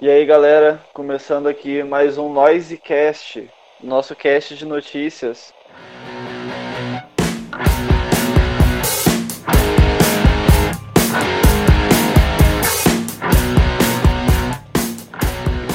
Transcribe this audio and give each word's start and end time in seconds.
E 0.00 0.10
aí, 0.10 0.26
galera, 0.26 0.84
começando 0.92 1.46
aqui 1.46 1.84
mais 1.84 2.18
um 2.18 2.30
Noisecast, 2.32 3.48
nosso 3.80 4.14
cast 4.16 4.56
de 4.56 4.64
notícias. 4.66 5.54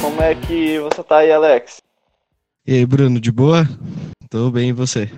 Como 0.02 0.20
é 0.20 0.34
que 0.34 0.78
você 0.80 1.02
tá 1.02 1.18
aí, 1.18 1.32
Alex? 1.32 1.80
E 2.66 2.74
aí, 2.74 2.84
Bruno, 2.84 3.18
de 3.18 3.32
boa? 3.32 3.64
Tô 4.28 4.50
bem, 4.50 4.68
e 4.68 4.72
você? 4.72 5.10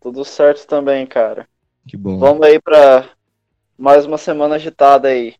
Tudo 0.00 0.24
certo 0.24 0.66
também, 0.66 1.06
cara. 1.06 1.48
Que 1.86 1.96
bom. 1.96 2.18
Vamos 2.18 2.42
aí 2.44 2.60
pra 2.60 3.08
mais 3.78 4.04
uma 4.04 4.18
semana 4.18 4.56
agitada 4.56 5.06
aí. 5.06 5.36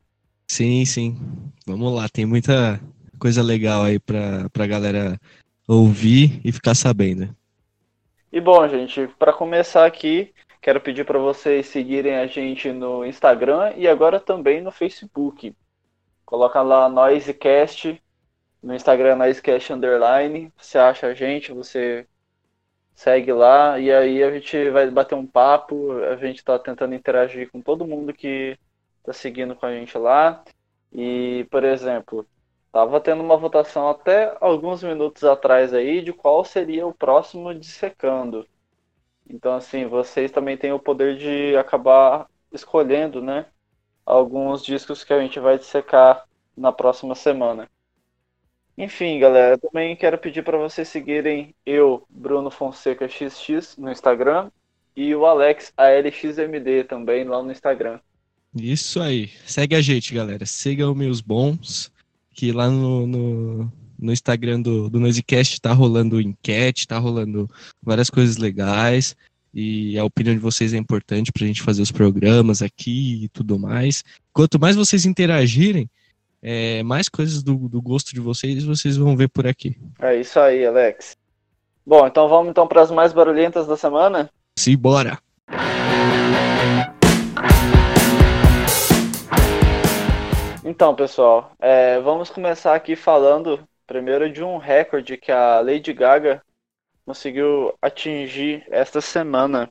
Sim, 0.47 0.85
sim. 0.85 1.50
Vamos 1.71 1.95
lá, 1.95 2.09
tem 2.09 2.27
muita 2.27 2.81
coisa 3.19 3.43
legal 3.43 3.83
aí 3.83 3.99
pra, 3.99 4.49
pra 4.51 4.67
galera 4.67 5.19
ouvir 5.69 6.41
e 6.45 6.51
ficar 6.51 6.75
sabendo. 6.75 7.35
E 8.33 8.41
bom, 8.41 8.67
gente, 8.69 9.09
para 9.19 9.33
começar 9.33 9.85
aqui, 9.87 10.33
quero 10.61 10.81
pedir 10.81 11.05
para 11.05 11.19
vocês 11.19 11.67
seguirem 11.67 12.17
a 12.17 12.27
gente 12.27 12.73
no 12.73 13.05
Instagram 13.05 13.73
e 13.77 13.89
agora 13.89 14.21
também 14.21 14.61
no 14.61 14.71
Facebook. 14.71 15.55
Coloca 16.25 16.63
lá 16.63 16.89
Noisecast, 16.89 18.01
no 18.63 18.75
Instagram 18.75 19.17
Noisecast 19.17 19.73
Underline, 19.73 20.53
você 20.57 20.79
acha 20.79 21.09
a 21.09 21.15
gente, 21.15 21.53
você 21.53 22.07
segue 22.95 23.33
lá 23.33 23.79
e 23.81 23.91
aí 23.91 24.23
a 24.23 24.31
gente 24.31 24.71
vai 24.71 24.91
bater 24.91 25.15
um 25.15 25.27
papo, 25.27 25.93
a 26.05 26.17
gente 26.17 26.45
tá 26.45 26.59
tentando 26.59 26.95
interagir 26.95 27.51
com 27.51 27.61
todo 27.61 27.87
mundo 27.87 28.13
que 28.13 28.59
tá 29.03 29.13
seguindo 29.13 29.57
com 29.57 29.67
a 29.67 29.73
gente 29.73 29.97
lá. 29.97 30.45
E, 30.93 31.47
por 31.51 31.65
exemplo, 31.65 32.27
tava 32.73 33.01
tendo 33.01 33.23
uma 33.23 33.37
votação 33.37 33.89
até 33.89 34.37
alguns 34.41 34.83
minutos 34.83 35.25
atrás 35.25 35.73
aí 35.75 36.03
de 36.03 36.13
qual 36.13 36.45
seria 36.45 36.87
o 36.87 36.95
próximo 36.95 37.55
dissecando. 37.55 38.47
Então, 39.29 39.55
assim, 39.55 39.87
vocês 39.87 40.31
também 40.31 40.57
têm 40.57 40.73
o 40.73 40.79
poder 40.79 41.17
de 41.17 41.57
acabar 41.57 42.29
escolhendo, 42.53 43.23
né? 43.23 43.47
Alguns 44.05 44.65
discos 44.65 45.05
que 45.05 45.13
a 45.13 45.21
gente 45.21 45.39
vai 45.39 45.59
dissecar 45.59 46.27
na 46.57 46.73
próxima 46.73 47.15
semana. 47.15 47.71
Enfim, 48.77 49.19
galera, 49.19 49.59
também 49.59 49.95
quero 49.95 50.19
pedir 50.19 50.43
para 50.43 50.59
vocês 50.59 50.89
seguirem 50.89 51.55
eu, 51.67 52.05
Bruno 52.09 52.51
Fonseca 52.51 53.07
XX, 53.09 53.77
no 53.77 53.91
Instagram, 53.91 54.51
e 54.97 55.15
o 55.15 55.27
Alex 55.27 55.73
ALXMD 55.77 56.85
também 56.85 57.25
lá 57.25 57.43
no 57.43 57.53
Instagram. 57.53 58.01
Isso 58.55 59.01
aí. 59.01 59.31
Segue 59.47 59.77
a 59.77 59.81
gente, 59.81 60.15
galera. 60.15 60.45
Siga 60.45 60.91
os 60.91 60.97
meus 60.97 61.21
bons, 61.21 61.93
que 62.33 62.53
lá 62.53 62.69
no, 62.69 63.07
no, 63.07 63.73
no 63.99 64.13
Instagram 64.13 64.61
do, 64.61 64.89
do 64.89 64.99
Noisecast 64.99 65.61
tá 65.61 65.73
rolando 65.73 66.21
enquete, 66.21 66.87
tá 66.87 66.99
rolando 66.99 67.49
várias 67.83 68.11
coisas 68.11 68.37
legais. 68.37 69.17
E 69.53 69.99
a 69.99 70.05
opinião 70.05 70.35
de 70.35 70.41
vocês 70.41 70.73
é 70.73 70.77
importante 70.77 71.33
pra 71.33 71.47
gente 71.47 71.63
fazer 71.63 71.83
os 71.83 71.91
programas 71.91 72.63
aqui 72.63 73.25
e 73.25 73.29
tudo 73.29 73.59
mais. 73.59 74.05
Quanto 74.33 74.61
mais 74.61 74.77
vocês 74.77 75.05
interagirem, 75.05 75.91
é, 76.43 76.83
mais 76.83 77.09
coisas 77.09 77.43
do, 77.43 77.69
do 77.69 77.83
gosto 77.83 78.15
de 78.15 78.21
vocês 78.21 78.65
vocês 78.65 78.97
vão 78.97 79.17
ver 79.17 79.29
por 79.29 79.47
aqui. 79.47 79.77
É 80.01 80.19
isso 80.19 80.39
aí, 80.39 80.65
Alex. 80.65 81.17
Bom, 81.85 82.07
então 82.07 82.29
vamos 82.29 82.51
então 82.51 82.67
para 82.67 82.83
as 82.83 82.91
mais 82.91 83.13
barulhentas 83.13 83.67
da 83.67 83.77
semana? 83.77 84.31
Sim, 84.57 84.77
bora! 84.77 85.19
Então, 90.71 90.95
pessoal, 90.95 91.53
é, 91.59 91.99
vamos 91.99 92.31
começar 92.31 92.77
aqui 92.77 92.95
falando 92.95 93.59
primeiro 93.89 94.33
de 94.33 94.41
um 94.41 94.57
recorde 94.57 95.17
que 95.17 95.33
a 95.33 95.59
Lady 95.59 95.93
Gaga 95.93 96.41
conseguiu 97.05 97.75
atingir 97.83 98.65
esta 98.71 99.01
semana. 99.01 99.69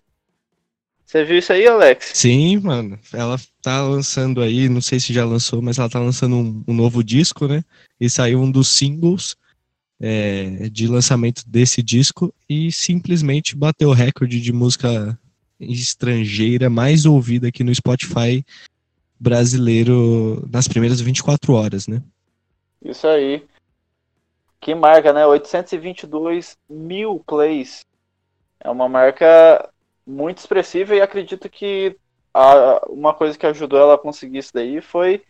Você 1.06 1.24
viu 1.24 1.38
isso 1.38 1.54
aí, 1.54 1.66
Alex? 1.66 2.12
Sim, 2.14 2.58
mano. 2.58 3.00
Ela 3.14 3.38
tá 3.62 3.82
lançando 3.82 4.42
aí, 4.42 4.68
não 4.68 4.82
sei 4.82 5.00
se 5.00 5.14
já 5.14 5.24
lançou, 5.24 5.62
mas 5.62 5.80
ela 5.80 5.90
tá 5.90 6.02
lançando 6.02 6.36
um, 6.36 6.62
um 6.68 6.74
novo 6.74 7.02
disco, 7.02 7.48
né? 7.48 7.64
E 7.98 8.10
saiu 8.10 8.42
um 8.42 8.52
dos 8.52 8.68
singles 8.68 9.38
é, 10.02 10.68
de 10.70 10.86
lançamento 10.86 11.44
desse 11.48 11.82
disco 11.82 12.34
e 12.50 12.74
simplesmente 12.74 13.56
bateu 13.56 13.88
o 13.88 13.94
recorde 13.94 14.42
de 14.42 14.52
música 14.52 15.18
estrangeira 15.62 16.70
mais 16.70 17.06
ouvida 17.06 17.48
aqui 17.48 17.64
no 17.64 17.74
Spotify 17.74 18.44
brasileiro 19.20 20.48
nas 20.52 20.68
primeiras 20.68 21.02
24 21.02 21.54
horas, 21.54 21.88
né? 21.88 22.02
Isso 22.84 23.08
aí. 23.08 23.46
Que 24.62 24.74
marca, 24.74 25.12
né? 25.12 25.26
822 25.26 26.58
mil 26.70 27.24
plays. 27.26 27.86
É 28.60 28.70
uma 28.70 28.88
marca 28.90 29.70
muito 30.06 30.40
expressiva 30.40 30.96
e 30.96 31.02
acredito 31.02 31.50
que 31.50 31.96
a, 32.34 32.86
uma 32.90 33.14
coisa 33.14 33.38
que 33.38 33.46
ajudou 33.46 33.80
ela 33.80 33.96
a 33.96 33.98
conseguir 33.98 34.40
isso 34.40 34.54
daí 34.54 34.82
foi 34.82 35.24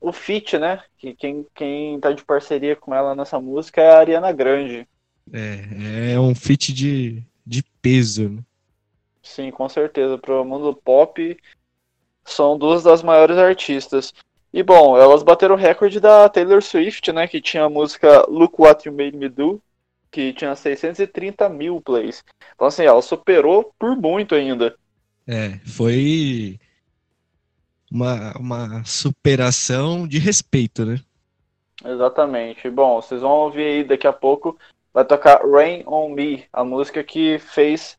o 0.00 0.12
feat, 0.12 0.58
né? 0.58 0.82
Que 0.98 1.14
quem, 1.14 1.46
quem 1.54 2.00
tá 2.00 2.12
de 2.12 2.24
parceria 2.24 2.74
com 2.74 2.94
ela 2.94 3.14
nessa 3.14 3.40
música 3.40 3.80
é 3.80 3.90
a 3.90 3.98
Ariana 3.98 4.32
Grande. 4.32 4.86
É, 5.32 6.12
é 6.14 6.20
um 6.20 6.34
feat 6.34 6.72
de, 6.72 7.22
de 7.46 7.62
peso, 7.80 8.28
né? 8.28 8.42
Sim, 9.22 9.52
com 9.52 9.68
certeza. 9.68 10.18
Pro 10.18 10.44
mundo 10.44 10.74
pop, 10.74 11.38
são 12.24 12.58
duas 12.58 12.82
das 12.82 13.02
maiores 13.02 13.36
artistas. 13.36 14.12
E 14.52 14.62
bom, 14.62 14.96
elas 14.96 15.22
bateram 15.22 15.54
o 15.54 15.58
recorde 15.58 15.98
da 15.98 16.28
Taylor 16.28 16.62
Swift, 16.62 17.10
né? 17.12 17.26
Que 17.26 17.40
tinha 17.40 17.64
a 17.64 17.70
música 17.70 18.26
Look 18.28 18.60
What 18.60 18.86
You 18.86 18.94
Made 18.94 19.16
Me 19.16 19.28
Do, 19.28 19.60
que 20.10 20.32
tinha 20.34 20.54
630 20.54 21.48
mil 21.48 21.80
plays. 21.80 22.22
Então, 22.54 22.66
assim, 22.66 22.84
ela 22.84 23.00
superou 23.00 23.72
por 23.78 23.96
muito 23.96 24.34
ainda. 24.34 24.76
É, 25.26 25.58
foi 25.66 26.58
uma, 27.90 28.32
uma 28.38 28.84
superação 28.84 30.06
de 30.06 30.18
respeito, 30.18 30.84
né? 30.84 31.00
Exatamente. 31.84 32.68
Bom, 32.70 33.00
vocês 33.00 33.22
vão 33.22 33.30
ouvir 33.30 33.64
aí 33.64 33.84
daqui 33.84 34.06
a 34.06 34.12
pouco. 34.12 34.58
Vai 34.92 35.04
tocar 35.04 35.42
Rain 35.46 35.82
on 35.86 36.10
Me, 36.10 36.44
a 36.52 36.62
música 36.62 37.02
que 37.02 37.38
fez 37.38 37.98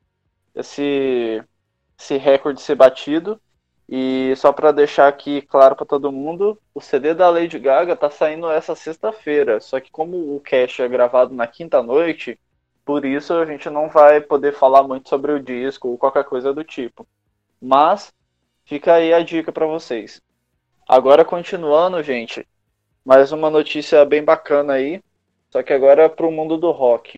esse, 0.53 1.43
esse 1.99 2.17
recorde 2.17 2.61
ser 2.61 2.75
batido. 2.75 3.39
E 3.87 4.33
só 4.37 4.51
para 4.53 4.71
deixar 4.71 5.07
aqui 5.07 5.41
claro 5.41 5.75
para 5.75 5.85
todo 5.85 6.11
mundo, 6.11 6.59
o 6.73 6.81
CD 6.81 7.13
da 7.13 7.29
Lady 7.29 7.59
Gaga 7.59 7.95
tá 7.95 8.09
saindo 8.09 8.49
essa 8.49 8.75
sexta-feira. 8.75 9.59
Só 9.59 9.79
que 9.79 9.91
como 9.91 10.35
o 10.35 10.39
cast 10.39 10.81
é 10.81 10.87
gravado 10.87 11.33
na 11.33 11.45
quinta 11.47 11.83
noite, 11.83 12.39
por 12.85 13.05
isso 13.05 13.33
a 13.33 13.45
gente 13.45 13.69
não 13.69 13.89
vai 13.89 14.21
poder 14.21 14.53
falar 14.53 14.83
muito 14.83 15.09
sobre 15.09 15.31
o 15.31 15.39
disco 15.39 15.89
ou 15.89 15.97
qualquer 15.97 16.23
coisa 16.23 16.53
do 16.53 16.63
tipo. 16.63 17.07
Mas 17.61 18.11
fica 18.65 18.95
aí 18.95 19.13
a 19.13 19.21
dica 19.21 19.51
para 19.51 19.65
vocês. 19.65 20.21
Agora 20.87 21.23
continuando, 21.23 22.01
gente, 22.03 22.45
mais 23.05 23.31
uma 23.31 23.49
notícia 23.49 24.03
bem 24.05 24.23
bacana 24.23 24.73
aí, 24.73 25.01
só 25.49 25.61
que 25.63 25.71
agora 25.71 26.03
é 26.03 26.09
pro 26.09 26.31
mundo 26.31 26.57
do 26.57 26.71
rock. 26.71 27.17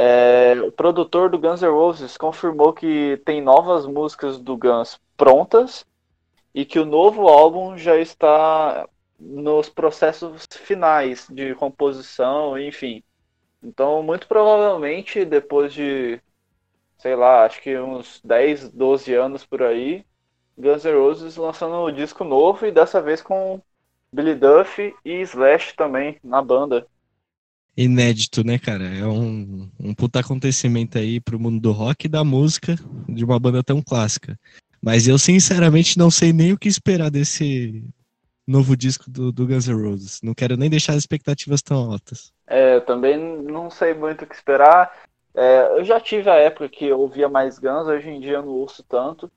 É, 0.00 0.54
o 0.62 0.70
produtor 0.70 1.28
do 1.28 1.40
Guns 1.40 1.60
N' 1.60 1.70
Roses 1.70 2.16
confirmou 2.16 2.72
que 2.72 3.20
tem 3.24 3.42
novas 3.42 3.84
músicas 3.84 4.38
do 4.38 4.56
Guns 4.56 5.00
prontas 5.16 5.84
e 6.54 6.64
que 6.64 6.78
o 6.78 6.84
novo 6.84 7.26
álbum 7.26 7.76
já 7.76 7.96
está 7.96 8.88
nos 9.18 9.68
processos 9.68 10.46
finais 10.52 11.26
de 11.28 11.52
composição, 11.56 12.56
enfim. 12.56 13.02
Então, 13.60 14.00
muito 14.00 14.28
provavelmente, 14.28 15.24
depois 15.24 15.72
de, 15.72 16.20
sei 16.96 17.16
lá, 17.16 17.44
acho 17.44 17.60
que 17.60 17.76
uns 17.76 18.20
10, 18.22 18.68
12 18.68 19.12
anos 19.14 19.44
por 19.44 19.64
aí, 19.64 20.06
Guns 20.56 20.84
N' 20.84 20.92
Roses 20.92 21.36
lançando 21.36 21.74
um 21.74 21.92
disco 21.92 22.22
novo 22.22 22.64
e 22.64 22.70
dessa 22.70 23.02
vez 23.02 23.20
com 23.20 23.60
Billy 24.12 24.36
Duff 24.36 24.94
e 25.04 25.12
Slash 25.22 25.74
também 25.74 26.20
na 26.22 26.40
banda 26.40 26.86
inédito, 27.78 28.44
né, 28.44 28.58
cara? 28.58 28.84
É 28.84 29.06
um, 29.06 29.70
um 29.78 29.94
puta 29.94 30.18
acontecimento 30.18 30.98
aí 30.98 31.20
pro 31.20 31.38
mundo 31.38 31.60
do 31.60 31.70
rock 31.70 32.06
e 32.06 32.08
da 32.08 32.24
música 32.24 32.74
de 33.08 33.24
uma 33.24 33.38
banda 33.38 33.62
tão 33.62 33.80
clássica. 33.80 34.36
Mas 34.82 35.06
eu, 35.06 35.16
sinceramente, 35.16 35.96
não 35.96 36.10
sei 36.10 36.32
nem 36.32 36.52
o 36.52 36.58
que 36.58 36.68
esperar 36.68 37.08
desse 37.08 37.84
novo 38.44 38.76
disco 38.76 39.08
do, 39.08 39.30
do 39.30 39.46
Guns 39.46 39.68
N' 39.68 39.80
Roses. 39.80 40.20
Não 40.22 40.34
quero 40.34 40.56
nem 40.56 40.68
deixar 40.68 40.94
as 40.94 40.98
expectativas 40.98 41.62
tão 41.62 41.92
altas. 41.92 42.32
É, 42.48 42.80
também 42.80 43.16
não 43.16 43.70
sei 43.70 43.94
muito 43.94 44.24
o 44.24 44.26
que 44.26 44.34
esperar. 44.34 44.92
É, 45.34 45.78
eu 45.78 45.84
já 45.84 46.00
tive 46.00 46.28
a 46.28 46.34
época 46.34 46.68
que 46.68 46.86
eu 46.86 46.98
ouvia 46.98 47.28
mais 47.28 47.60
Guns, 47.60 47.86
hoje 47.86 48.08
em 48.08 48.18
dia 48.20 48.34
eu 48.34 48.42
não 48.42 48.52
ouço 48.52 48.82
tanto. 48.82 49.30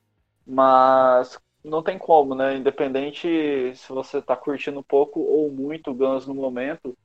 Mas 0.48 1.38
não 1.64 1.84
tem 1.84 2.00
como, 2.00 2.34
né? 2.34 2.56
Independente 2.56 3.72
se 3.76 3.90
você 3.90 4.20
tá 4.20 4.36
curtindo 4.36 4.82
pouco 4.82 5.20
ou 5.20 5.52
muito 5.52 5.94
Guns 5.94 6.26
no 6.26 6.34
momento, 6.34 6.98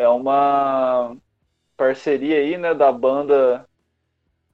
é 0.00 0.08
uma 0.08 1.16
parceria 1.76 2.38
aí, 2.38 2.56
né, 2.56 2.74
da 2.74 2.90
banda 2.90 3.66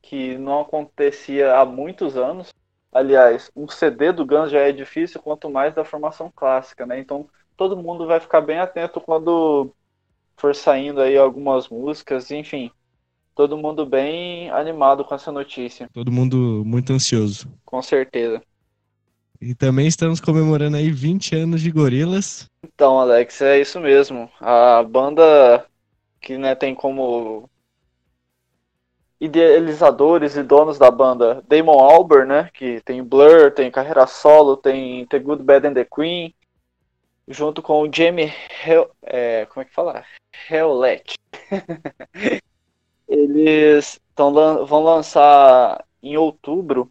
que 0.03 0.37
não 0.39 0.61
acontecia 0.61 1.57
há 1.57 1.65
muitos 1.65 2.17
anos. 2.17 2.53
Aliás, 2.93 3.51
um 3.55 3.69
CD 3.69 4.13
do 4.13 4.25
Guns 4.25 4.51
já 4.51 4.61
é 4.61 4.73
difícil, 4.73 5.21
quanto 5.21 5.51
mais 5.51 5.75
da 5.75 5.85
formação 5.85 6.33
clássica, 6.35 6.87
né? 6.87 6.99
Então, 6.99 7.29
todo 7.57 7.77
mundo 7.77 8.07
vai 8.07 8.21
ficar 8.21 8.41
bem 8.41 8.59
atento 8.59 9.01
quando 9.01 9.73
for 10.37 10.55
saindo 10.55 11.01
aí 11.01 11.17
algumas 11.17 11.69
músicas, 11.69 12.31
enfim. 12.31 12.71
Todo 13.35 13.57
mundo 13.57 13.85
bem 13.85 14.51
animado 14.51 15.05
com 15.05 15.15
essa 15.15 15.31
notícia. 15.31 15.89
Todo 15.93 16.11
mundo 16.11 16.63
muito 16.65 16.93
ansioso. 16.93 17.53
Com 17.65 17.83
certeza. 17.83 18.43
E 19.47 19.55
também 19.55 19.87
estamos 19.87 20.21
comemorando 20.21 20.77
aí 20.77 20.91
20 20.91 21.37
anos 21.37 21.61
de 21.61 21.71
Gorilas. 21.71 22.51
Então, 22.65 22.99
Alex, 22.99 23.41
é 23.41 23.61
isso 23.61 23.79
mesmo. 23.79 24.29
A 24.41 24.83
banda 24.83 25.65
que 26.21 26.37
né, 26.37 26.57
tem 26.57 26.75
como 26.75 27.49
idealizadores 29.21 30.35
e 30.37 30.43
donos 30.43 30.79
da 30.79 30.91
banda 30.91 31.45
Damon 31.47 31.79
Albarn, 31.79 32.27
né, 32.27 32.51
que 32.53 32.81
tem 32.81 33.05
Blur, 33.05 33.53
tem 33.53 33.71
carreira 33.71 34.05
solo, 34.09 34.57
tem 34.57 35.07
The 35.07 35.21
Good, 35.21 35.45
Bad 35.45 35.69
and 35.69 35.75
the 35.75 35.85
Queen, 35.85 36.35
junto 37.29 37.63
com 37.63 37.83
o 37.83 37.93
Jamie 37.93 38.33
Hel 38.67 38.91
é, 39.01 39.47
como 39.47 39.63
é 39.63 39.65
que 39.65 39.73
fala? 39.73 40.03
Hewlett. 40.51 41.15
Eles 43.09 44.01
tão, 44.13 44.67
vão 44.67 44.83
lançar 44.83 45.85
em 46.03 46.17
outubro 46.17 46.91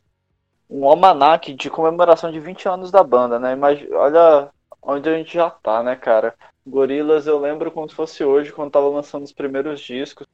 um 0.69 0.87
almanac 0.87 1.53
de 1.53 1.69
comemoração 1.69 2.31
de 2.31 2.39
20 2.39 2.67
anos 2.67 2.91
da 2.91 3.03
banda, 3.03 3.39
né? 3.39 3.55
Mas 3.55 3.79
olha 3.91 4.49
onde 4.81 5.09
a 5.09 5.17
gente 5.17 5.33
já 5.33 5.49
tá, 5.49 5.83
né, 5.83 5.95
cara? 5.95 6.35
Gorilas 6.65 7.27
eu 7.27 7.39
lembro 7.39 7.71
como 7.71 7.87
se 7.89 7.95
fosse 7.95 8.23
hoje, 8.23 8.51
quando 8.51 8.71
tava 8.71 8.87
lançando 8.87 9.23
os 9.23 9.31
primeiros 9.31 9.79
discos. 9.79 10.27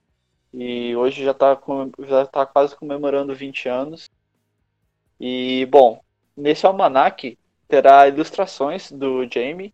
E 0.54 0.96
hoje 0.96 1.24
já 1.24 1.34
tá, 1.34 1.60
já 2.00 2.26
tá 2.26 2.46
quase 2.46 2.76
comemorando 2.76 3.34
20 3.34 3.70
anos. 3.70 4.10
E, 5.20 5.66
bom, 5.68 6.02
nesse 6.36 6.66
almanac 6.66 7.38
terá 7.68 8.08
ilustrações 8.08 8.92
do 8.92 9.26
Jamie, 9.32 9.74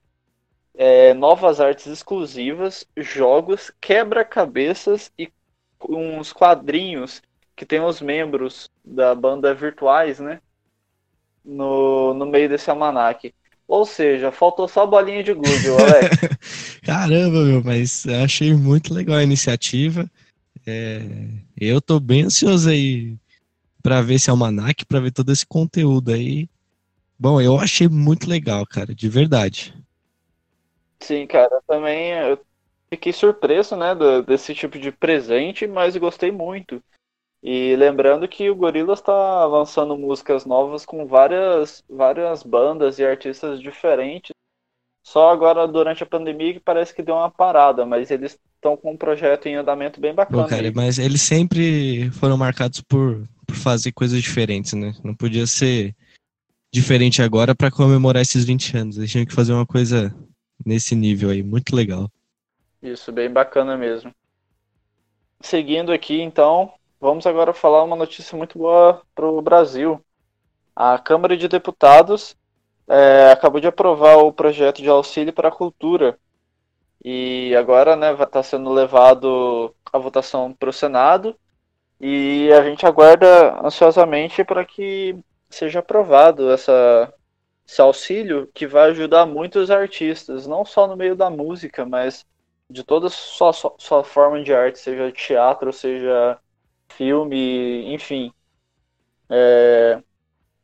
é, 0.75 1.13
novas 1.13 1.59
artes 1.59 1.87
exclusivas, 1.87 2.85
jogos, 2.95 3.71
quebra-cabeças 3.81 5.11
e 5.17 5.31
uns 5.89 6.31
quadrinhos 6.31 7.21
que 7.55 7.65
tem 7.65 7.81
os 7.81 7.99
membros 7.99 8.69
da 8.85 9.15
banda 9.15 9.53
virtuais, 9.53 10.19
né? 10.19 10.39
No, 11.47 12.13
no 12.13 12.25
meio 12.25 12.49
desse 12.49 12.69
almanac. 12.69 13.33
Ou 13.65 13.85
seja, 13.85 14.31
faltou 14.31 14.67
só 14.67 14.83
a 14.83 14.87
bolinha 14.87 15.23
de 15.23 15.33
gude, 15.33 15.67
Alex. 15.67 16.17
Caramba, 16.83 17.43
meu, 17.43 17.63
mas 17.63 18.05
achei 18.05 18.53
muito 18.53 18.93
legal 18.93 19.17
a 19.17 19.23
iniciativa. 19.23 20.09
É, 20.65 20.99
eu 21.59 21.81
tô 21.81 21.99
bem 21.99 22.23
ansioso 22.23 22.69
aí 22.69 23.15
para 23.81 24.01
ver 24.01 24.15
esse 24.15 24.29
almanac, 24.29 24.85
para 24.85 24.99
ver 24.99 25.11
todo 25.11 25.31
esse 25.31 25.45
conteúdo 25.45 26.11
aí. 26.11 26.49
Bom, 27.17 27.41
eu 27.41 27.57
achei 27.57 27.87
muito 27.87 28.29
legal, 28.29 28.65
cara, 28.65 28.93
de 28.93 29.07
verdade. 29.07 29.73
Sim, 30.99 31.25
cara, 31.25 31.61
também 31.65 32.11
eu 32.11 32.39
fiquei 32.89 33.13
surpreso, 33.13 33.75
né, 33.75 33.95
desse 34.25 34.53
tipo 34.53 34.77
de 34.77 34.91
presente, 34.91 35.65
mas 35.65 35.95
gostei 35.95 36.31
muito. 36.31 36.83
E 37.41 37.75
lembrando 37.75 38.27
que 38.27 38.49
o 38.49 38.55
Gorillaz 38.55 38.99
está 38.99 39.45
lançando 39.45 39.97
músicas 39.97 40.45
novas 40.45 40.85
com 40.85 41.05
várias, 41.05 41.83
várias 41.89 42.43
bandas 42.43 42.97
e 42.99 43.05
artistas 43.05 43.59
diferentes. 43.59 44.31
Só 45.03 45.29
agora, 45.29 45.67
durante 45.67 46.03
a 46.03 46.05
pandemia, 46.05 46.53
que 46.53 46.59
parece 46.59 46.93
que 46.93 47.03
deu 47.03 47.15
uma 47.15 47.31
parada, 47.31 47.85
mas 47.85 48.11
eles 48.11 48.37
estão 48.55 48.75
com 48.75 48.91
um 48.91 48.97
projeto 48.97 49.45
em 49.45 49.55
andamento 49.55 50.01
bem 50.01 50.13
bacana. 50.13 50.43
Pô, 50.43 50.49
cara, 50.49 50.69
mas 50.75 50.99
eles 50.99 51.21
sempre 51.21 52.11
foram 52.11 52.35
marcados 52.35 52.81
por, 52.81 53.25
por 53.45 53.55
fazer 53.55 53.93
coisas 53.93 54.21
diferentes, 54.21 54.73
né? 54.73 54.93
Não 55.03 55.15
podia 55.15 55.47
ser 55.47 55.95
diferente 56.73 57.21
agora 57.21 57.55
para 57.55 57.71
comemorar 57.71 58.21
esses 58.21 58.43
20 58.43 58.77
anos. 58.77 58.97
Eles 58.97 59.09
tinham 59.09 59.25
que 59.25 59.33
fazer 59.33 59.53
uma 59.53 59.65
coisa 59.65 60.13
nesse 60.65 60.95
nível 60.95 61.29
aí, 61.29 61.41
muito 61.41 61.75
legal. 61.75 62.11
Isso, 62.81 63.11
bem 63.11 63.29
bacana 63.29 63.77
mesmo. 63.77 64.13
Seguindo 65.39 65.91
aqui, 65.91 66.19
então, 66.19 66.73
vamos 66.99 67.25
agora 67.25 67.53
falar 67.53 67.83
uma 67.83 67.95
notícia 67.95 68.37
muito 68.37 68.57
boa 68.57 69.01
para 69.15 69.25
o 69.25 69.41
Brasil. 69.41 70.03
A 70.75 70.97
Câmara 70.97 71.35
de 71.35 71.47
Deputados 71.47 72.35
é, 72.87 73.31
acabou 73.31 73.59
de 73.59 73.67
aprovar 73.67 74.17
o 74.17 74.31
projeto 74.31 74.81
de 74.81 74.89
auxílio 74.89 75.33
para 75.33 75.49
a 75.49 75.51
cultura. 75.51 76.17
E 77.03 77.55
agora 77.55 77.95
né, 77.95 78.13
vai 78.13 78.25
estar 78.25 78.39
tá 78.39 78.43
sendo 78.43 78.71
levado 78.71 79.73
a 79.91 79.97
votação 79.97 80.53
para 80.53 80.69
o 80.69 80.73
Senado. 80.73 81.35
E 81.99 82.51
a 82.53 82.63
gente 82.63 82.85
aguarda 82.85 83.59
ansiosamente 83.65 84.43
para 84.43 84.65
que 84.65 85.17
seja 85.49 85.79
aprovado 85.79 86.51
essa, 86.51 87.13
esse 87.67 87.81
auxílio 87.81 88.49
que 88.53 88.67
vai 88.67 88.89
ajudar 88.91 89.25
muitos 89.25 89.71
artistas, 89.71 90.45
não 90.45 90.63
só 90.65 90.87
no 90.87 90.95
meio 90.95 91.15
da 91.15 91.29
música, 91.29 91.85
mas 91.85 92.25
de 92.69 92.83
toda 92.83 93.09
sua, 93.09 93.53
sua, 93.53 93.73
sua 93.77 94.03
forma 94.03 94.43
de 94.43 94.53
arte, 94.53 94.79
seja 94.79 95.11
teatro, 95.11 95.71
seja 95.73 96.37
filme, 96.97 97.93
enfim. 97.93 98.33
É, 99.29 100.01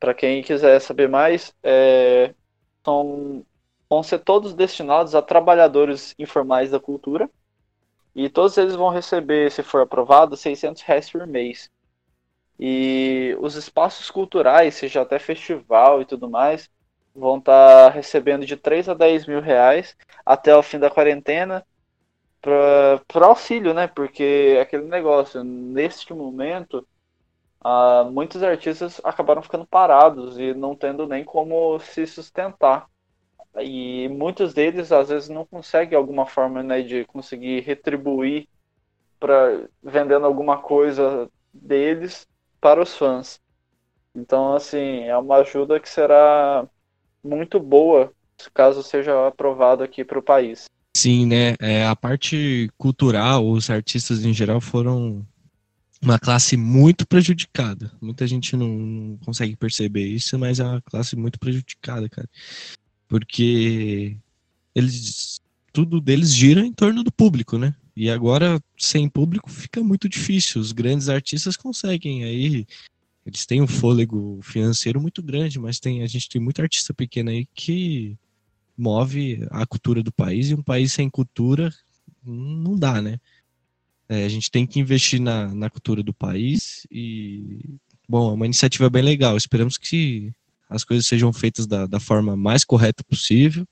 Para 0.00 0.14
quem 0.14 0.42
quiser 0.42 0.80
saber 0.80 1.08
mais, 1.08 1.54
é, 1.62 2.34
são, 2.84 3.44
vão 3.88 4.02
ser 4.02 4.18
todos 4.20 4.54
destinados 4.54 5.14
a 5.14 5.22
trabalhadores 5.22 6.14
informais 6.18 6.70
da 6.70 6.80
cultura 6.80 7.30
e 8.14 8.28
todos 8.28 8.56
eles 8.58 8.76
vão 8.76 8.90
receber, 8.90 9.50
se 9.50 9.62
for 9.62 9.82
aprovado, 9.82 10.36
600 10.36 10.82
reais 10.82 11.10
por 11.10 11.26
mês. 11.26 11.70
E 12.58 13.36
os 13.40 13.56
espaços 13.56 14.10
culturais, 14.10 14.74
seja 14.74 15.02
até 15.02 15.18
festival 15.18 16.00
e 16.02 16.04
tudo 16.04 16.30
mais, 16.30 16.70
vão 17.14 17.38
estar 17.38 17.88
tá 17.88 17.90
recebendo 17.90 18.46
de 18.46 18.56
3 18.56 18.88
a 18.88 18.94
10 18.94 19.26
mil 19.26 19.40
reais 19.40 19.96
até 20.24 20.56
o 20.56 20.62
fim 20.62 20.78
da 20.78 20.90
quarentena 20.90 21.66
para 22.44 23.26
auxílio, 23.26 23.72
né? 23.72 23.86
Porque 23.86 24.54
é 24.56 24.60
aquele 24.60 24.84
negócio, 24.84 25.42
neste 25.42 26.12
momento, 26.12 26.86
uh, 27.64 28.10
muitos 28.10 28.42
artistas 28.42 29.00
acabaram 29.02 29.42
ficando 29.42 29.66
parados 29.66 30.38
e 30.38 30.52
não 30.52 30.76
tendo 30.76 31.06
nem 31.06 31.24
como 31.24 31.78
se 31.80 32.06
sustentar. 32.06 32.86
E 33.60 34.08
muitos 34.08 34.52
deles, 34.52 34.92
às 34.92 35.08
vezes, 35.08 35.28
não 35.28 35.46
conseguem 35.46 35.96
alguma 35.96 36.26
forma 36.26 36.62
né, 36.62 36.82
de 36.82 37.04
conseguir 37.06 37.60
retribuir 37.60 38.48
para 39.18 39.68
vendendo 39.82 40.26
alguma 40.26 40.58
coisa 40.58 41.30
deles 41.52 42.26
para 42.60 42.82
os 42.82 42.96
fãs. 42.96 43.40
Então, 44.14 44.54
assim, 44.54 45.04
é 45.04 45.16
uma 45.16 45.36
ajuda 45.36 45.80
que 45.80 45.88
será 45.88 46.68
muito 47.22 47.58
boa 47.58 48.12
caso 48.52 48.82
seja 48.82 49.26
aprovado 49.28 49.82
aqui 49.82 50.04
para 50.04 50.18
o 50.18 50.22
país. 50.22 50.66
Sim, 50.96 51.26
né? 51.26 51.54
É, 51.58 51.84
a 51.84 51.96
parte 51.96 52.70
cultural, 52.78 53.48
os 53.48 53.68
artistas 53.68 54.24
em 54.24 54.32
geral 54.32 54.60
foram 54.60 55.26
uma 56.00 56.18
classe 56.18 56.56
muito 56.56 57.06
prejudicada. 57.06 57.90
Muita 58.00 58.26
gente 58.26 58.56
não, 58.56 59.18
consegue 59.24 59.56
perceber 59.56 60.06
isso, 60.06 60.38
mas 60.38 60.60
é 60.60 60.64
uma 60.64 60.80
classe 60.82 61.16
muito 61.16 61.38
prejudicada, 61.38 62.08
cara. 62.08 62.28
Porque 63.08 64.16
eles 64.74 65.40
tudo 65.72 66.00
deles 66.00 66.32
gira 66.32 66.64
em 66.64 66.72
torno 66.72 67.02
do 67.02 67.10
público, 67.10 67.58
né? 67.58 67.74
E 67.96 68.08
agora 68.08 68.60
sem 68.78 69.08
público 69.08 69.50
fica 69.50 69.82
muito 69.82 70.08
difícil. 70.08 70.60
Os 70.60 70.70
grandes 70.70 71.08
artistas 71.08 71.56
conseguem 71.56 72.22
aí 72.24 72.66
eles 73.26 73.46
têm 73.46 73.62
um 73.62 73.66
fôlego 73.66 74.38
financeiro 74.42 75.00
muito 75.00 75.22
grande, 75.22 75.58
mas 75.58 75.80
tem 75.80 76.02
a 76.02 76.06
gente 76.06 76.28
tem 76.28 76.40
muito 76.40 76.60
artista 76.60 76.92
pequeno 76.92 77.30
aí 77.30 77.46
que 77.54 78.16
move 78.76 79.46
a 79.50 79.66
cultura 79.66 80.02
do 80.02 80.12
país 80.12 80.50
e 80.50 80.54
um 80.54 80.62
país 80.62 80.92
sem 80.92 81.08
cultura 81.08 81.72
não 82.24 82.76
dá, 82.76 83.00
né? 83.00 83.18
É, 84.08 84.24
a 84.24 84.28
gente 84.28 84.50
tem 84.50 84.66
que 84.66 84.78
investir 84.78 85.20
na, 85.20 85.54
na 85.54 85.70
cultura 85.70 86.02
do 86.02 86.12
país 86.12 86.86
e, 86.90 87.78
bom, 88.08 88.30
é 88.30 88.34
uma 88.34 88.46
iniciativa 88.46 88.90
bem 88.90 89.02
legal. 89.02 89.36
Esperamos 89.36 89.78
que 89.78 90.32
as 90.68 90.84
coisas 90.84 91.06
sejam 91.06 91.32
feitas 91.32 91.66
da, 91.66 91.86
da 91.86 92.00
forma 92.00 92.36
mais 92.36 92.64
correta 92.64 93.02
possível, 93.04 93.66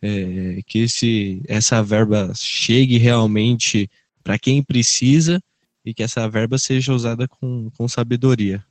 é, 0.00 0.60
que 0.66 0.80
esse, 0.80 1.42
essa 1.46 1.82
verba 1.82 2.32
chegue 2.34 2.98
realmente 2.98 3.88
para 4.22 4.38
quem 4.38 4.62
precisa 4.62 5.42
e 5.84 5.94
que 5.94 6.02
essa 6.02 6.28
verba 6.28 6.58
seja 6.58 6.92
usada 6.92 7.26
com, 7.26 7.70
com 7.76 7.88
sabedoria. 7.88 8.64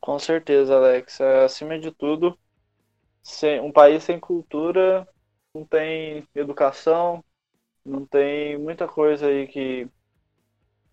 Com 0.00 0.18
certeza, 0.18 0.74
Alex. 0.76 1.20
É, 1.20 1.44
acima 1.44 1.78
de 1.78 1.90
tudo, 1.90 2.38
sem, 3.22 3.60
um 3.60 3.72
país 3.72 4.04
sem 4.04 4.18
cultura 4.18 5.06
não 5.54 5.64
tem 5.64 6.26
educação, 6.34 7.24
não 7.84 8.06
tem 8.06 8.58
muita 8.58 8.86
coisa 8.86 9.26
aí 9.26 9.46
que 9.46 9.88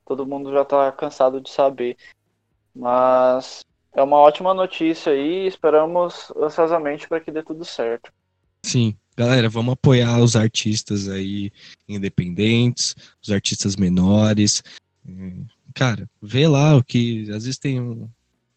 todo 0.05 0.25
mundo 0.25 0.51
já 0.51 0.61
está 0.61 0.91
cansado 0.91 1.41
de 1.41 1.49
saber. 1.49 1.97
Mas 2.73 3.61
é 3.93 4.01
uma 4.01 4.17
ótima 4.17 4.53
notícia 4.53 5.11
aí 5.11 5.47
esperamos 5.47 6.31
ansiosamente 6.37 7.07
para 7.07 7.19
que 7.19 7.31
dê 7.31 7.43
tudo 7.43 7.65
certo. 7.65 8.11
Sim, 8.63 8.97
galera, 9.15 9.49
vamos 9.49 9.73
apoiar 9.73 10.19
os 10.19 10.35
artistas 10.35 11.07
aí 11.07 11.51
independentes, 11.87 12.95
os 13.21 13.31
artistas 13.31 13.75
menores. 13.75 14.63
É, 15.07 15.33
cara, 15.73 16.09
vê 16.21 16.47
lá 16.47 16.75
o 16.75 16.83
que 16.83 17.23
às 17.31 17.43
vezes 17.43 17.57
tem 17.57 17.79
um, 17.79 18.09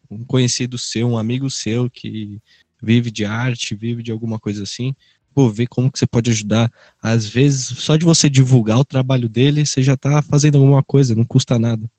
um 0.09 0.25
conhecido 0.25 0.77
seu, 0.77 1.07
um 1.07 1.17
amigo 1.17 1.49
seu 1.49 1.89
que 1.89 2.41
vive 2.81 3.11
de 3.11 3.25
arte, 3.25 3.75
vive 3.75 4.01
de 4.01 4.11
alguma 4.11 4.39
coisa 4.39 4.63
assim, 4.63 4.95
pô, 5.33 5.49
ver 5.49 5.67
como 5.67 5.91
que 5.91 5.99
você 5.99 6.07
pode 6.07 6.31
ajudar. 6.31 6.71
Às 7.01 7.27
vezes, 7.27 7.77
só 7.79 7.95
de 7.95 8.05
você 8.05 8.29
divulgar 8.29 8.79
o 8.79 8.85
trabalho 8.85 9.29
dele, 9.29 9.65
você 9.65 9.81
já 9.81 9.95
tá 9.95 10.21
fazendo 10.21 10.57
alguma 10.57 10.83
coisa, 10.83 11.15
não 11.15 11.25
custa 11.25 11.57
nada. 11.57 11.89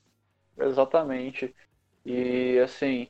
Exatamente. 0.58 1.54
E 2.04 2.58
assim, 2.58 3.08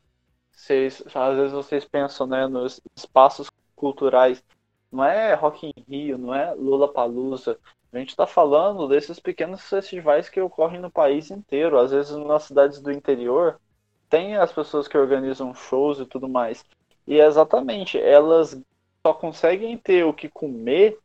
vocês, 0.52 1.02
às 1.14 1.36
vezes 1.36 1.52
vocês 1.52 1.84
pensam 1.84 2.26
né, 2.26 2.46
nos 2.46 2.80
espaços 2.94 3.50
culturais. 3.74 4.42
Não 4.90 5.04
é 5.04 5.34
Rock 5.34 5.66
in 5.66 5.84
Rio, 5.88 6.18
não 6.18 6.34
é 6.34 6.54
Lula 6.54 6.92
Palusa. 6.92 7.58
A 7.92 7.98
gente 7.98 8.10
está 8.10 8.26
falando 8.26 8.88
desses 8.88 9.18
pequenos 9.18 9.60
festivais 9.62 10.28
que 10.28 10.40
ocorrem 10.40 10.80
no 10.80 10.90
país 10.90 11.30
inteiro. 11.30 11.78
Às 11.78 11.90
vezes 11.90 12.16
nas 12.16 12.44
cidades 12.44 12.80
do 12.80 12.92
interior 12.92 13.60
tem 14.08 14.36
as 14.36 14.52
pessoas 14.52 14.86
que 14.86 14.96
organizam 14.96 15.54
shows 15.54 15.98
e 15.98 16.06
tudo 16.06 16.28
mais. 16.28 16.64
E 17.06 17.20
é 17.20 17.26
exatamente, 17.26 17.98
elas 17.98 18.60
só 19.04 19.12
conseguem 19.12 19.76
ter 19.76 20.04
o 20.04 20.12
que 20.12 20.28
comer 20.28 20.98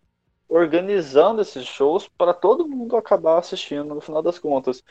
organizando 0.48 1.42
esses 1.42 1.66
shows 1.66 2.08
para 2.08 2.34
todo 2.34 2.68
mundo 2.68 2.96
acabar 2.96 3.38
assistindo 3.38 3.94
no 3.94 4.02
final 4.02 4.22
das 4.22 4.40
contas. 4.40 4.84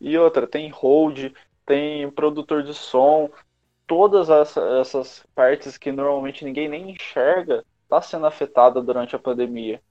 E 0.00 0.16
outra, 0.16 0.46
tem 0.46 0.70
hold, 0.70 1.32
tem 1.66 2.10
produtor 2.10 2.62
de 2.62 2.74
som, 2.74 3.30
todas 3.86 4.28
essas 4.30 5.24
partes 5.34 5.76
que 5.76 5.92
normalmente 5.92 6.44
ninguém 6.44 6.68
nem 6.68 6.90
enxerga 6.90 7.64
está 7.84 8.00
sendo 8.00 8.26
afetada 8.26 8.80
durante 8.80 9.14
a 9.14 9.18
pandemia. 9.18 9.82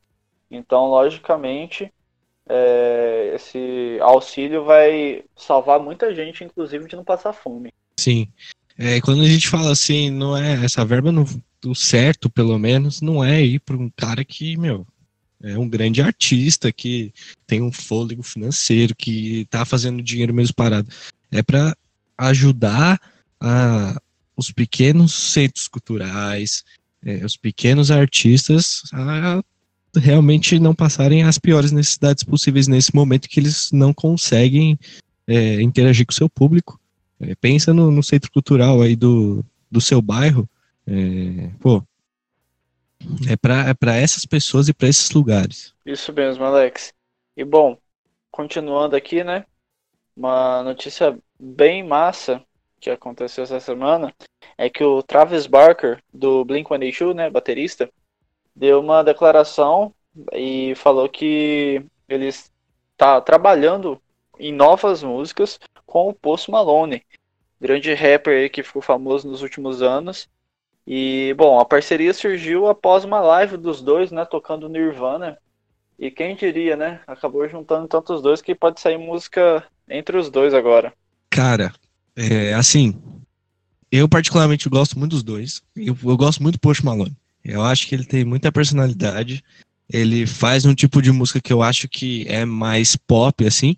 Então, 0.49 0.89
logicamente, 0.89 1.93
é, 2.47 3.31
esse 3.35 3.97
auxílio 4.01 4.65
vai 4.65 5.23
salvar 5.35 5.79
muita 5.79 6.13
gente, 6.13 6.43
inclusive 6.43 6.87
de 6.87 6.95
não 6.95 7.03
passar 7.03 7.31
fome. 7.31 7.71
Sim. 7.97 8.27
É, 8.83 8.99
quando 8.99 9.21
a 9.21 9.27
gente 9.27 9.47
fala 9.47 9.71
assim, 9.71 10.09
não 10.09 10.35
é 10.35 10.65
essa 10.65 10.83
verba 10.83 11.13
do 11.61 11.75
certo, 11.75 12.31
pelo 12.31 12.57
menos, 12.57 12.99
não 12.99 13.23
é 13.23 13.39
ir 13.39 13.59
para 13.59 13.77
um 13.77 13.91
cara 13.95 14.25
que, 14.25 14.57
meu, 14.57 14.87
é 15.43 15.55
um 15.55 15.69
grande 15.69 16.01
artista 16.01 16.71
que 16.71 17.13
tem 17.45 17.61
um 17.61 17.71
fôlego 17.71 18.23
financeiro, 18.23 18.95
que 18.95 19.41
está 19.41 19.65
fazendo 19.65 20.01
dinheiro 20.01 20.33
mesmo 20.33 20.55
parado. 20.55 20.89
É 21.31 21.43
para 21.43 21.77
ajudar 22.17 22.99
a, 23.39 24.01
os 24.35 24.49
pequenos 24.49 25.13
centros 25.13 25.67
culturais, 25.67 26.63
é, 27.05 27.23
os 27.23 27.37
pequenos 27.37 27.91
artistas 27.91 28.81
a 28.91 29.43
realmente 29.95 30.57
não 30.57 30.73
passarem 30.73 31.21
as 31.21 31.37
piores 31.37 31.71
necessidades 31.71 32.23
possíveis 32.23 32.67
nesse 32.67 32.95
momento 32.95 33.29
que 33.29 33.39
eles 33.39 33.71
não 33.71 33.93
conseguem 33.93 34.79
é, 35.27 35.61
interagir 35.61 36.03
com 36.07 36.13
o 36.13 36.15
seu 36.15 36.27
público. 36.27 36.80
É, 37.21 37.35
pensa 37.35 37.73
no, 37.73 37.91
no, 37.91 38.01
centro 38.01 38.31
cultural 38.31 38.81
aí 38.81 38.95
do, 38.95 39.45
do 39.69 39.79
seu 39.79 40.01
bairro, 40.01 40.49
é, 40.87 41.49
pô, 41.59 41.83
é 43.29 43.35
para 43.35 43.97
é 43.97 44.03
essas 44.03 44.25
pessoas 44.25 44.67
e 44.67 44.73
para 44.73 44.87
esses 44.87 45.11
lugares. 45.11 45.73
Isso 45.85 46.11
mesmo, 46.13 46.43
Alex. 46.43 46.93
E 47.35 47.43
bom, 47.43 47.77
continuando 48.31 48.95
aqui, 48.95 49.23
né? 49.23 49.45
Uma 50.15 50.63
notícia 50.63 51.17
bem 51.39 51.83
massa 51.83 52.43
que 52.79 52.89
aconteceu 52.89 53.43
essa 53.43 53.59
semana 53.59 54.13
é 54.57 54.69
que 54.69 54.83
o 54.83 55.01
Travis 55.03 55.47
Barker, 55.47 56.01
do 56.13 56.43
Blink-182, 56.45 57.13
né, 57.13 57.29
baterista, 57.29 57.89
deu 58.55 58.79
uma 58.79 59.03
declaração 59.03 59.93
e 60.33 60.73
falou 60.75 61.07
que 61.07 61.83
ele 62.09 62.27
está 62.27 63.21
trabalhando 63.21 64.01
em 64.39 64.51
novas 64.51 65.03
músicas 65.03 65.59
com 65.91 66.07
o 66.07 66.13
Post 66.13 66.49
Malone, 66.49 67.03
grande 67.59 67.93
rapper 67.93 68.49
que 68.49 68.63
ficou 68.63 68.81
famoso 68.81 69.27
nos 69.27 69.41
últimos 69.41 69.81
anos. 69.81 70.29
E, 70.87 71.35
bom, 71.37 71.59
a 71.59 71.65
parceria 71.65 72.13
surgiu 72.13 72.69
após 72.69 73.03
uma 73.03 73.19
live 73.19 73.57
dos 73.57 73.81
dois, 73.81 74.09
né, 74.09 74.23
tocando 74.23 74.69
Nirvana. 74.69 75.37
E 75.99 76.09
quem 76.09 76.33
diria, 76.33 76.77
né, 76.77 77.01
acabou 77.05 77.45
juntando 77.49 77.89
tantos 77.89 78.21
dois 78.21 78.41
que 78.41 78.55
pode 78.55 78.79
sair 78.79 78.97
música 78.97 79.65
entre 79.89 80.17
os 80.17 80.29
dois 80.29 80.53
agora. 80.53 80.93
Cara, 81.29 81.73
é, 82.15 82.53
assim, 82.53 82.97
eu 83.91 84.07
particularmente 84.07 84.69
gosto 84.69 84.97
muito 84.97 85.11
dos 85.11 85.23
dois. 85.23 85.61
Eu, 85.75 85.97
eu 86.05 86.15
gosto 86.15 86.41
muito 86.41 86.55
do 86.55 86.61
Post 86.61 86.85
Malone. 86.85 87.17
Eu 87.43 87.63
acho 87.63 87.85
que 87.85 87.95
ele 87.95 88.05
tem 88.05 88.23
muita 88.23 88.49
personalidade. 88.49 89.43
Ele 89.91 90.25
faz 90.25 90.65
um 90.65 90.73
tipo 90.73 91.01
de 91.01 91.11
música 91.11 91.41
que 91.41 91.51
eu 91.51 91.61
acho 91.61 91.89
que 91.89 92.25
é 92.29 92.45
mais 92.45 92.95
pop, 92.95 93.45
assim. 93.45 93.75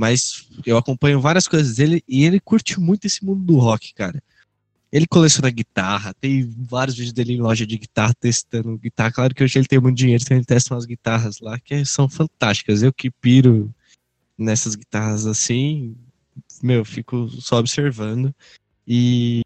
Mas 0.00 0.48
eu 0.64 0.78
acompanho 0.78 1.20
várias 1.20 1.46
coisas 1.46 1.76
dele 1.76 2.02
e 2.08 2.24
ele 2.24 2.40
curte 2.40 2.80
muito 2.80 3.04
esse 3.04 3.22
mundo 3.22 3.44
do 3.44 3.58
rock, 3.58 3.92
cara. 3.92 4.22
Ele 4.90 5.06
coleciona 5.06 5.50
guitarra, 5.50 6.14
tem 6.14 6.48
vários 6.58 6.96
vídeos 6.96 7.12
dele 7.12 7.34
em 7.34 7.40
loja 7.42 7.66
de 7.66 7.76
guitarra 7.76 8.14
testando 8.18 8.78
guitarra. 8.78 9.12
Claro 9.12 9.34
que 9.34 9.44
hoje 9.44 9.58
ele 9.58 9.68
tem 9.68 9.78
muito 9.78 9.98
dinheiro, 9.98 10.22
então 10.24 10.38
ele 10.38 10.46
testa 10.46 10.72
umas 10.72 10.86
guitarras 10.86 11.40
lá 11.40 11.60
que 11.60 11.84
são 11.84 12.08
fantásticas. 12.08 12.82
Eu 12.82 12.94
que 12.94 13.10
piro 13.10 13.70
nessas 14.38 14.74
guitarras 14.74 15.26
assim, 15.26 15.94
meu, 16.62 16.82
fico 16.82 17.28
só 17.28 17.58
observando. 17.58 18.34
E 18.88 19.42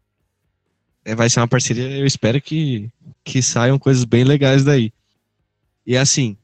vai 1.17 1.29
ser 1.29 1.41
uma 1.41 1.49
parceria, 1.49 1.97
eu 1.97 2.05
espero 2.05 2.41
que, 2.41 2.89
que 3.25 3.41
saiam 3.41 3.77
coisas 3.77 4.05
bem 4.05 4.23
legais 4.23 4.63
daí. 4.63 4.93
E 5.85 5.97
assim, 5.97 6.37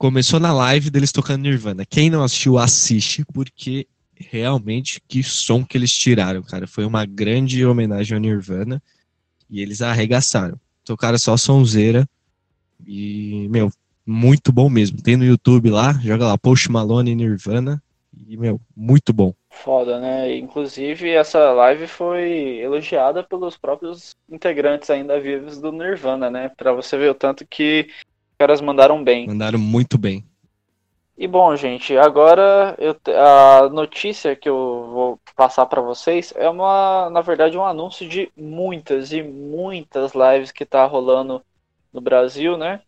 começou 0.00 0.40
na 0.40 0.50
live 0.50 0.88
deles 0.88 1.12
tocando 1.12 1.42
Nirvana. 1.42 1.84
Quem 1.84 2.08
não 2.08 2.22
assistiu, 2.22 2.56
assiste, 2.56 3.22
porque 3.34 3.86
realmente 4.16 4.98
que 5.06 5.22
som 5.22 5.62
que 5.62 5.76
eles 5.76 5.92
tiraram, 5.92 6.42
cara. 6.42 6.66
Foi 6.66 6.86
uma 6.86 7.04
grande 7.04 7.66
homenagem 7.66 8.14
ao 8.14 8.20
Nirvana. 8.20 8.82
E 9.50 9.60
eles 9.60 9.82
arregaçaram. 9.82 10.58
Tocaram 10.86 11.18
só 11.18 11.36
sonzeira. 11.36 12.08
E, 12.86 13.46
meu, 13.50 13.70
muito 14.06 14.50
bom 14.50 14.70
mesmo. 14.70 15.02
Tem 15.02 15.18
no 15.18 15.24
YouTube 15.24 15.68
lá, 15.68 15.92
joga 16.02 16.28
lá, 16.28 16.38
Post 16.38 16.70
Malone 16.72 17.14
Nirvana. 17.14 17.82
E, 18.26 18.38
meu, 18.38 18.58
muito 18.74 19.12
bom. 19.12 19.34
Foda, 19.50 20.00
né? 20.00 20.34
Inclusive, 20.34 21.10
essa 21.10 21.52
live 21.52 21.86
foi 21.86 22.58
elogiada 22.62 23.22
pelos 23.22 23.58
próprios 23.58 24.16
integrantes 24.30 24.88
ainda 24.88 25.20
vivos 25.20 25.60
do 25.60 25.70
Nirvana, 25.70 26.30
né? 26.30 26.50
Pra 26.56 26.72
você 26.72 26.96
ver 26.96 27.10
o 27.10 27.14
tanto 27.14 27.46
que 27.46 27.90
caras 28.40 28.62
mandaram 28.62 29.04
bem. 29.04 29.26
Mandaram 29.26 29.58
muito 29.58 29.98
bem. 29.98 30.24
E 31.14 31.28
bom, 31.28 31.54
gente, 31.54 31.94
agora 31.98 32.74
eu, 32.78 32.96
a 33.14 33.68
notícia 33.68 34.34
que 34.34 34.48
eu 34.48 34.88
vou 34.90 35.20
passar 35.36 35.66
para 35.66 35.82
vocês 35.82 36.32
é 36.34 36.48
uma, 36.48 37.10
na 37.10 37.20
verdade, 37.20 37.58
um 37.58 37.66
anúncio 37.66 38.08
de 38.08 38.32
muitas 38.34 39.12
e 39.12 39.22
muitas 39.22 40.12
lives 40.14 40.50
que 40.50 40.64
tá 40.64 40.86
rolando 40.86 41.42
no 41.92 42.00
Brasil, 42.00 42.56
né? 42.56 42.80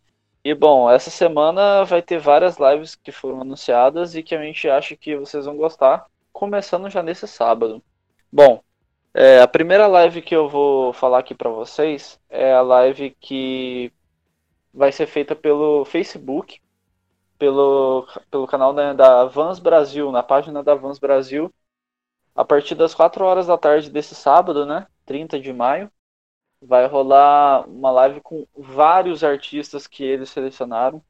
E 0.43 0.55
bom, 0.55 0.89
essa 0.89 1.11
semana 1.11 1.83
vai 1.83 2.01
ter 2.01 2.17
várias 2.17 2.57
lives 2.57 2.95
que 2.95 3.11
foram 3.11 3.41
anunciadas 3.41 4.15
e 4.15 4.23
que 4.23 4.33
a 4.33 4.41
gente 4.41 4.67
acha 4.67 4.95
que 4.95 5.15
vocês 5.15 5.45
vão 5.45 5.55
gostar, 5.55 6.07
começando 6.31 6.89
já 6.89 7.03
nesse 7.03 7.27
sábado. 7.27 7.79
Bom, 8.31 8.59
é, 9.13 9.39
a 9.39 9.47
primeira 9.47 9.85
live 9.85 10.23
que 10.23 10.35
eu 10.35 10.49
vou 10.49 10.93
falar 10.93 11.19
aqui 11.19 11.35
para 11.35 11.51
vocês 11.51 12.19
é 12.27 12.51
a 12.53 12.63
live 12.63 13.15
que 13.21 13.93
vai 14.73 14.91
ser 14.91 15.07
feita 15.07 15.35
pelo 15.35 15.85
Facebook, 15.85 16.59
pelo, 17.37 18.07
pelo 18.31 18.47
canal 18.47 18.73
né, 18.73 18.93
da 18.93 19.25
Vans 19.25 19.59
Brasil, 19.59 20.11
na 20.11 20.23
página 20.23 20.63
da 20.63 20.75
Vans 20.75 20.99
Brasil, 20.99 21.53
a 22.35 22.43
partir 22.43 22.75
das 22.75 22.95
4 22.95 23.23
horas 23.23 23.47
da 23.47 23.57
tarde 23.57 23.89
desse 23.89 24.15
sábado, 24.15 24.65
né, 24.65 24.87
30 25.05 25.39
de 25.39 25.53
maio 25.53 25.91
vai 26.65 26.87
rolar 26.87 27.67
uma 27.67 27.91
live 27.91 28.21
com 28.21 28.47
vários 28.55 29.23
artistas 29.23 29.85
que 29.85 30.03
eles 30.03 30.29
selecionaram. 30.29 31.03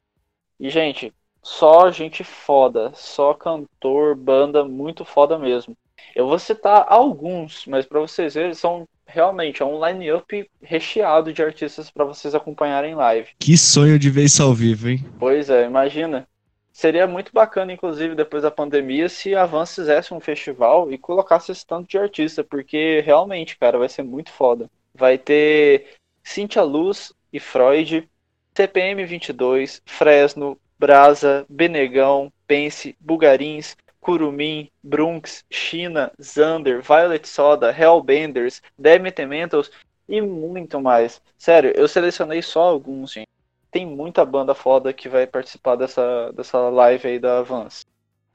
E, 0.58 0.68
gente, 0.68 1.14
só 1.42 1.90
gente 1.90 2.24
foda, 2.24 2.92
só 2.94 3.34
cantor, 3.34 4.16
banda 4.16 4.64
muito 4.64 5.04
foda 5.04 5.38
mesmo. 5.38 5.76
Eu 6.14 6.26
vou 6.26 6.38
citar 6.38 6.86
alguns, 6.88 7.66
mas 7.66 7.86
para 7.86 8.00
vocês 8.00 8.34
verem, 8.34 8.54
são 8.54 8.86
realmente 9.06 9.62
é 9.62 9.66
um 9.66 9.84
line-up 9.84 10.50
recheado 10.62 11.32
de 11.32 11.42
artistas 11.42 11.90
para 11.90 12.04
vocês 12.04 12.34
acompanharem 12.34 12.94
live. 12.94 13.30
Que 13.38 13.56
sonho 13.56 13.98
de 13.98 14.10
ver 14.10 14.24
isso 14.24 14.42
ao 14.42 14.54
vivo, 14.54 14.88
hein? 14.88 15.04
Pois 15.18 15.50
é, 15.50 15.66
imagina. 15.66 16.26
Seria 16.72 17.06
muito 17.06 17.32
bacana, 17.32 17.72
inclusive, 17.72 18.16
depois 18.16 18.42
da 18.42 18.50
pandemia, 18.50 19.08
se 19.08 19.34
a 19.34 19.46
Vans 19.46 19.74
fizesse 19.74 20.12
um 20.12 20.18
festival 20.18 20.90
e 20.90 20.98
colocasse 20.98 21.52
esse 21.52 21.64
tanto 21.64 21.88
de 21.88 21.96
artista, 21.96 22.42
porque 22.42 23.00
realmente, 23.04 23.56
cara, 23.56 23.78
vai 23.78 23.88
ser 23.88 24.02
muito 24.02 24.32
foda 24.32 24.68
vai 24.94 25.18
ter 25.18 25.96
Cintia 26.22 26.62
Luz 26.62 27.12
e 27.32 27.40
Freud, 27.40 28.08
CPM 28.56 29.04
22, 29.04 29.82
Fresno, 29.84 30.58
Brasa, 30.78 31.44
Benegão, 31.48 32.32
Pense, 32.46 32.96
Bugarins, 33.00 33.76
Curumim, 34.04 34.70
Brunx, 34.82 35.46
China, 35.50 36.12
Zander, 36.20 36.82
Violet 36.82 37.26
Soda, 37.26 37.74
Hellbenders, 37.74 38.60
Demet 38.78 39.24
Mentals 39.24 39.70
e 40.06 40.20
muito 40.20 40.78
mais. 40.78 41.22
Sério, 41.38 41.72
eu 41.74 41.88
selecionei 41.88 42.42
só 42.42 42.64
alguns, 42.64 43.12
gente. 43.12 43.28
Tem 43.70 43.86
muita 43.86 44.22
banda 44.22 44.54
foda 44.54 44.92
que 44.92 45.08
vai 45.08 45.26
participar 45.26 45.76
dessa, 45.76 46.30
dessa 46.32 46.58
live 46.68 47.08
aí 47.08 47.18
da 47.18 47.38
Avance. 47.38 47.86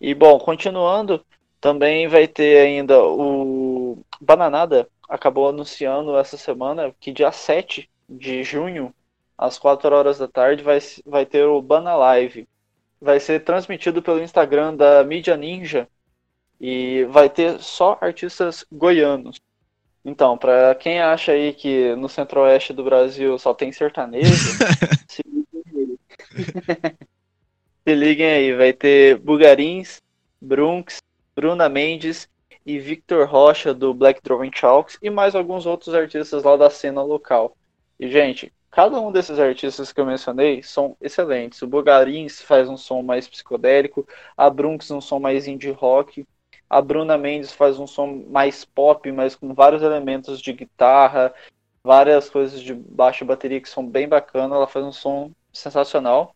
E 0.01 0.15
bom, 0.15 0.39
continuando, 0.39 1.23
também 1.61 2.07
vai 2.07 2.27
ter 2.27 2.65
ainda 2.65 2.99
o 3.03 3.99
Bananada 4.19 4.89
acabou 5.07 5.49
anunciando 5.49 6.17
essa 6.17 6.35
semana 6.35 6.93
que 6.99 7.11
dia 7.11 7.31
7 7.31 7.87
de 8.09 8.43
junho 8.43 8.91
às 9.37 9.59
4 9.59 9.95
horas 9.95 10.17
da 10.17 10.27
tarde, 10.27 10.63
vai, 10.63 10.79
vai 11.05 11.25
ter 11.27 11.45
o 11.45 11.61
Bana 11.61 11.95
Live. 11.95 12.47
Vai 13.01 13.19
ser 13.19 13.43
transmitido 13.43 14.01
pelo 14.01 14.21
Instagram 14.21 14.75
da 14.75 15.03
Mídia 15.03 15.37
Ninja 15.37 15.87
e 16.59 17.05
vai 17.05 17.29
ter 17.29 17.59
só 17.59 17.97
artistas 18.01 18.65
goianos. 18.71 19.39
Então, 20.03 20.37
para 20.37 20.73
quem 20.75 20.99
acha 20.99 21.31
aí 21.31 21.53
que 21.53 21.95
no 21.95 22.09
centro-oeste 22.09 22.73
do 22.73 22.83
Brasil 22.83 23.37
só 23.37 23.53
tem 23.53 23.71
sertanejo, 23.71 24.33
se 25.07 25.21
liguem 25.25 25.63
aí. 25.65 25.97
se 27.87 27.95
liguem 27.95 28.27
aí, 28.27 28.55
vai 28.55 28.73
ter 28.73 29.17
Bugarins, 29.17 30.01
Brunks, 30.41 31.01
Bruna 31.35 31.69
Mendes 31.69 32.27
e 32.65 32.79
Victor 32.79 33.27
Rocha 33.27 33.73
do 33.73 33.93
Black 33.93 34.21
Drawing 34.21 34.51
Chalks 34.53 34.97
e 35.01 35.09
mais 35.09 35.35
alguns 35.35 35.65
outros 35.65 35.93
artistas 35.93 36.43
lá 36.43 36.55
da 36.55 36.69
cena 36.69 37.01
local. 37.01 37.55
E, 37.99 38.09
gente, 38.09 38.53
cada 38.71 38.99
um 38.99 39.11
desses 39.11 39.39
artistas 39.39 39.91
que 39.91 39.99
eu 39.99 40.05
mencionei 40.05 40.63
são 40.63 40.95
excelentes. 41.01 41.61
O 41.61 41.67
Bugarins 41.67 42.41
faz 42.41 42.69
um 42.69 42.77
som 42.77 43.01
mais 43.01 43.27
psicodélico, 43.27 44.07
a 44.37 44.49
Brunks 44.49 44.91
um 44.91 45.01
som 45.01 45.19
mais 45.19 45.47
indie 45.47 45.71
rock, 45.71 46.25
a 46.69 46.81
Bruna 46.81 47.17
Mendes 47.17 47.51
faz 47.51 47.79
um 47.79 47.87
som 47.87 48.23
mais 48.29 48.63
pop, 48.63 49.11
mas 49.11 49.35
com 49.35 49.53
vários 49.55 49.81
elementos 49.81 50.39
de 50.39 50.53
guitarra, 50.53 51.33
várias 51.83 52.29
coisas 52.29 52.61
de 52.61 52.73
baixo 52.75 53.25
bateria 53.25 53.59
que 53.59 53.67
são 53.69 53.85
bem 53.85 54.07
bacanas. 54.07 54.55
Ela 54.55 54.67
faz 54.67 54.85
um 54.85 54.91
som 54.91 55.31
sensacional. 55.51 56.33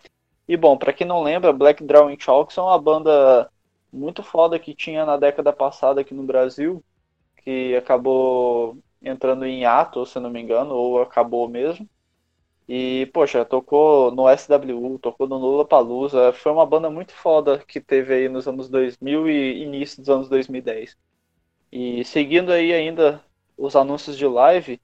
E 0.48 0.58
bom, 0.58 0.76
para 0.78 0.92
quem 0.92 1.06
não 1.06 1.22
lembra, 1.22 1.54
Black 1.54 1.84
Drawing 1.84 2.20
Chalks 2.20 2.58
é 2.58 2.62
uma 2.62 2.80
banda 2.80 3.50
muito 3.92 4.24
foda 4.24 4.58
que 4.58 4.74
tinha 4.74 5.06
na 5.06 5.18
década 5.18 5.54
passada 5.54 6.02
aqui 6.02 6.14
no 6.16 6.24
Brasil, 6.24 6.84
que 7.38 7.76
acabou 7.76 8.78
entrando 9.02 9.46
em 9.46 9.66
ato, 9.66 10.06
se 10.06 10.20
não 10.20 10.30
me 10.32 10.42
engano, 10.42 10.74
ou 10.74 11.02
acabou 11.02 11.48
mesmo. 11.48 11.88
E, 12.68 13.08
poxa, 13.14 13.44
tocou 13.46 14.12
no 14.12 14.28
SWU, 14.30 15.00
tocou 15.00 15.28
no 15.28 15.38
Lula 15.38 15.66
Palusa. 15.66 16.32
Foi 16.34 16.52
uma 16.52 16.66
banda 16.66 16.90
muito 16.90 17.14
foda 17.14 17.60
que 17.60 17.82
teve 17.82 18.14
aí 18.14 18.30
nos 18.30 18.48
anos 18.48 18.70
2000 18.70 19.30
e 19.30 19.64
início 19.64 20.00
dos 20.00 20.10
anos 20.10 20.30
2010. 20.30 20.98
E 21.72 22.04
seguindo 22.06 22.52
aí 22.52 22.74
ainda 22.74 23.24
os 23.58 23.76
anúncios 23.76 24.18
de 24.18 24.26
live, 24.28 24.82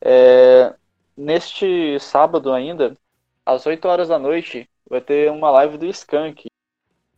é, 0.00 0.74
neste 1.16 1.98
sábado 2.00 2.52
ainda, 2.52 2.96
às 3.44 3.66
8 3.66 3.86
horas 3.88 4.08
da 4.08 4.18
noite, 4.18 4.68
vai 4.88 5.00
ter 5.00 5.30
uma 5.30 5.50
live 5.50 5.78
do 5.78 5.86
Skank, 5.86 6.46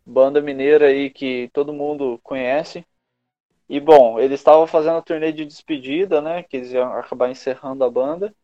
banda 0.06 0.40
mineira 0.40 0.88
aí 0.88 1.10
que 1.10 1.50
todo 1.52 1.72
mundo 1.72 2.20
conhece. 2.22 2.84
E 3.68 3.80
bom, 3.80 4.18
eles 4.20 4.40
estavam 4.40 4.66
fazendo 4.66 4.98
a 4.98 5.02
turnê 5.02 5.32
de 5.32 5.46
despedida, 5.46 6.20
né? 6.20 6.42
Que 6.42 6.56
eles 6.58 6.72
iam 6.72 6.92
acabar 6.92 7.30
encerrando 7.30 7.84
a 7.84 7.90
banda. 7.90 8.34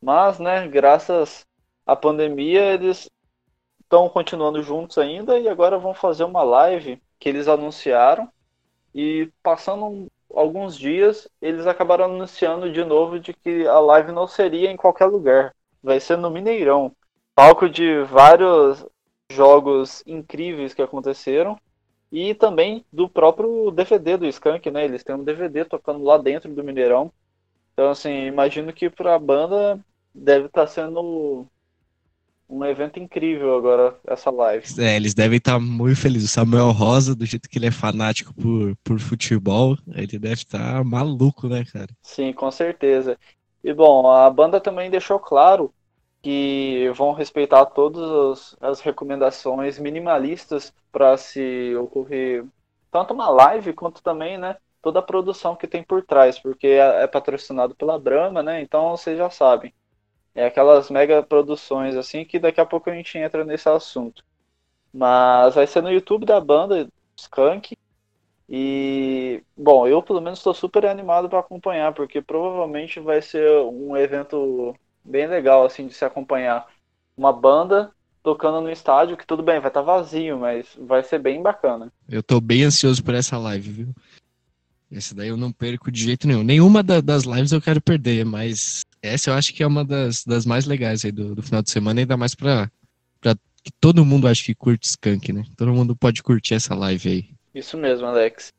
Mas, 0.00 0.38
né, 0.38 0.66
graças 0.68 1.46
à 1.86 1.96
pandemia, 1.96 2.72
eles 2.72 3.10
estão 3.80 4.08
continuando 4.08 4.62
juntos 4.62 4.98
ainda 4.98 5.38
e 5.38 5.48
agora 5.48 5.78
vão 5.78 5.94
fazer 5.94 6.24
uma 6.24 6.42
live 6.42 7.00
que 7.18 7.28
eles 7.28 7.48
anunciaram. 7.48 8.30
E 8.94 9.30
passando 9.42 10.08
alguns 10.32 10.78
dias, 10.78 11.28
eles 11.40 11.66
acabaram 11.66 12.04
anunciando 12.04 12.70
de 12.70 12.84
novo 12.84 13.18
de 13.18 13.32
que 13.32 13.66
a 13.66 13.78
live 13.80 14.12
não 14.12 14.26
seria 14.26 14.70
em 14.70 14.76
qualquer 14.76 15.06
lugar. 15.06 15.54
Vai 15.82 16.00
ser 16.00 16.16
no 16.16 16.30
Mineirão. 16.30 16.94
Palco 17.34 17.68
de 17.68 18.02
vários 18.02 18.84
jogos 19.30 20.02
incríveis 20.06 20.74
que 20.74 20.82
aconteceram. 20.82 21.58
E 22.10 22.34
também 22.34 22.84
do 22.92 23.08
próprio 23.08 23.70
DVD 23.70 24.16
do 24.16 24.26
Skank, 24.26 24.70
né? 24.70 24.84
Eles 24.84 25.04
têm 25.04 25.14
um 25.14 25.24
DVD 25.24 25.64
tocando 25.64 26.02
lá 26.02 26.16
dentro 26.16 26.52
do 26.52 26.64
Mineirão. 26.64 27.12
Então, 27.78 27.92
assim, 27.92 28.24
imagino 28.24 28.72
que 28.72 28.90
para 28.90 29.14
a 29.14 29.18
banda 29.20 29.78
deve 30.12 30.46
estar 30.46 30.62
tá 30.62 30.66
sendo 30.66 31.46
um 32.48 32.64
evento 32.64 32.98
incrível 32.98 33.56
agora, 33.56 33.96
essa 34.04 34.32
live. 34.32 34.66
É, 34.80 34.96
eles 34.96 35.14
devem 35.14 35.38
estar 35.38 35.52
tá 35.52 35.60
muito 35.60 36.00
felizes. 36.00 36.28
O 36.28 36.32
Samuel 36.32 36.72
Rosa, 36.72 37.14
do 37.14 37.24
jeito 37.24 37.48
que 37.48 37.56
ele 37.56 37.66
é 37.66 37.70
fanático 37.70 38.34
por, 38.34 38.74
por 38.82 38.98
futebol, 38.98 39.78
ele 39.94 40.18
deve 40.18 40.34
estar 40.34 40.78
tá 40.78 40.82
maluco, 40.82 41.46
né, 41.46 41.64
cara? 41.72 41.86
Sim, 42.02 42.32
com 42.32 42.50
certeza. 42.50 43.16
E 43.62 43.72
bom, 43.72 44.10
a 44.10 44.28
banda 44.28 44.60
também 44.60 44.90
deixou 44.90 45.20
claro 45.20 45.72
que 46.20 46.90
vão 46.96 47.12
respeitar 47.12 47.64
todas 47.64 48.56
as 48.60 48.80
recomendações 48.80 49.78
minimalistas 49.78 50.74
para 50.90 51.16
se 51.16 51.76
ocorrer 51.76 52.44
tanto 52.90 53.14
uma 53.14 53.28
live 53.28 53.72
quanto 53.72 54.02
também, 54.02 54.36
né, 54.36 54.56
toda 54.82 54.98
a 55.00 55.02
produção 55.02 55.56
que 55.56 55.66
tem 55.66 55.82
por 55.82 56.04
trás, 56.04 56.38
porque 56.38 56.66
é, 56.66 57.02
é 57.04 57.06
patrocinado 57.06 57.74
pela 57.74 57.98
Brahma, 57.98 58.42
né? 58.42 58.60
Então 58.60 58.96
vocês 58.96 59.16
já 59.18 59.30
sabem. 59.30 59.72
É 60.34 60.46
aquelas 60.46 60.90
mega 60.90 61.22
produções 61.22 61.96
assim 61.96 62.24
que 62.24 62.38
daqui 62.38 62.60
a 62.60 62.66
pouco 62.66 62.88
a 62.88 62.94
gente 62.94 63.18
entra 63.18 63.44
nesse 63.44 63.68
assunto. 63.68 64.24
Mas 64.92 65.54
vai 65.54 65.66
ser 65.66 65.82
no 65.82 65.90
YouTube 65.90 66.24
da 66.24 66.40
banda 66.40 66.88
Skunk. 67.16 67.76
E 68.48 69.42
bom, 69.56 69.86
eu 69.86 70.02
pelo 70.02 70.20
menos 70.20 70.38
estou 70.38 70.54
super 70.54 70.86
animado 70.86 71.28
para 71.28 71.40
acompanhar, 71.40 71.92
porque 71.92 72.22
provavelmente 72.22 72.98
vai 72.98 73.20
ser 73.20 73.46
um 73.62 73.96
evento 73.96 74.74
bem 75.04 75.26
legal 75.26 75.64
assim 75.64 75.86
de 75.86 75.94
se 75.94 76.04
acompanhar. 76.04 76.66
Uma 77.16 77.32
banda 77.32 77.92
tocando 78.22 78.60
no 78.60 78.70
estádio, 78.70 79.16
que 79.16 79.26
tudo 79.26 79.42
bem, 79.42 79.60
vai 79.60 79.68
estar 79.68 79.80
tá 79.80 79.86
vazio, 79.86 80.38
mas 80.38 80.66
vai 80.78 81.02
ser 81.02 81.18
bem 81.18 81.42
bacana. 81.42 81.92
Eu 82.08 82.22
tô 82.22 82.40
bem 82.40 82.62
ansioso 82.64 83.02
por 83.02 83.14
essa 83.14 83.38
live, 83.38 83.70
viu? 83.70 83.94
Esse 84.90 85.14
daí 85.14 85.28
eu 85.28 85.36
não 85.36 85.52
perco 85.52 85.92
de 85.92 86.02
jeito 86.02 86.26
nenhum. 86.26 86.42
Nenhuma 86.42 86.82
da, 86.82 87.00
das 87.00 87.24
lives 87.24 87.52
eu 87.52 87.60
quero 87.60 87.80
perder, 87.80 88.24
mas 88.24 88.82
essa 89.02 89.30
eu 89.30 89.34
acho 89.34 89.52
que 89.52 89.62
é 89.62 89.66
uma 89.66 89.84
das, 89.84 90.24
das 90.24 90.46
mais 90.46 90.66
legais 90.66 91.04
aí 91.04 91.12
do, 91.12 91.34
do 91.34 91.42
final 91.42 91.62
de 91.62 91.70
semana, 91.70 92.00
ainda 92.00 92.16
mais 92.16 92.34
pra, 92.34 92.70
pra 93.20 93.34
que 93.62 93.70
todo 93.80 94.04
mundo 94.04 94.26
acho 94.26 94.44
que 94.44 94.54
curte 94.54 94.86
Skunk, 94.86 95.32
né? 95.32 95.44
Todo 95.56 95.74
mundo 95.74 95.94
pode 95.94 96.22
curtir 96.22 96.54
essa 96.54 96.74
live 96.74 97.08
aí. 97.08 97.30
Isso 97.54 97.76
mesmo, 97.76 98.06
Alex. 98.06 98.52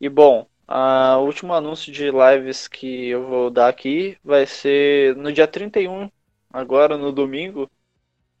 E 0.00 0.08
bom, 0.08 0.46
o 0.68 1.24
último 1.24 1.52
anúncio 1.52 1.92
de 1.92 2.10
lives 2.10 2.68
que 2.68 3.08
eu 3.08 3.26
vou 3.26 3.50
dar 3.50 3.68
aqui 3.68 4.16
vai 4.22 4.46
ser 4.46 5.16
no 5.16 5.32
dia 5.32 5.48
31, 5.48 6.08
agora 6.52 6.96
no 6.96 7.10
domingo. 7.10 7.68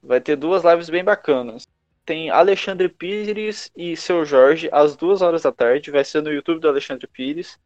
Vai 0.00 0.20
ter 0.20 0.36
duas 0.36 0.62
lives 0.62 0.88
bem 0.88 1.02
bacanas 1.02 1.66
tem 2.06 2.30
Alexandre 2.30 2.88
Pires 2.88 3.70
e 3.76 3.96
seu 3.96 4.24
Jorge 4.24 4.68
às 4.72 4.94
duas 4.94 5.20
horas 5.20 5.42
da 5.42 5.50
tarde. 5.50 5.90
Vai 5.90 6.04
ser 6.04 6.22
no 6.22 6.32
YouTube 6.32 6.60
do 6.60 6.68
Alexandre 6.68 7.06
Pires. 7.08 7.58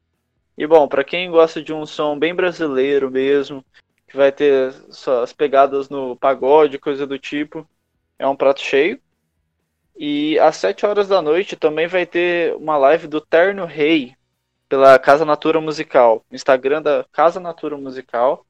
E 0.57 0.67
bom, 0.67 0.89
para 0.89 1.05
quem 1.05 1.31
gosta 1.31 1.63
de 1.63 1.73
um 1.73 1.85
som 1.85 2.19
bem 2.19 2.35
brasileiro 2.35 3.11
mesmo, 3.11 3.65
que 4.09 4.17
vai 4.17 4.33
ter 4.33 4.73
suas 4.91 5.33
pegadas 5.33 5.91
no 5.91 6.17
pagode, 6.17 6.79
coisa 6.79 7.07
do 7.07 7.19
tipo, 7.19 7.69
é 8.19 8.27
um 8.27 8.35
prato 8.35 8.61
cheio. 8.61 8.99
E 9.95 10.39
às 10.39 10.57
7 10.57 10.87
horas 10.87 11.09
da 11.09 11.21
noite 11.21 11.55
também 11.55 11.87
vai 11.87 12.07
ter 12.07 12.55
uma 12.57 12.79
live 12.79 13.07
do 13.07 13.21
Terno 13.21 13.67
Rei 13.67 14.17
pela 14.69 14.99
Casa 14.99 15.25
Natura 15.25 15.61
Musical. 15.61 16.25
Instagram 16.33 16.81
da 16.81 17.05
Casa 17.13 17.39
Natura 17.39 17.77
Musical. 17.77 18.47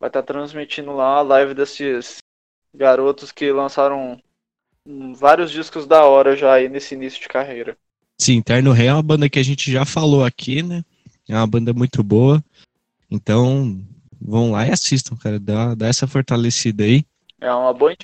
Vai 0.00 0.08
estar 0.08 0.22
tá 0.22 0.32
transmitindo 0.32 0.96
lá 0.96 1.18
a 1.18 1.22
live 1.22 1.52
desses 1.52 2.18
garotos 2.74 3.32
que 3.32 3.52
lançaram 3.52 4.20
vários 5.14 5.50
discos 5.50 5.86
da 5.86 6.04
hora 6.04 6.36
já 6.36 6.54
aí 6.54 6.68
nesse 6.68 6.94
início 6.94 7.20
de 7.20 7.28
carreira. 7.28 7.76
Sim, 8.18 8.40
Terno 8.40 8.72
Rei 8.72 8.86
é 8.86 8.92
uma 8.92 9.02
banda 9.02 9.28
que 9.28 9.38
a 9.38 9.42
gente 9.42 9.70
já 9.70 9.84
falou 9.84 10.24
aqui, 10.24 10.62
né? 10.62 10.82
É 11.28 11.34
uma 11.34 11.46
banda 11.46 11.72
muito 11.72 12.02
boa. 12.02 12.42
Então, 13.10 13.80
vão 14.20 14.52
lá 14.52 14.66
e 14.66 14.70
assistam, 14.70 15.16
cara. 15.16 15.38
Dá, 15.38 15.74
dá 15.74 15.88
essa 15.88 16.06
fortalecida 16.06 16.84
aí. 16.84 17.04
É 17.40 17.52
uma 17.52 17.72
boa, 17.74 17.94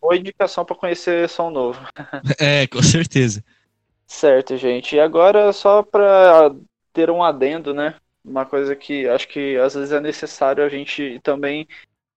boa 0.00 0.16
indicação 0.16 0.64
para 0.64 0.76
conhecer 0.76 1.28
som 1.28 1.50
novo. 1.50 1.80
é, 2.38 2.66
com 2.66 2.82
certeza. 2.82 3.42
Certo, 4.06 4.56
gente. 4.56 4.96
E 4.96 5.00
agora, 5.00 5.52
só 5.52 5.82
para 5.82 6.54
ter 6.92 7.10
um 7.10 7.22
adendo, 7.22 7.72
né? 7.72 7.94
Uma 8.24 8.44
coisa 8.44 8.74
que 8.74 9.06
acho 9.08 9.28
que 9.28 9.56
às 9.56 9.74
vezes 9.74 9.92
é 9.92 10.00
necessário 10.00 10.64
a 10.64 10.68
gente 10.68 11.20
também 11.22 11.66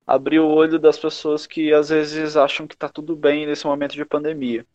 abrir 0.07 0.39
o 0.39 0.47
olho 0.47 0.79
das 0.79 0.97
pessoas 0.97 1.45
que 1.45 1.73
às 1.73 1.89
vezes 1.89 2.37
acham 2.37 2.65
que 2.65 2.75
está 2.75 2.87
tudo 2.87 3.13
bem 3.13 3.45
nesse 3.45 3.67
momento 3.67 3.93
de 3.93 4.05
pandemia. 4.05 4.65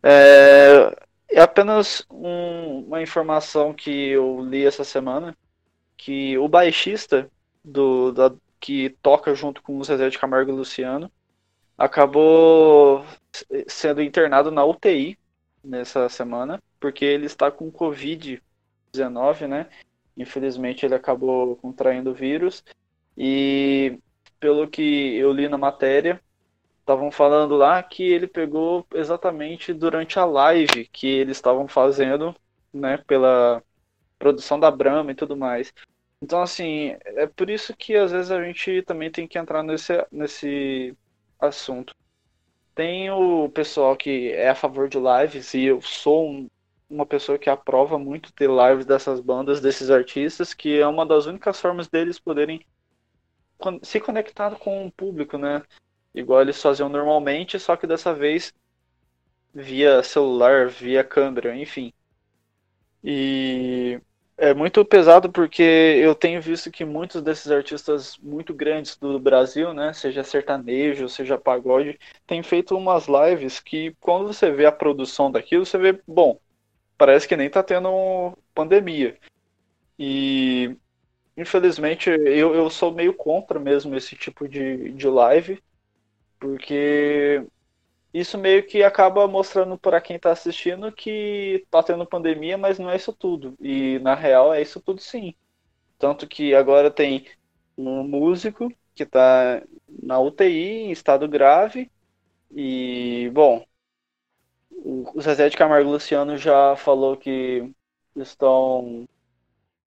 É, 0.00 0.96
é 1.28 1.40
apenas 1.40 2.06
um, 2.08 2.84
uma 2.86 3.02
informação 3.02 3.74
que 3.74 3.90
eu 3.90 4.40
li 4.48 4.64
essa 4.64 4.84
semana, 4.84 5.36
que 5.96 6.38
o 6.38 6.48
baixista 6.48 7.28
do, 7.64 8.12
da, 8.12 8.32
que 8.60 8.90
toca 9.02 9.34
junto 9.34 9.60
com 9.60 9.76
o 9.76 9.84
Zezé 9.84 10.08
de 10.08 10.18
Camargo 10.18 10.52
e 10.52 10.54
Luciano 10.54 11.10
acabou 11.76 13.04
sendo 13.66 14.00
internado 14.02 14.52
na 14.52 14.64
UTI 14.64 15.18
nessa 15.62 16.08
semana, 16.08 16.62
porque 16.78 17.04
ele 17.04 17.26
está 17.26 17.50
com 17.50 17.72
Covid-19, 17.72 19.48
né? 19.48 19.68
Infelizmente 20.16 20.86
ele 20.86 20.94
acabou 20.94 21.56
contraindo 21.56 22.10
o 22.10 22.14
vírus 22.14 22.64
e 23.16 23.98
pelo 24.40 24.68
que 24.68 25.16
eu 25.16 25.32
li 25.32 25.48
na 25.48 25.58
matéria, 25.58 26.20
estavam 26.80 27.10
falando 27.10 27.56
lá 27.56 27.82
que 27.82 28.02
ele 28.02 28.26
pegou 28.26 28.86
exatamente 28.94 29.74
durante 29.74 30.18
a 30.18 30.24
live 30.24 30.88
que 30.88 31.06
eles 31.06 31.36
estavam 31.36 31.68
fazendo, 31.68 32.34
né, 32.72 32.98
pela 33.06 33.62
produção 34.18 34.58
da 34.58 34.70
Brahma 34.70 35.12
e 35.12 35.14
tudo 35.14 35.36
mais. 35.36 35.72
Então, 36.22 36.42
assim, 36.42 36.96
é 37.04 37.26
por 37.26 37.48
isso 37.50 37.76
que 37.76 37.94
às 37.94 38.10
vezes 38.10 38.30
a 38.30 38.42
gente 38.42 38.82
também 38.82 39.10
tem 39.10 39.28
que 39.28 39.38
entrar 39.38 39.62
nesse, 39.62 39.92
nesse 40.10 40.96
assunto. 41.38 41.94
Tem 42.74 43.10
o 43.10 43.48
pessoal 43.50 43.96
que 43.96 44.32
é 44.32 44.48
a 44.48 44.54
favor 44.54 44.88
de 44.88 44.98
lives, 44.98 45.52
e 45.54 45.64
eu 45.64 45.80
sou 45.82 46.28
um, 46.28 46.48
uma 46.88 47.04
pessoa 47.04 47.38
que 47.38 47.50
aprova 47.50 47.98
muito 47.98 48.32
ter 48.32 48.48
lives 48.48 48.86
dessas 48.86 49.20
bandas, 49.20 49.60
desses 49.60 49.90
artistas, 49.90 50.54
que 50.54 50.78
é 50.78 50.86
uma 50.86 51.04
das 51.04 51.26
únicas 51.26 51.60
formas 51.60 51.88
deles 51.88 52.18
poderem 52.18 52.64
se 53.82 54.00
conectar 54.00 54.56
com 54.56 54.86
o 54.86 54.92
público, 54.92 55.36
né? 55.36 55.62
Igual 56.14 56.42
eles 56.42 56.60
faziam 56.60 56.88
normalmente, 56.88 57.58
só 57.58 57.76
que 57.76 57.86
dessa 57.86 58.14
vez 58.14 58.52
via 59.54 60.02
celular, 60.02 60.68
via 60.68 61.04
câmera, 61.04 61.56
enfim. 61.56 61.92
E 63.02 64.00
é 64.36 64.54
muito 64.54 64.84
pesado 64.84 65.30
porque 65.30 65.62
eu 65.62 66.14
tenho 66.14 66.40
visto 66.40 66.70
que 66.70 66.84
muitos 66.84 67.20
desses 67.22 67.50
artistas 67.50 68.16
muito 68.18 68.54
grandes 68.54 68.96
do 68.96 69.18
Brasil, 69.18 69.74
né, 69.74 69.92
seja 69.92 70.22
sertanejo, 70.22 71.08
seja 71.08 71.36
pagode, 71.36 71.98
têm 72.26 72.42
feito 72.42 72.76
umas 72.76 73.06
lives 73.08 73.60
que 73.60 73.94
quando 74.00 74.28
você 74.28 74.50
vê 74.50 74.66
a 74.66 74.72
produção 74.72 75.30
daquilo, 75.30 75.66
você 75.66 75.78
vê, 75.78 76.00
bom, 76.06 76.38
parece 76.96 77.26
que 77.26 77.36
nem 77.36 77.50
tá 77.50 77.62
tendo 77.62 78.36
pandemia. 78.54 79.18
E 79.98 80.76
infelizmente 81.38 82.10
eu, 82.10 82.54
eu 82.54 82.68
sou 82.70 82.92
meio 82.92 83.14
contra 83.14 83.58
mesmo 83.60 83.94
esse 83.96 84.16
tipo 84.16 84.48
de, 84.48 84.92
de 84.92 85.06
live, 85.08 85.62
porque 86.40 87.44
isso 88.12 88.38
meio 88.38 88.66
que 88.66 88.82
acaba 88.82 89.26
mostrando 89.28 89.78
para 89.78 90.00
quem 90.00 90.16
está 90.16 90.32
assistindo 90.32 90.90
que 90.92 91.66
tá 91.70 91.82
tendo 91.82 92.06
pandemia, 92.06 92.58
mas 92.58 92.78
não 92.78 92.90
é 92.90 92.96
isso 92.96 93.12
tudo. 93.12 93.54
E 93.60 93.98
na 94.00 94.14
real 94.14 94.52
é 94.52 94.60
isso 94.62 94.80
tudo 94.80 95.00
sim. 95.00 95.34
Tanto 95.98 96.26
que 96.26 96.54
agora 96.54 96.90
tem 96.90 97.26
um 97.76 98.02
músico 98.02 98.72
que 98.94 99.04
está 99.04 99.62
na 99.88 100.18
UTI 100.20 100.86
em 100.86 100.90
estado 100.92 101.28
grave 101.28 101.90
e 102.50 103.30
bom, 103.32 103.64
o 104.70 105.20
Zezé 105.20 105.48
de 105.48 105.56
Camargo 105.56 105.90
Luciano 105.90 106.36
já 106.36 106.76
falou 106.76 107.16
que 107.16 107.70
estão 108.16 109.06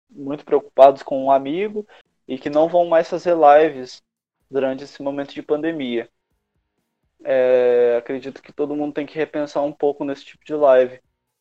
muito 0.09 0.45
preocupados 0.45 1.03
com 1.03 1.23
um 1.23 1.31
amigo 1.31 1.87
e 2.27 2.37
que 2.37 2.49
não 2.49 2.67
vão 2.67 2.85
mais 2.85 3.09
fazer 3.09 3.35
lives 3.35 4.01
durante 4.49 4.83
esse 4.83 5.01
momento 5.01 5.33
de 5.33 5.41
pandemia. 5.41 6.09
É, 7.23 7.97
acredito 7.97 8.41
que 8.41 8.53
todo 8.53 8.75
mundo 8.75 8.93
tem 8.93 9.05
que 9.05 9.17
repensar 9.17 9.63
um 9.63 9.71
pouco 9.71 10.03
nesse 10.03 10.25
tipo 10.25 10.43
de 10.45 10.53
live. 10.53 10.99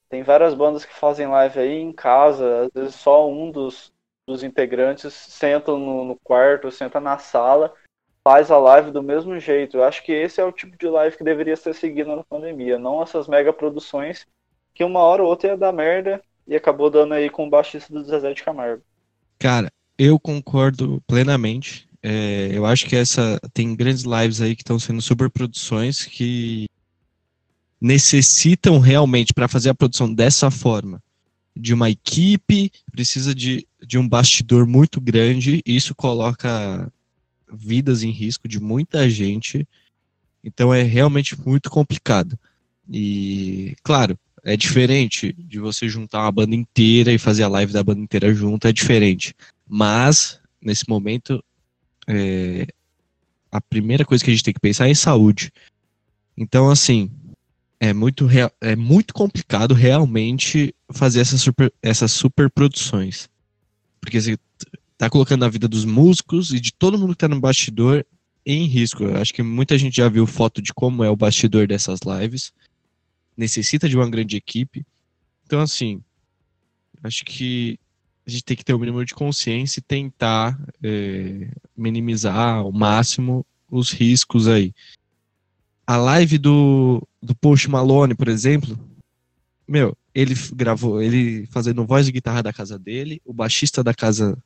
Tem 0.09 0.23
várias 0.23 0.55
bandas 0.55 0.85
que 0.85 0.95
fazem 0.95 1.27
live 1.27 1.59
aí 1.59 1.79
em 1.79 1.93
casa, 1.93 2.63
às 2.63 2.73
vezes 2.73 2.95
só 2.95 3.29
um 3.29 3.51
dos, 3.51 3.93
dos 4.27 4.43
integrantes 4.43 5.13
senta 5.13 5.73
no, 5.73 6.05
no 6.05 6.17
quarto, 6.17 6.71
senta 6.71 6.99
na 6.99 7.19
sala, 7.19 7.75
faz 8.25 8.51
a 8.51 8.59
live 8.59 8.91
do 8.91 9.03
mesmo 9.03 9.39
jeito. 9.39 9.77
Eu 9.77 9.85
acho 9.85 10.03
que 10.03 10.13
esse 10.13 10.41
é 10.41 10.45
o 10.45 10.53
tipo 10.53 10.77
de 10.77 10.89
live 10.89 11.17
que 11.17 11.25
deveria 11.25 11.57
ser 11.57 11.75
seguido 11.75 12.17
na 12.17 12.25
pandemia, 12.25 12.79
não 12.79 13.03
essas 13.03 13.29
mega 13.29 13.53
produções 13.53 14.27
que 14.75 14.85
uma 14.85 15.01
hora 15.01 15.23
ou 15.23 15.29
outra 15.29 15.51
ia 15.51 15.57
dar 15.57 15.73
merda 15.73 16.23
e 16.49 16.57
acabou 16.57 16.91
dando 16.91 17.15
aí 17.15 17.29
com 17.29 17.47
o 17.47 17.51
baixista 17.51 17.93
do 17.93 18.03
Zezé 18.03 18.33
de 18.33 18.43
Camargo. 18.43 18.83
Cara, 19.39 19.71
eu 19.99 20.19
concordo 20.19 21.03
plenamente. 21.07 21.87
É, 22.03 22.51
eu 22.53 22.65
acho 22.65 22.87
que 22.87 22.97
essa 22.97 23.39
tem 23.53 23.77
grandes 23.77 24.03
lives 24.03 24.41
aí 24.41 24.57
que 24.57 24.63
estão 24.63 24.79
sendo 24.79 25.03
superproduções 25.03 26.07
que 26.07 26.67
necessitam 27.81 28.79
realmente 28.81 29.33
para 29.33 29.47
fazer 29.47 29.71
a 29.71 29.75
produção 29.75 30.13
dessa 30.13 30.51
forma 30.51 31.01
de 31.59 31.75
uma 31.75 31.91
equipe, 31.91 32.71
precisa 32.93 33.35
de, 33.35 33.67
de 33.85 33.99
um 33.99 34.09
bastidor 34.09 34.65
muito 34.65 35.01
grande, 35.01 35.61
e 35.67 35.77
isso 35.77 35.93
coloca 35.93 36.91
vidas 37.53 38.05
em 38.05 38.11
risco 38.11 38.47
de 38.47 38.61
muita 38.61 39.11
gente. 39.11 39.67
Então 40.43 40.73
é 40.73 40.83
realmente 40.83 41.39
muito 41.41 41.69
complicado. 41.69 42.39
E, 42.89 43.75
claro, 43.83 44.17
é 44.49 44.57
diferente 44.57 45.35
de 45.39 45.59
você 45.59 45.89
juntar 45.89 46.23
uma 46.23 46.33
banda 46.33 46.55
inteira 46.55 47.13
e 47.13 47.19
fazer 47.19 47.43
a 47.43 47.49
live 47.49 47.71
da 47.71 47.85
banda 47.85 48.01
inteira 48.01 48.33
junto, 48.35 48.67
é 48.67 48.73
diferente. 48.73 49.35
Mas, 49.69 50.41
nesse 50.61 50.89
momento, 50.89 51.45
é, 52.07 52.67
a 53.53 53.61
primeira 53.61 54.07
coisa 54.07 54.25
que 54.25 54.31
a 54.31 54.33
gente 54.33 54.43
tem 54.43 54.55
que 54.55 54.61
pensar 54.61 54.89
é 54.89 54.91
em 54.91 54.95
saúde. 54.95 55.53
Então, 56.35 56.71
assim, 56.71 57.11
é 57.79 57.93
muito, 57.93 58.27
é 58.61 58.75
muito 58.75 59.13
complicado 59.13 59.75
realmente 59.75 60.75
fazer 60.93 61.21
essas 61.21 61.43
super, 61.43 61.71
essas 61.83 62.11
super 62.11 62.51
produções. 62.51 63.29
Porque 64.01 64.19
você 64.19 64.39
tá 64.97 65.11
colocando 65.11 65.45
a 65.45 65.49
vida 65.51 65.69
dos 65.69 65.85
músicos 65.85 66.55
e 66.55 66.59
de 66.61 66.73
todo 66.73 66.99
mundo 66.99 67.13
que 67.13 67.19
tá 67.19 67.29
no 67.29 67.39
bastidor 67.39 68.03
em 68.47 68.65
risco. 68.65 69.05
Eu 69.05 69.19
acho 69.19 69.35
que 69.35 69.43
muita 69.43 69.77
gente 69.77 69.99
já 69.99 70.09
viu 70.09 70.27
foto 70.27 70.63
de 70.63 70.73
como 70.73 71.05
é 71.05 71.11
o 71.11 71.17
bastidor 71.17 71.67
dessas 71.67 72.01
lives. 72.01 72.51
Necessita 73.39 73.89
de 73.89 73.97
uma 73.97 74.11
grande 74.11 74.37
equipe. 74.37 74.85
Então, 75.47 75.61
assim, 75.61 76.03
acho 77.03 77.25
que 77.25 77.79
a 78.27 78.31
gente 78.31 78.45
tem 78.45 78.57
que 78.57 78.65
ter 78.65 78.75
o 78.75 78.79
mínimo 78.79 79.03
de 79.05 79.15
consciência 79.15 79.81
e 79.81 79.83
tentar 79.83 80.61
é, 80.83 81.49
minimizar 81.77 82.57
ao 82.57 82.71
máximo 82.71 83.47
os 83.71 83.91
riscos 83.91 84.47
aí. 84.47 84.75
A 85.87 85.97
live 85.97 86.37
do, 86.37 87.07
do 87.23 87.35
Post 87.35 87.71
Malone, 87.71 88.15
por 88.15 88.29
exemplo, 88.29 88.79
meu, 89.67 89.97
ele 90.15 90.35
gravou, 90.55 91.01
ele 91.01 91.47
fazendo 91.47 91.87
voz 91.87 92.05
de 92.05 92.13
guitarra 92.13 92.43
da 92.43 92.53
casa 92.53 92.79
dele, 92.79 93.23
o 93.25 93.33
baixista 93.33 93.83
da 93.83 93.95
casa 93.95 94.37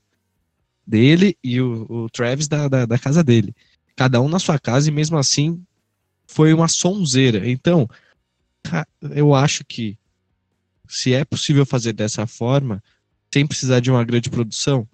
dele 0.87 1.37
e 1.42 1.61
o, 1.61 1.87
o 1.88 2.11
Travis 2.11 2.46
da, 2.46 2.68
da, 2.68 2.87
da 2.87 2.98
casa 2.98 3.24
dele. 3.24 3.55
Cada 3.96 4.20
um 4.20 4.28
na 4.28 4.38
sua 4.38 4.59
casa 4.59 4.88
e 4.88 4.92
mesmo 4.92 5.18
assim 5.18 5.61
foi 6.26 6.52
uma 6.52 6.68
sonzeira. 6.68 7.48
Então, 7.48 7.88
eu 9.14 9.35
acho 9.35 9.64
que 9.64 9.98
se 10.88 11.14
é 11.14 11.25
possível 11.25 11.64
fazer 11.64 11.92
dessa 11.92 12.27
forma, 12.27 12.83
sem 13.33 13.46
precisar 13.46 13.81
de 13.81 13.90
uma 13.90 14.05
grande 14.05 14.29
produção, 14.29 14.87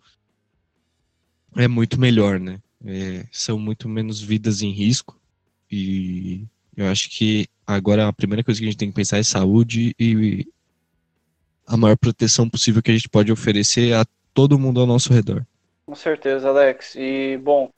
é 1.56 1.66
muito 1.66 1.98
melhor, 1.98 2.38
né? 2.38 2.60
É, 2.84 3.26
são 3.32 3.58
muito 3.58 3.88
menos 3.88 4.20
vidas 4.20 4.62
em 4.62 4.70
risco 4.70 5.20
e 5.70 6.46
eu 6.76 6.86
acho 6.86 7.10
que 7.10 7.48
agora 7.66 8.06
a 8.06 8.12
primeira 8.12 8.44
coisa 8.44 8.60
que 8.60 8.66
a 8.66 8.70
gente 8.70 8.78
tem 8.78 8.88
que 8.88 8.94
pensar 8.94 9.18
é 9.18 9.22
saúde 9.22 9.94
e 9.98 10.46
a 11.66 11.76
maior 11.76 11.96
proteção 11.96 12.48
possível 12.48 12.80
que 12.80 12.90
a 12.90 12.94
gente 12.94 13.08
pode 13.08 13.32
oferecer 13.32 13.94
a 13.94 14.06
todo 14.32 14.58
mundo 14.58 14.80
ao 14.80 14.86
nosso 14.86 15.12
redor. 15.12 15.44
Com 15.84 15.94
certeza, 15.94 16.48
Alex. 16.48 16.94
E, 16.94 17.36
bom, 17.38 17.70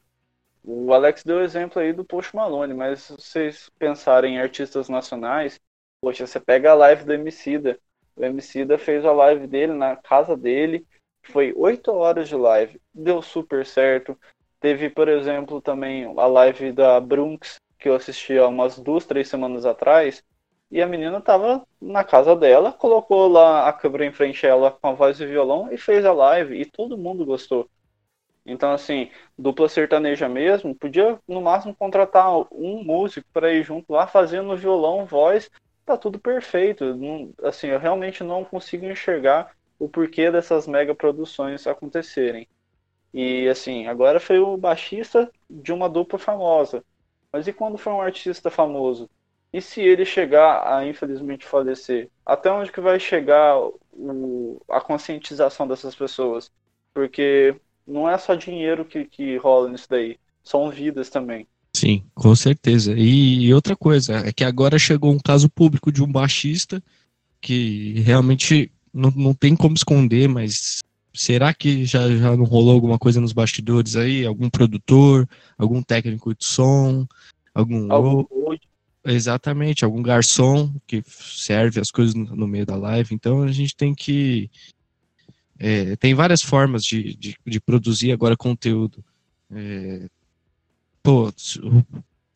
o 0.63 0.93
Alex 0.93 1.25
deu 1.25 1.41
exemplo 1.41 1.81
aí 1.81 1.93
do 1.93 2.05
Post 2.05 2.37
Malone, 2.37 2.75
mas 2.75 3.03
se 3.03 3.13
vocês 3.13 3.71
pensarem 3.79 4.35
em 4.35 4.39
artistas 4.39 4.89
nacionais, 4.89 5.59
poxa, 6.01 6.27
você 6.27 6.41
pega 6.41 6.71
a 6.71 6.75
live 6.75 7.05
do 7.05 7.13
Emicida, 7.13 7.79
o 8.17 8.25
Emicida 8.25 8.79
fez 8.79 9.05
a 9.05 9.13
live 9.13 9.47
dele 9.47 9.73
na 9.73 9.97
casa 9.97 10.37
dele. 10.37 10.87
Foi 11.23 11.53
oito 11.57 11.93
horas 11.93 12.29
de 12.29 12.37
live. 12.37 12.81
Deu 12.93 13.23
super 13.23 13.65
certo. 13.65 14.19
Teve, 14.59 14.91
por 14.91 15.09
exemplo, 15.09 15.61
também 15.61 16.05
a 16.05 16.27
live 16.27 16.73
da 16.73 17.01
Brunx, 17.01 17.57
que 17.79 17.89
eu 17.89 17.95
assisti 17.95 18.37
há 18.37 18.47
umas 18.47 18.79
duas, 18.79 19.07
três 19.07 19.29
semanas 19.29 19.65
atrás. 19.65 20.23
E 20.71 20.81
a 20.83 20.87
menina 20.87 21.21
tava 21.21 21.67
na 21.81 22.05
casa 22.05 22.37
dela, 22.37 22.73
colocou 22.73 23.29
lá 23.29 23.69
a 23.69 23.73
câmera 23.73 24.05
em 24.05 24.13
frente 24.13 24.47
a 24.47 24.51
ela 24.51 24.71
com 24.71 24.89
a 24.89 24.93
voz 24.93 25.21
e 25.21 25.27
violão 25.27 25.73
e 25.73 25.79
fez 25.79 26.05
a 26.05 26.13
live. 26.13 26.61
E 26.61 26.65
todo 26.65 26.99
mundo 26.99 27.25
gostou. 27.25 27.69
Então, 28.45 28.73
assim, 28.73 29.11
dupla 29.39 29.69
sertaneja 29.69 30.29
mesmo, 30.29 30.75
podia 30.75 31.19
no 31.29 31.41
máximo 31.41 31.75
contratar 31.75 32.31
um 32.53 32.83
músico 32.83 33.27
para 33.33 33.53
ir 33.53 33.63
junto 33.63 33.93
lá 33.93 34.07
fazendo 34.07 34.57
violão, 34.57 35.05
voz 35.05 35.51
tá 35.91 35.97
tudo 35.97 36.19
perfeito. 36.21 36.95
Não, 36.95 37.33
assim, 37.43 37.69
eu 37.69 37.79
realmente 37.79 38.23
não 38.23 38.45
consigo 38.45 38.87
enxergar 38.87 39.55
o 39.79 39.89
porquê 39.89 40.31
dessas 40.31 40.67
mega 40.67 40.95
produções 40.95 41.67
acontecerem. 41.67 42.49
E 43.15 43.49
assim, 43.49 43.87
agora 43.87 44.21
foi 44.21 44.39
o 44.39 44.57
baixista 44.57 45.31
de 45.49 45.73
uma 45.73 45.89
dupla 45.89 46.19
famosa. 46.19 46.85
Mas 47.33 47.47
e 47.49 47.53
quando 47.53 47.79
foi 47.79 47.93
um 47.93 48.01
artista 48.01 48.51
famoso? 48.51 49.11
E 49.53 49.61
se 49.61 49.81
ele 49.81 50.05
chegar 50.05 50.67
a 50.67 50.87
infelizmente 50.87 51.47
falecer? 51.47 52.11
Até 52.25 52.51
onde 52.51 52.73
que 52.73 52.81
vai 52.81 53.01
chegar 53.01 53.59
o, 53.93 54.61
a 54.69 54.81
conscientização 54.81 55.67
dessas 55.69 55.95
pessoas? 55.97 56.53
Porque 56.95 57.61
não 57.87 58.09
é 58.11 58.17
só 58.19 58.35
dinheiro 58.35 58.85
que, 58.85 59.05
que 59.07 59.37
rola 59.39 59.69
nisso 59.71 59.89
daí, 59.89 60.19
são 60.45 60.71
vidas 60.71 61.11
também. 61.11 61.49
Sim, 61.73 62.03
com 62.15 62.35
certeza. 62.35 62.95
E 62.97 63.53
outra 63.55 63.77
coisa, 63.77 64.17
é 64.27 64.33
que 64.33 64.45
agora 64.45 64.79
chegou 64.79 65.13
um 65.13 65.19
caso 65.19 65.49
público 65.49 65.93
de 65.93 66.03
um 66.03 66.11
baixista 66.11 66.83
que 67.41 68.01
realmente 68.01 68.71
não, 68.93 69.11
não 69.11 69.35
tem 69.35 69.57
como 69.57 69.75
esconder, 69.75 70.29
mas 70.29 70.81
será 71.15 71.55
que 71.55 71.85
já, 71.85 72.09
já 72.17 72.37
não 72.37 72.45
rolou 72.45 72.75
alguma 72.75 72.99
coisa 72.99 73.21
nos 73.21 73.33
bastidores 73.33 73.97
aí? 73.97 74.27
Algum 74.27 74.51
produtor, 74.51 75.29
algum 75.57 75.83
técnico 75.83 76.35
de 76.35 76.45
som, 76.45 77.07
algum. 77.55 77.93
algum 77.93 78.25
Exatamente, 79.03 79.83
algum 79.83 80.03
garçom 80.03 80.75
que 80.87 81.03
serve 81.07 81.81
as 81.81 81.91
coisas 81.91 82.15
no 82.15 82.47
meio 82.47 82.67
da 82.67 82.77
live. 82.77 83.15
Então 83.15 83.43
a 83.43 83.51
gente 83.51 83.75
tem 83.75 83.95
que 83.95 84.51
É, 85.59 85.97
tem 85.97 86.15
várias 86.15 86.43
formas 86.43 86.85
de, 86.85 87.15
de, 87.17 87.37
de, 87.47 87.61
produzir 87.61 88.13
agora 88.13 88.37
conteúdo. 88.37 89.03
É, 89.51 90.09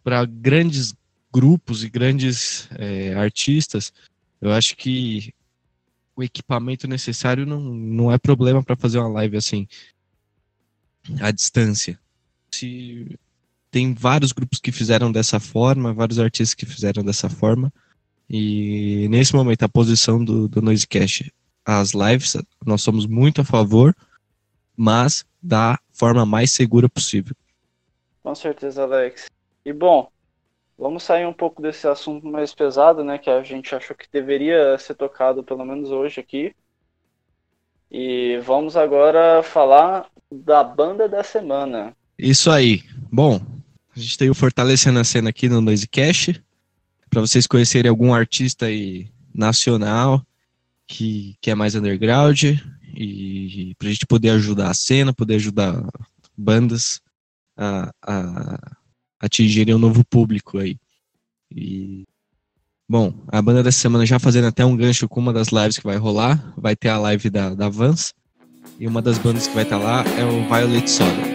para 0.03 0.25
grandes 0.25 0.95
grupos 1.33 1.83
e 1.83 1.89
grandes 1.89 2.69
é, 2.73 3.15
artistas, 3.15 3.93
eu 4.41 4.53
acho 4.53 4.77
que 4.77 5.35
o 6.17 6.23
equipamento 6.23 6.87
necessário 6.87 7.45
não, 7.45 7.61
não 7.61 8.13
é 8.13 8.19
problema 8.19 8.63
para 8.63 8.77
fazer 8.77 8.99
uma 8.99 9.09
live 9.09 9.37
assim, 9.37 9.67
à 11.21 11.31
distância. 11.31 11.99
Se 12.53 13.19
tem 13.71 13.93
vários 13.93 14.31
grupos 14.31 14.61
que 14.61 14.71
fizeram 14.71 15.11
dessa 15.11 15.41
forma, 15.41 15.93
vários 15.93 16.19
artistas 16.19 16.55
que 16.55 16.65
fizeram 16.65 17.03
dessa 17.03 17.29
forma. 17.29 17.73
E 18.31 19.09
nesse 19.11 19.35
momento, 19.35 19.65
a 19.65 19.69
posição 19.69 20.25
do, 20.25 20.47
do 20.47 20.63
Noisecast, 20.63 21.33
as 21.65 21.93
lives, 21.93 22.37
nós 22.65 22.83
somos 22.83 23.07
muito 23.07 23.41
a 23.41 23.45
favor, 23.45 23.95
mas 24.77 25.25
da 25.43 25.79
forma 25.93 26.25
mais 26.25 26.53
segura 26.53 26.89
possível. 26.89 27.35
Com 28.25 28.35
certeza, 28.35 28.85
Alex. 28.85 29.27
E 29.67 29.71
bom, 29.71 30.11
vamos 30.79 31.03
sair 31.03 31.27
um 31.27 31.33
pouco 31.33 31.61
desse 31.61 31.87
assunto 31.87 32.27
mais 32.27 32.55
pesado, 32.55 33.05
né, 33.05 33.19
que 33.19 33.29
a 33.29 33.43
gente 33.43 33.75
achou 33.75 33.95
que 33.95 34.07
deveria 34.11 34.79
ser 34.79 34.95
tocado 34.95 35.45
pelo 35.45 35.63
menos 35.63 35.91
hoje 35.91 36.21
aqui. 36.21 36.57
E 37.91 38.39
vamos 38.39 38.79
agora 38.79 39.43
falar 39.43 40.07
da 40.33 40.65
banda 40.65 41.07
da 41.07 41.23
semana. 41.23 41.95
Isso 42.19 42.51
aí. 42.51 42.83
Bom, 43.13 43.39
a 43.95 44.01
gente 44.01 44.17
tem 44.17 44.31
o 44.31 44.35
Fortalecendo 44.35 44.99
a 44.99 45.05
Cena 45.05 45.29
aqui 45.29 45.47
no 45.47 45.61
Noisecast 45.61 46.43
para 47.11 47.21
vocês 47.21 47.47
conhecerem 47.47 47.91
algum 47.91 48.15
artista 48.15 48.67
aí 48.67 49.07
nacional 49.35 50.25
que, 50.87 51.37
que 51.43 51.51
é 51.51 51.55
mais 51.55 51.75
underground 51.75 52.43
e 52.97 53.75
para 53.79 53.89
a 53.89 53.93
gente 53.93 54.07
poder 54.07 54.31
ajudar 54.31 54.71
a 54.71 54.75
cena, 54.75 55.13
poder 55.13 55.35
ajudar 55.35 55.87
bandas 56.37 57.03
a, 57.57 57.91
a 58.03 58.77
atingirem 59.21 59.75
um 59.75 59.79
novo 59.79 60.05
público 60.05 60.59
aí. 60.59 60.77
E 61.51 62.05
bom, 62.89 63.15
a 63.29 63.41
banda 63.41 63.63
dessa 63.63 63.79
semana 63.79 64.05
já 64.05 64.19
fazendo 64.19 64.47
até 64.47 64.65
um 64.65 64.77
gancho 64.77 65.09
com 65.09 65.21
uma 65.21 65.33
das 65.33 65.49
lives 65.49 65.79
que 65.79 65.87
vai 65.87 65.97
rolar, 65.97 66.55
vai 66.57 66.75
ter 66.77 66.89
a 66.89 66.99
live 66.99 67.31
da, 67.31 67.55
da 67.55 67.69
Vans 67.69 68.15
e 68.79 68.87
uma 68.87 69.01
das 69.01 69.19
bandas 69.19 69.47
que 69.47 69.55
vai 69.55 69.65
estar 69.65 69.79
tá 69.79 69.85
lá 69.85 70.05
é 70.19 70.25
o 70.25 70.47
Violet 70.49 70.91
Soda. 70.91 71.35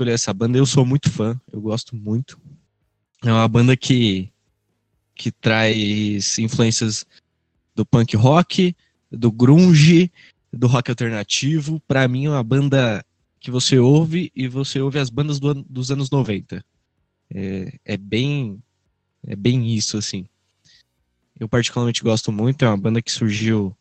escolher 0.00 0.12
essa 0.12 0.32
banda. 0.32 0.56
Eu 0.56 0.64
sou 0.64 0.86
muito 0.86 1.10
fã, 1.10 1.38
eu 1.52 1.60
gosto 1.60 1.94
muito. 1.94 2.40
É 3.22 3.30
uma 3.30 3.46
banda 3.46 3.76
que, 3.76 4.30
que 5.14 5.30
traz 5.30 6.38
influências 6.38 7.04
do 7.74 7.84
punk 7.84 8.16
rock, 8.16 8.74
do 9.10 9.30
grunge, 9.30 10.10
do 10.52 10.66
rock 10.66 10.90
alternativo. 10.90 11.80
Para 11.86 12.06
mim 12.08 12.26
é 12.26 12.30
uma 12.30 12.42
banda 12.42 13.04
que 13.38 13.50
você 13.50 13.78
ouve 13.78 14.30
e 14.34 14.48
você 14.48 14.80
ouve 14.80 14.98
as 14.98 15.10
bandas 15.10 15.38
do, 15.38 15.54
dos 15.54 15.90
anos 15.90 16.10
90. 16.10 16.64
É, 17.32 17.72
é 17.84 17.96
bem 17.96 18.60
é 19.26 19.36
bem 19.36 19.74
isso 19.74 19.98
assim. 19.98 20.26
Eu 21.38 21.48
particularmente 21.48 22.02
gosto 22.02 22.32
muito, 22.32 22.64
é 22.64 22.68
uma 22.68 22.76
banda 22.76 23.00
que 23.00 23.10
surgiu, 23.10 23.76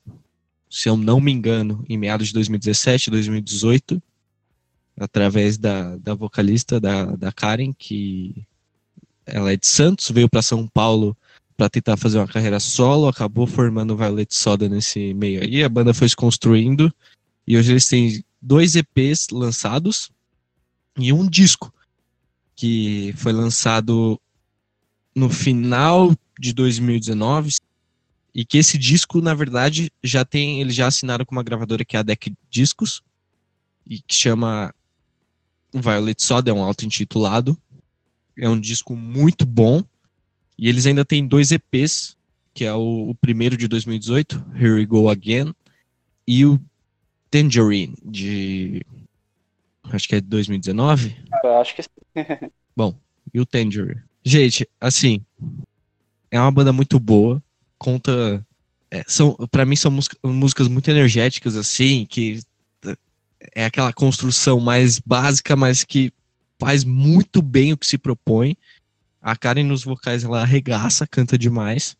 se 0.70 0.88
eu 0.88 0.96
não 0.96 1.20
me 1.20 1.32
engano, 1.32 1.84
em 1.89 1.98
meados 1.98 2.28
de 2.28 2.34
2017, 2.34 3.10
2018 3.10 4.02
através 5.00 5.58
da, 5.58 5.96
da 5.98 6.13
vocalista, 6.13 6.80
da, 6.80 7.06
da 7.06 7.32
Karen, 7.32 7.74
que 7.74 8.46
ela 9.32 9.52
é 9.52 9.58
de 9.58 9.68
Santos, 9.68 10.10
veio 10.12 10.30
para 10.30 10.42
São 10.42 10.68
Paulo 10.68 11.15
para 11.58 11.70
tentar 11.70 11.98
fazer 11.98 12.18
uma 12.18 12.28
carreira 12.28 12.60
solo, 12.60 13.08
acabou 13.08 13.46
formando 13.46 13.94
o 13.94 13.98
Violet 13.98 14.34
Soda 14.34 14.70
nesse 14.70 15.13
meio 15.13 15.42
aí, 15.42 15.63
a 15.63 15.70
banda 15.70 15.94
foi 15.94 16.08
se 16.08 16.15
construindo, 16.15 16.94
e 17.46 17.58
hoje 17.58 17.72
eles 17.72 17.88
têm 17.88 18.24
dois 18.42 18.76
EPs 18.76 19.28
lançados 19.32 20.10
e 20.98 21.12
um 21.12 21.28
disco, 21.28 21.74
que 22.56 23.13
foi 23.18 23.34
lançado 23.34 24.20
no 25.13 25.30
final 25.30 26.15
de 26.39 26.54
2019, 26.54 27.56
e 28.34 28.46
que 28.46 28.58
esse 28.58 28.78
disco, 28.78 29.22
na 29.22 29.34
verdade, 29.34 29.92
já 30.04 30.24
tem, 30.24 30.62
eles 30.62 30.76
já 30.76 30.88
assinaram 30.88 31.26
com 31.26 31.36
uma 31.36 31.44
gravadora 31.44 31.84
que 31.84 31.98
é 31.98 32.00
a 32.00 32.04
Deck 32.04 32.34
Discos, 32.50 33.02
e 33.86 34.00
que 34.00 34.15
chama 34.15 34.74
Violet 35.74 36.22
Soda 36.22 36.52
é 36.52 36.54
um 36.54 36.63
auto-intitulado. 36.63 37.58
É 38.39 38.49
um 38.49 38.60
disco 38.60 38.95
muito 38.95 39.45
bom. 39.45 39.84
E 40.58 40.67
eles 40.67 40.86
ainda 40.86 41.06
têm 41.06 41.25
dois 41.25 41.52
EPs, 41.52 42.17
que 42.54 42.65
é 42.65 42.73
o, 42.73 43.10
o 43.10 43.15
primeiro 43.15 43.56
de 43.56 43.67
2018, 43.67 44.45
Here 44.56 44.73
We 44.73 44.86
Go 44.86 45.10
Again, 45.10 45.54
e 46.28 46.45
o 46.45 46.60
Tangerine, 47.32 47.95
de. 48.04 48.86
Acho 49.91 50.08
que 50.08 50.15
é 50.15 50.21
de 50.21 50.28
2019. 50.28 51.15
Eu 51.43 51.58
acho 51.60 51.75
que 51.75 51.84
sim. 51.84 51.89
bom, 52.75 52.95
e 53.34 53.39
o 53.39 53.45
Tangerine. 53.45 54.02
Gente, 54.23 54.67
assim, 54.80 55.21
é 56.30 56.39
uma 56.39 56.52
banda 56.52 56.73
muito 56.73 56.99
boa. 56.99 57.41
Conta. 57.78 58.45
É, 58.91 59.04
são, 59.08 59.36
para 59.52 59.65
mim 59.65 59.75
são 59.75 59.91
músicas 60.23 60.67
muito 60.67 60.89
energéticas, 60.89 61.56
assim, 61.56 62.06
que 62.06 62.39
é 63.56 63.65
aquela 63.65 63.93
construção 63.93 64.60
mais 64.60 64.99
básica, 64.99 65.56
mas 65.56 65.84
que 65.84 66.12
faz 66.60 66.84
muito 66.84 67.41
bem 67.41 67.74
o 67.74 67.78
que 67.78 67.88
se 67.88 67.98
propõe. 67.98 68.56
A 69.22 69.36
Karen 69.36 69.63
nos 69.63 69.84
vocais 69.84 70.24
ela 70.24 70.41
arregaça, 70.41 71.08
canta 71.08 71.38
demais. 71.38 71.98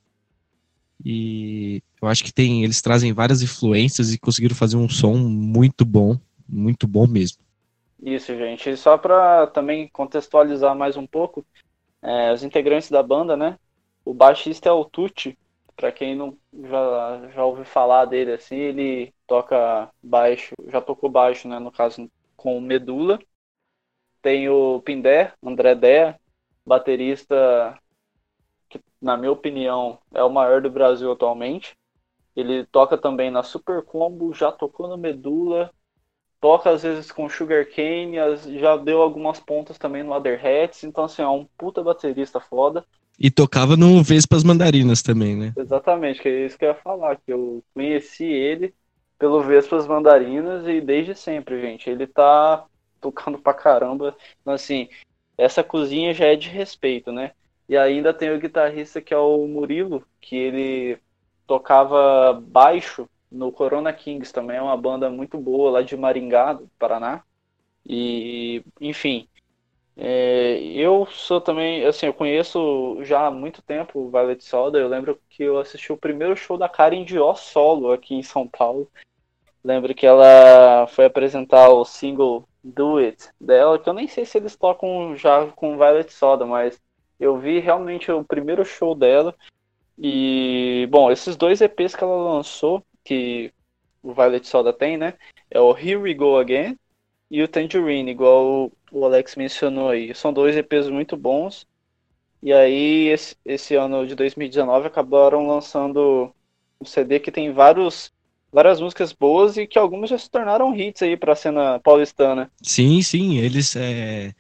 E 1.04 1.82
eu 2.02 2.08
acho 2.08 2.24
que 2.24 2.34
tem, 2.34 2.64
eles 2.64 2.82
trazem 2.82 3.14
várias 3.14 3.42
influências 3.42 4.14
e 4.14 4.20
conseguiram 4.20 4.56
fazer 4.56 4.76
um 4.76 4.90
som 4.90 5.16
muito 5.16 5.86
bom, 5.86 6.18
muito 6.48 6.88
bom 6.88 7.08
mesmo. 7.08 7.40
Isso, 8.02 8.36
gente. 8.36 8.70
E 8.70 8.78
só 8.78 8.98
para 8.98 9.48
também 9.48 9.90
contextualizar 9.90 10.76
mais 10.76 10.98
um 10.98 11.08
pouco, 11.08 11.46
é, 12.02 12.32
os 12.34 12.44
integrantes 12.44 12.90
da 12.90 13.04
banda, 13.04 13.36
né? 13.36 13.58
O 14.06 14.14
baixista 14.14 14.70
é 14.70 14.72
o 14.72 14.86
Tucci, 14.86 15.38
para 15.76 15.92
quem 15.92 16.16
não 16.16 16.38
já, 16.54 17.30
já 17.34 17.46
ouviu 17.46 17.64
falar 17.64 18.06
dele 18.06 18.34
assim, 18.34 18.56
ele 18.56 19.14
toca 19.26 19.90
baixo, 20.04 20.54
já 20.68 20.82
tocou 20.82 21.10
baixo, 21.10 21.48
né, 21.48 21.58
no 21.60 21.72
caso 21.72 22.10
com 22.36 22.60
Medula. 22.60 23.20
Tem 24.22 24.50
o 24.50 24.82
Pindé, 24.82 25.34
André 25.44 25.76
Dé, 25.76 26.16
baterista 26.66 27.78
que 28.70 28.80
na 29.02 29.18
minha 29.18 29.32
opinião 29.32 29.98
é 30.14 30.24
o 30.24 30.30
maior 30.30 30.62
do 30.62 30.70
Brasil 30.70 31.12
atualmente. 31.12 31.76
Ele 32.36 32.66
toca 32.66 32.98
também 32.98 33.32
na 33.32 33.44
Super 33.44 33.82
Combo, 33.82 34.34
já 34.34 34.52
tocou 34.52 34.88
no 34.88 34.98
Medula, 34.98 35.72
toca 36.40 36.70
às 36.70 36.84
vezes 36.84 37.12
com 37.12 37.30
Sugar 37.30 37.66
Cane, 37.66 38.18
já 38.60 38.78
deu 38.78 39.02
algumas 39.02 39.40
pontas 39.40 39.78
também 39.78 40.04
no 40.04 40.14
Other 40.14 40.40
Hats, 40.40 40.84
então 40.84 41.04
assim, 41.04 41.22
é 41.22 41.28
um 41.28 41.46
puta 41.58 41.84
baterista 41.84 42.40
foda. 42.40 42.86
E 43.20 43.30
tocava 43.30 43.76
no 43.76 44.02
Vespas 44.02 44.44
Mandarinas 44.44 45.02
também, 45.02 45.36
né? 45.36 45.54
Exatamente, 45.58 46.22
que 46.22 46.30
é 46.30 46.46
isso 46.46 46.58
que 46.58 46.64
eu 46.64 46.70
ia 46.70 46.76
falar, 46.76 47.18
que 47.18 47.34
eu 47.34 47.62
conheci 47.74 48.24
ele 48.24 48.74
pelo 49.18 49.42
Vespas 49.44 49.86
Mandarinas 49.86 50.66
e 50.66 50.80
desde 50.80 51.14
sempre, 51.14 51.60
gente. 51.60 51.90
Ele 51.90 52.08
tá 52.08 52.66
tocando 53.00 53.40
pra 53.40 53.54
caramba. 53.54 54.16
Então, 54.42 54.54
assim, 54.54 54.90
essa 55.38 55.64
cozinha 55.64 56.14
já 56.14 56.26
é 56.28 56.36
de 56.36 56.50
respeito, 56.50 57.12
né? 57.12 57.32
E 57.68 57.78
ainda 57.78 58.14
tem 58.14 58.32
o 58.32 58.40
guitarrista 58.40 59.02
que 59.02 59.14
é 59.14 59.18
o 59.18 59.48
Murilo, 59.48 60.06
que 60.20 60.36
ele 60.36 61.00
tocava 61.46 62.34
baixo 62.34 63.08
no 63.32 63.52
Corona 63.52 63.94
Kings, 63.94 64.34
também 64.34 64.58
é 64.58 64.62
uma 64.62 64.76
banda 64.78 65.10
muito 65.10 65.38
boa 65.38 65.72
lá 65.72 65.82
de 65.82 65.96
Maringá, 65.96 66.54
do 66.54 66.68
Paraná. 66.80 67.24
E, 67.86 68.64
enfim, 68.82 69.28
é, 69.96 70.60
eu 70.76 71.06
sou 71.08 71.42
também, 71.42 71.86
assim, 71.86 72.06
eu 72.06 72.14
conheço 72.14 72.98
já 73.04 73.28
há 73.28 73.32
muito 73.32 73.62
tempo 73.62 74.00
o 74.00 74.10
Violet 74.10 74.44
Soda. 74.44 74.80
Eu 74.80 74.88
lembro 74.88 75.20
que 75.30 75.44
eu 75.44 75.60
assisti 75.60 75.92
o 75.92 75.98
primeiro 75.98 76.36
show 76.38 76.58
da 76.58 76.70
Karen 76.70 77.04
Dior 77.04 77.38
solo 77.38 77.92
aqui 77.92 78.16
em 78.16 78.24
São 78.24 78.48
Paulo. 78.48 78.90
Lembro 79.70 79.94
que 79.94 80.08
ela 80.08 80.88
foi 80.88 81.06
apresentar 81.06 81.70
o 81.70 81.86
single 81.86 82.44
Do 82.64 82.98
It 82.98 83.30
dela, 83.40 83.78
que 83.78 83.88
eu 83.88 83.94
nem 83.94 84.08
sei 84.08 84.26
se 84.26 84.36
eles 84.40 84.56
tocam 84.56 85.16
já 85.16 85.46
com 85.52 85.78
Violet 85.78 86.12
Soda, 86.12 86.44
mas 86.44 86.82
eu 87.20 87.38
vi 87.38 87.60
realmente 87.60 88.12
o 88.12 88.24
primeiro 88.24 88.66
show 88.66 88.96
dela. 88.96 89.36
E, 89.96 90.88
bom, 90.90 91.12
esses 91.12 91.38
dois 91.38 91.62
EPs 91.62 91.96
que 91.96 92.04
ela 92.04 92.34
lançou, 92.34 92.84
que 93.04 93.54
o 94.02 94.12
Violet 94.12 94.48
Soda 94.48 94.74
tem, 94.74 94.98
né? 94.98 95.14
É 95.52 95.60
o 95.60 95.78
Here 95.78 95.98
We 95.98 96.16
Go 96.16 96.40
Again 96.40 96.76
e 97.30 97.44
o 97.44 97.48
Tangerine, 97.48 98.10
igual 98.10 98.72
o 98.92 99.06
Alex 99.06 99.36
mencionou 99.36 99.90
aí. 99.90 100.16
São 100.16 100.34
dois 100.34 100.58
EPs 100.58 100.90
muito 100.90 101.16
bons. 101.16 101.68
E 102.42 102.52
aí, 102.52 103.10
esse, 103.10 103.36
esse 103.46 103.76
ano 103.76 104.08
de 104.08 104.16
2019, 104.16 104.88
acabaram 104.88 105.46
lançando 105.46 106.34
um 106.82 106.86
CD 106.86 107.20
que 107.20 107.32
tem 107.32 107.54
vários, 107.54 108.12
várias 108.52 108.82
músicas 108.82 109.14
boas 109.14 109.58
e 109.58 109.68
que 109.68 109.78
algumas 109.78 110.10
já 110.10 110.18
se 110.18 110.30
tornaram 110.30 110.76
hits 110.76 111.02
aí 111.02 111.16
pra 111.16 111.36
cena 111.36 111.80
paulistana. 111.80 112.50
Sim, 112.62 113.02
sim, 113.02 113.38
eles. 113.38 113.76
É... 113.76 114.34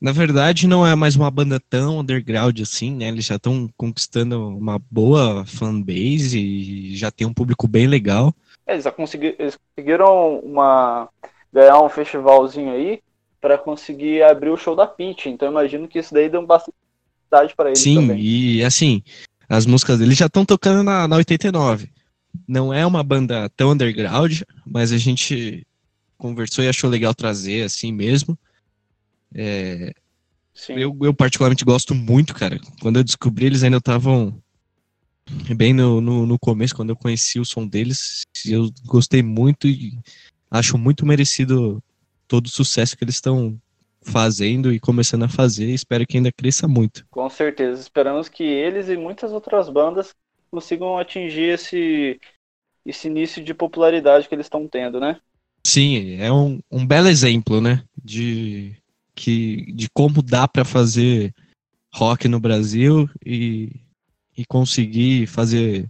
Na 0.00 0.12
verdade, 0.12 0.68
não 0.68 0.86
é 0.86 0.94
mais 0.94 1.16
uma 1.16 1.30
banda 1.30 1.60
tão 1.68 1.98
underground 1.98 2.60
assim, 2.60 2.94
né? 2.94 3.08
Eles 3.08 3.24
já 3.24 3.34
estão 3.34 3.68
conquistando 3.76 4.56
uma 4.56 4.78
boa 4.90 5.44
fanbase 5.44 6.38
e 6.38 6.96
já 6.96 7.10
tem 7.10 7.26
um 7.26 7.34
público 7.34 7.66
bem 7.66 7.88
legal. 7.88 8.32
É, 8.64 8.74
eles, 8.74 8.84
já 8.84 8.92
consegui, 8.92 9.34
eles 9.38 9.56
conseguiram 9.56 10.38
uma, 10.38 11.08
ganhar 11.52 11.80
um 11.82 11.88
festivalzinho 11.88 12.72
aí 12.72 13.00
para 13.40 13.58
conseguir 13.58 14.22
abrir 14.22 14.50
o 14.50 14.56
show 14.56 14.76
da 14.76 14.86
Peach. 14.86 15.28
Então 15.28 15.50
imagino 15.50 15.88
que 15.88 15.98
isso 15.98 16.14
daí 16.14 16.28
deu 16.28 16.46
bastante 16.46 16.74
para 17.56 17.70
eles 17.70 17.80
Sim, 17.80 17.96
também. 17.96 18.20
e 18.20 18.64
assim, 18.64 19.02
as 19.48 19.66
músicas 19.66 19.98
deles 19.98 20.16
já 20.16 20.26
estão 20.26 20.44
tocando 20.44 20.82
na, 20.82 21.08
na 21.08 21.16
89. 21.16 21.90
Não 22.46 22.72
é 22.72 22.86
uma 22.86 23.02
banda 23.02 23.48
tão 23.50 23.70
underground, 23.70 24.42
mas 24.66 24.92
a 24.92 24.98
gente 24.98 25.66
conversou 26.16 26.64
e 26.64 26.68
achou 26.68 26.90
legal 26.90 27.14
trazer 27.14 27.62
assim 27.62 27.92
mesmo. 27.92 28.38
É, 29.34 29.92
eu, 30.68 30.96
eu, 31.02 31.14
particularmente 31.14 31.64
gosto 31.64 31.94
muito, 31.94 32.34
cara. 32.34 32.58
Quando 32.80 32.96
eu 32.96 33.04
descobri, 33.04 33.46
eles 33.46 33.62
ainda 33.62 33.76
estavam 33.76 34.42
bem 35.54 35.72
no, 35.72 36.00
no, 36.00 36.26
no, 36.26 36.38
começo, 36.38 36.74
quando 36.74 36.90
eu 36.90 36.96
conheci 36.96 37.38
o 37.38 37.44
som 37.44 37.66
deles. 37.66 38.22
Eu 38.44 38.70
gostei 38.86 39.22
muito 39.22 39.68
e 39.68 39.96
acho 40.50 40.76
muito 40.76 41.06
merecido 41.06 41.82
todo 42.26 42.46
o 42.46 42.50
sucesso 42.50 42.96
que 42.96 43.04
eles 43.04 43.14
estão 43.14 43.60
fazendo 44.02 44.72
e 44.72 44.80
começando 44.80 45.24
a 45.24 45.28
fazer. 45.28 45.70
Espero 45.70 46.06
que 46.06 46.16
ainda 46.16 46.32
cresça 46.32 46.66
muito. 46.66 47.06
Com 47.10 47.28
certeza. 47.28 47.80
Esperamos 47.80 48.28
que 48.28 48.42
eles 48.42 48.88
e 48.88 48.96
muitas 48.96 49.32
outras 49.32 49.68
bandas 49.68 50.14
consigam 50.50 50.98
atingir 50.98 51.54
esse, 51.54 52.20
esse 52.84 53.08
início 53.08 53.42
de 53.42 53.54
popularidade 53.54 54.28
que 54.28 54.34
eles 54.34 54.46
estão 54.46 54.66
tendo, 54.66 54.98
né? 54.98 55.20
Sim, 55.64 56.16
é 56.20 56.32
um, 56.32 56.60
um 56.70 56.86
belo 56.86 57.08
exemplo, 57.08 57.60
né? 57.60 57.84
De 58.02 58.74
que, 59.14 59.72
de 59.72 59.88
como 59.90 60.22
dá 60.22 60.46
para 60.48 60.64
fazer 60.64 61.34
rock 61.92 62.28
no 62.28 62.40
Brasil 62.40 63.08
e, 63.24 63.70
e 64.36 64.44
conseguir 64.46 65.26
fazer 65.26 65.88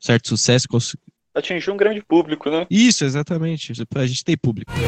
certo 0.00 0.28
sucesso. 0.28 0.68
Cons... 0.68 0.96
Atingir 1.34 1.70
um 1.70 1.76
grande 1.76 2.02
público, 2.02 2.50
né? 2.50 2.66
Isso, 2.70 3.04
exatamente. 3.04 3.72
A 3.94 4.06
gente 4.06 4.24
tem 4.24 4.36
público. 4.36 4.72
Bom, 4.72 4.84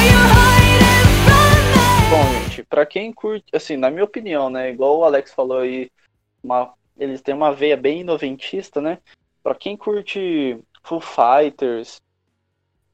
gente, 0.00 0.41
pra 2.72 2.86
quem 2.86 3.12
curte, 3.12 3.44
assim, 3.52 3.76
na 3.76 3.90
minha 3.90 4.02
opinião, 4.02 4.48
né? 4.48 4.70
Igual 4.70 4.96
o 4.96 5.04
Alex 5.04 5.30
falou 5.34 5.58
aí, 5.58 5.90
uma, 6.42 6.72
eles 6.96 7.20
têm 7.20 7.34
uma 7.34 7.52
veia 7.52 7.76
bem 7.76 8.02
noventista, 8.02 8.80
né? 8.80 8.96
Pra 9.42 9.54
quem 9.54 9.76
curte 9.76 10.58
Foo 10.82 10.98
Fighters 10.98 12.00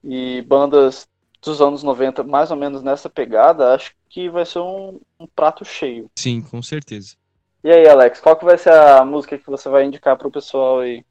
e 0.03 0.43
bandas 0.43 1.07
dos 1.41 1.61
anos 1.61 1.85
90, 1.85 2.25
mais 2.25 2.51
ou 2.51 2.57
menos 2.57 2.83
nessa 2.83 3.09
pegada, 3.09 3.73
acho 3.73 3.95
que 4.09 4.29
vai 4.29 4.45
ser 4.45 4.59
um, 4.59 4.99
um, 5.21 5.29
prato 5.29 5.65
cheio. 5.65 6.11
Sim, 6.19 6.43
com 6.43 6.61
certeza. 6.61 7.15
E 7.63 7.71
aí, 7.71 7.87
Alex, 7.87 8.21
qual 8.21 8.35
que 8.35 8.45
vai 8.45 8.59
ser 8.59 8.73
a 8.73 9.05
música 9.05 9.39
que 9.39 9.47
você 9.47 9.69
vai 9.69 9.85
indicar 9.85 10.19
pro 10.19 10.29
pessoal 10.29 10.81
aí? 10.81 11.05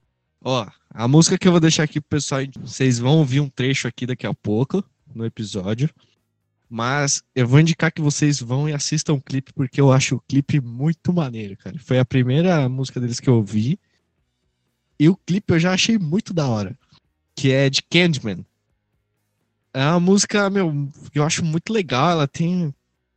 Ó, 0.44 0.66
a 0.94 1.08
música 1.08 1.38
que 1.38 1.48
eu 1.48 1.54
vou 1.54 1.62
deixar 1.62 1.84
aqui 1.84 2.02
pro 2.02 2.18
pessoal, 2.18 2.42
vocês 2.60 3.00
vão 3.00 3.20
ouvir 3.20 3.40
um 3.40 3.48
trecho 3.48 3.88
aqui 3.88 4.06
daqui 4.06 4.28
a 4.28 4.34
pouco 4.34 4.84
no 5.16 5.26
episódio. 5.26 5.90
Mas 6.70 7.24
eu 7.34 7.48
vou 7.48 7.60
indicar 7.60 7.92
que 7.92 8.02
vocês 8.02 8.40
vão 8.40 8.68
e 8.68 8.74
assistam 8.74 9.14
o 9.14 9.22
clipe, 9.22 9.54
porque 9.54 9.80
eu 9.80 9.92
acho 9.92 10.16
o 10.16 10.22
clipe 10.22 10.60
muito 10.60 11.14
maneiro, 11.14 11.56
cara. 11.56 11.78
Foi 11.80 11.98
a 11.98 12.06
primeira 12.06 12.68
música 12.68 13.00
deles 13.00 13.20
que 13.20 13.30
eu 13.30 13.36
ouvi. 13.36 13.80
E 15.00 15.08
o 15.08 15.16
clipe 15.16 15.54
eu 15.54 15.60
já 15.60 15.74
achei 15.74 15.98
muito 15.98 16.34
da 16.34 16.48
hora. 16.48 16.78
Que 17.36 17.52
é 17.52 17.70
de 17.70 17.82
Candyman. 17.84 18.46
É 19.74 19.86
uma 19.86 20.00
música, 20.00 20.50
meu, 20.50 20.90
eu 21.14 21.24
acho 21.24 21.46
muito 21.46 21.72
legal. 21.72 22.10
Ela 22.10 22.28
tem, 22.28 22.74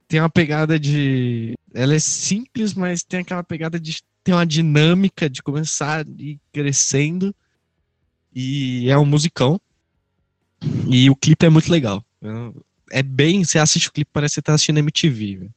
tem 0.06 0.20
uma 0.20 0.30
pegada 0.30 0.78
de. 0.78 1.54
Ela 1.74 1.94
é 1.94 1.98
simples, 1.98 2.74
mas 2.74 3.02
tem 3.02 3.20
aquela 3.20 3.42
pegada 3.42 3.80
de 3.80 4.00
ter 4.22 4.32
uma 4.32 4.46
dinâmica 4.46 5.28
de 5.28 5.42
começar 5.42 6.06
e 6.18 6.38
crescendo. 6.52 7.34
E 8.32 8.88
é 8.88 8.96
um 8.96 9.06
musicão. 9.06 9.60
E 10.88 11.08
o 11.10 11.16
clipe 11.16 11.46
é 11.46 11.50
muito 11.50 11.72
legal. 11.72 12.04
É 12.90 13.02
bem. 13.02 13.44
Você 13.44 13.58
assiste 13.58 13.88
o 13.88 13.92
clipe, 13.92 14.10
parece 14.12 14.32
que 14.32 14.34
você 14.36 14.42
tá 14.42 14.54
assistindo 14.54 14.78
MTV. 14.78 15.36
Viu? 15.36 15.50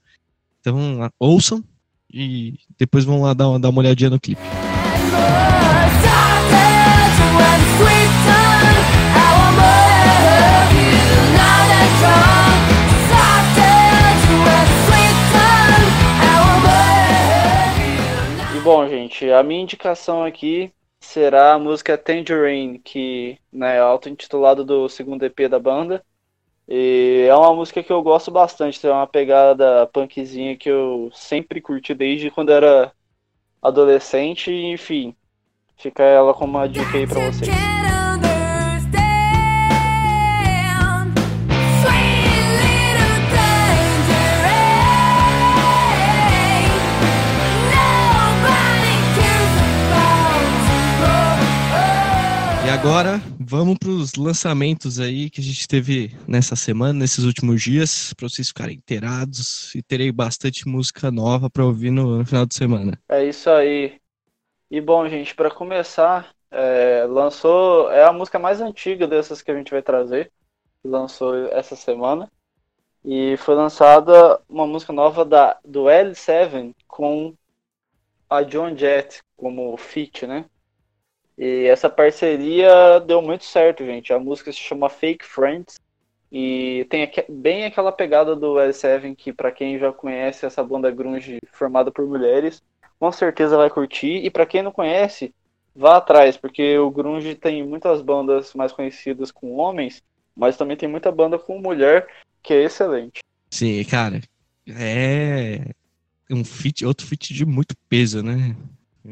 Então, 0.60 1.10
ouçam 1.20 1.64
e 2.12 2.60
depois 2.78 3.04
vão 3.04 3.22
lá 3.22 3.34
dar 3.34 3.50
uma, 3.50 3.60
dar 3.60 3.70
uma 3.70 3.80
olhadinha 3.80 4.10
no 4.10 4.20
clipe. 4.20 4.42
Bom, 18.64 18.88
gente, 18.88 19.30
a 19.30 19.44
minha 19.44 19.62
indicação 19.62 20.24
aqui 20.24 20.72
será 21.02 21.54
a 21.54 21.60
música 21.60 21.98
Tangerine, 21.98 22.80
que 22.80 23.38
né, 23.52 23.76
é 23.76 23.80
auto-intitulado 23.80 24.64
do 24.64 24.88
segundo 24.88 25.24
EP 25.26 25.50
da 25.50 25.60
banda. 25.60 26.02
E 26.68 27.26
é 27.28 27.36
uma 27.36 27.54
música 27.54 27.84
que 27.84 27.92
eu 27.92 28.02
gosto 28.02 28.32
bastante, 28.32 28.80
tem 28.80 28.90
uma 28.90 29.08
pegada 29.08 29.86
punkzinha 29.88 30.56
que 30.56 30.70
eu 30.70 31.10
sempre 31.14 31.62
curti 31.62 31.94
desde 31.94 32.32
quando 32.32 32.52
era 32.52 32.92
adolescente, 33.62 34.52
enfim. 34.52 35.16
Fica 35.78 36.04
ela 36.04 36.34
como 36.34 36.58
uma 36.58 36.68
dica 36.68 36.98
aí 36.98 37.06
pra 37.06 37.20
vocês. 37.20 37.50
Agora 52.84 53.22
vamos 53.40 53.78
para 53.78 53.90
os 53.90 54.14
lançamentos 54.16 55.00
aí 55.00 55.30
que 55.30 55.40
a 55.40 55.44
gente 55.44 55.66
teve 55.70 56.12
nessa 56.28 56.54
semana, 56.54 56.92
nesses 56.92 57.24
últimos 57.24 57.62
dias, 57.62 58.14
para 58.14 58.28
vocês 58.28 58.50
ficarem 58.50 58.76
inteirados 58.76 59.74
e 59.74 59.82
terei 59.82 60.12
bastante 60.12 60.68
música 60.68 61.10
nova 61.10 61.50
para 61.50 61.64
ouvir 61.64 61.92
no, 61.92 62.18
no, 62.18 62.26
final 62.26 62.46
de 62.46 62.54
semana. 62.54 63.00
É 63.08 63.24
isso 63.24 63.50
aí. 63.50 64.02
E 64.70 64.82
bom, 64.82 65.08
gente, 65.08 65.34
para 65.34 65.50
começar, 65.50 66.36
é, 66.52 67.06
lançou 67.08 67.90
é 67.90 68.04
a 68.04 68.12
música 68.12 68.38
mais 68.38 68.60
antiga 68.60 69.08
dessas 69.08 69.42
que 69.42 69.50
a 69.50 69.56
gente 69.56 69.72
vai 69.72 69.82
trazer, 69.82 70.30
lançou 70.84 71.48
essa 71.54 71.78
semana. 71.78 72.30
E 73.06 73.38
foi 73.38 73.56
lançada 73.56 74.42
uma 74.50 74.68
música 74.68 74.92
nova 74.92 75.24
da, 75.24 75.58
do 75.64 75.84
L7 75.84 76.76
com 76.86 77.34
a 78.30 78.44
John 78.44 78.76
Jett 78.76 79.22
como 79.38 79.78
feat, 79.78 80.28
né? 80.28 80.44
E 81.38 81.66
essa 81.66 81.90
parceria 81.90 83.00
deu 83.00 83.22
muito 83.22 83.44
certo, 83.44 83.86
gente. 83.86 84.14
A 84.14 84.20
música 84.20 84.52
se 84.52 84.60
chama 84.60 84.90
Fake 84.90 85.26
Friends 85.26 85.80
e 86.32 86.86
tem 86.90 87.10
bem 87.30 87.66
aquela 87.66 87.92
pegada 87.92 88.36
do 88.36 88.56
L7 88.56 89.16
que 89.16 89.32
para 89.32 89.52
quem 89.52 89.78
já 89.78 89.92
conhece 89.92 90.46
essa 90.46 90.64
banda 90.64 90.90
grunge 90.90 91.40
formada 91.52 91.92
por 91.92 92.06
mulheres, 92.08 92.62
com 93.00 93.12
certeza 93.12 93.58
vai 93.58 93.70
curtir. 93.70 94.26
E 94.26 94.30
para 94.30 94.46
quem 94.46 94.62
não 94.62 94.72
conhece, 94.72 95.34
vá 95.76 95.98
atrás, 95.98 96.38
porque 96.38 96.78
o 96.78 96.90
grunge 96.90 97.36
tem 97.36 97.66
muitas 97.66 98.02
bandas 98.02 98.54
mais 98.54 98.72
conhecidas 98.72 99.32
com 99.32 99.56
homens, 99.56 100.04
mas 100.36 100.58
também 100.58 100.78
tem 100.78 100.90
muita 100.90 101.12
banda 101.12 101.38
com 101.38 101.60
mulher 101.60 102.08
que 102.42 102.54
é 102.54 102.64
excelente. 102.64 103.20
Sim, 103.50 103.84
cara, 103.86 104.22
é 104.68 105.60
um 106.32 106.44
fit, 106.44 106.86
outro 106.86 107.06
fit 107.06 107.34
de 107.34 107.46
muito 107.46 107.76
peso, 107.88 108.24
né? 108.24 108.56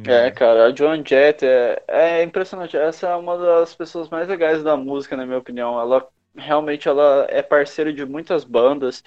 É, 0.06 0.32
cara, 0.32 0.68
a 0.68 0.76
Joan 0.76 1.04
Jett 1.06 1.46
é, 1.46 1.84
é 1.88 2.24
impressionante. 2.24 2.78
Essa 2.78 3.10
é 3.10 3.16
uma 3.16 3.38
das 3.38 3.76
pessoas 3.76 4.10
mais 4.10 4.28
legais 4.28 4.64
da 4.64 4.78
música, 4.78 5.18
na 5.18 5.26
minha 5.26 5.38
opinião. 5.38 5.80
Ela 5.80 6.08
realmente 6.36 6.88
ela 6.88 7.28
é 7.30 7.42
parceira 7.42 7.92
de 7.92 8.06
muitas 8.06 8.44
bandas. 8.44 9.04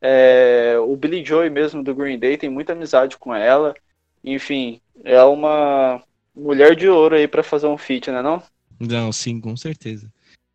É, 0.00 0.76
o 0.78 0.94
Billy 0.94 1.24
Joy 1.24 1.48
mesmo 1.48 1.82
do 1.82 1.94
Green 1.94 2.18
Day 2.18 2.36
tem 2.36 2.50
muita 2.50 2.74
amizade 2.74 3.16
com 3.16 3.34
ela. 3.34 3.74
Enfim, 4.22 4.80
é 5.04 5.22
uma 5.22 6.02
mulher 6.34 6.76
de 6.76 6.88
ouro 6.88 7.14
aí 7.14 7.26
para 7.26 7.42
fazer 7.42 7.66
um 7.66 7.78
feat, 7.78 8.10
né 8.10 8.20
não? 8.20 8.42
Não, 8.78 9.10
sim, 9.12 9.40
com 9.40 9.56
certeza. 9.56 10.12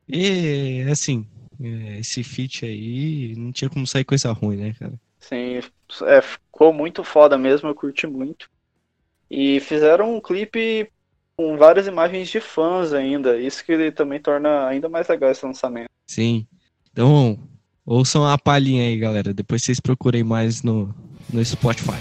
E 0.08 0.86
assim, 0.92 1.26
é, 1.60 2.00
esse 2.00 2.24
feat 2.24 2.66
aí 2.66 3.34
não 3.36 3.52
tinha 3.52 3.70
como 3.70 3.88
sair 3.88 4.04
coisa 4.04 4.32
ruim, 4.32 4.58
né, 4.58 4.76
cara? 4.78 4.94
Sim, 5.20 5.60
é, 6.04 6.22
ficou 6.22 6.72
muito 6.72 7.04
foda 7.04 7.38
mesmo, 7.38 7.70
eu 7.70 7.76
curti 7.76 8.06
muito. 8.06 8.50
E 9.34 9.62
fizeram 9.62 10.14
um 10.14 10.20
clipe 10.20 10.92
com 11.38 11.56
várias 11.56 11.88
imagens 11.88 12.28
de 12.28 12.42
fãs 12.42 12.92
ainda. 12.92 13.40
Isso 13.40 13.64
que 13.64 13.90
também 13.90 14.20
torna 14.20 14.68
ainda 14.68 14.90
mais 14.90 15.08
legal 15.08 15.32
esse 15.32 15.46
lançamento. 15.46 15.88
Sim. 16.06 16.46
Então, 16.92 17.40
ouçam 17.86 18.28
a 18.28 18.38
palhinha 18.38 18.84
aí, 18.84 18.98
galera. 18.98 19.34
Depois 19.34 19.64
vocês 19.64 19.80
procurem 19.80 20.22
mais 20.22 20.62
no, 20.64 20.94
no 21.32 21.44
Spotify. 21.46 21.96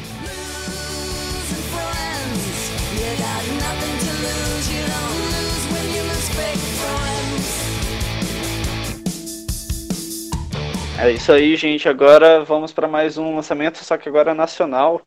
É 10.99 11.13
isso 11.13 11.31
aí, 11.31 11.55
gente. 11.55 11.89
Agora 11.89 12.43
vamos 12.43 12.73
para 12.73 12.89
mais 12.89 13.17
um 13.17 13.37
lançamento, 13.37 13.85
só 13.85 13.97
que 13.97 14.09
agora 14.09 14.35
nacional. 14.35 15.01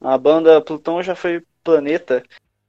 A 0.00 0.16
banda 0.16 0.60
Plutão 0.60 1.02
já 1.02 1.14
foi 1.14 1.42
planeta. 1.62 2.22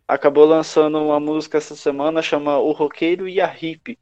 Acabou 0.08 0.46
lançando 0.46 0.98
uma 0.98 1.20
música 1.20 1.58
essa 1.58 1.76
semana, 1.76 2.22
chama 2.22 2.58
O 2.58 2.72
Roqueiro 2.72 3.28
e 3.28 3.40
a 3.40 3.48
Hippie. 3.48 3.98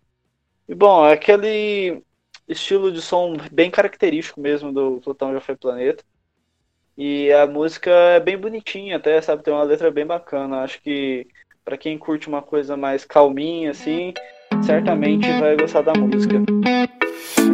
E 0.68 0.74
bom, 0.74 1.06
é 1.06 1.14
aquele 1.14 2.02
estilo 2.48 2.92
de 2.92 3.02
som 3.02 3.38
bem 3.52 3.70
característico 3.70 4.42
mesmo 4.42 4.74
do 4.74 5.00
Plutão 5.04 5.34
já 5.34 5.40
foi 5.40 5.56
planeta. 5.56 6.04
E 6.98 7.32
a 7.32 7.46
música 7.48 7.92
é 7.92 8.20
bem 8.20 8.38
bonitinha, 8.38 8.98
até, 8.98 9.22
sabe? 9.22 9.44
Tem 9.44 9.54
uma 9.54 9.64
letra 9.64 9.90
bem 9.90 10.06
bacana. 10.06 10.64
Acho 10.64 10.82
que 10.82 11.28
para 11.64 11.78
quem 11.78 11.98
curte 11.98 12.28
uma 12.28 12.42
coisa 12.42 12.76
mais 12.76 13.06
calminha, 13.06 13.72
assim, 13.72 14.14
certamente 14.66 15.32
vai 15.40 15.56
gostar 15.56 15.82
da 15.82 15.94
música. 15.94 16.36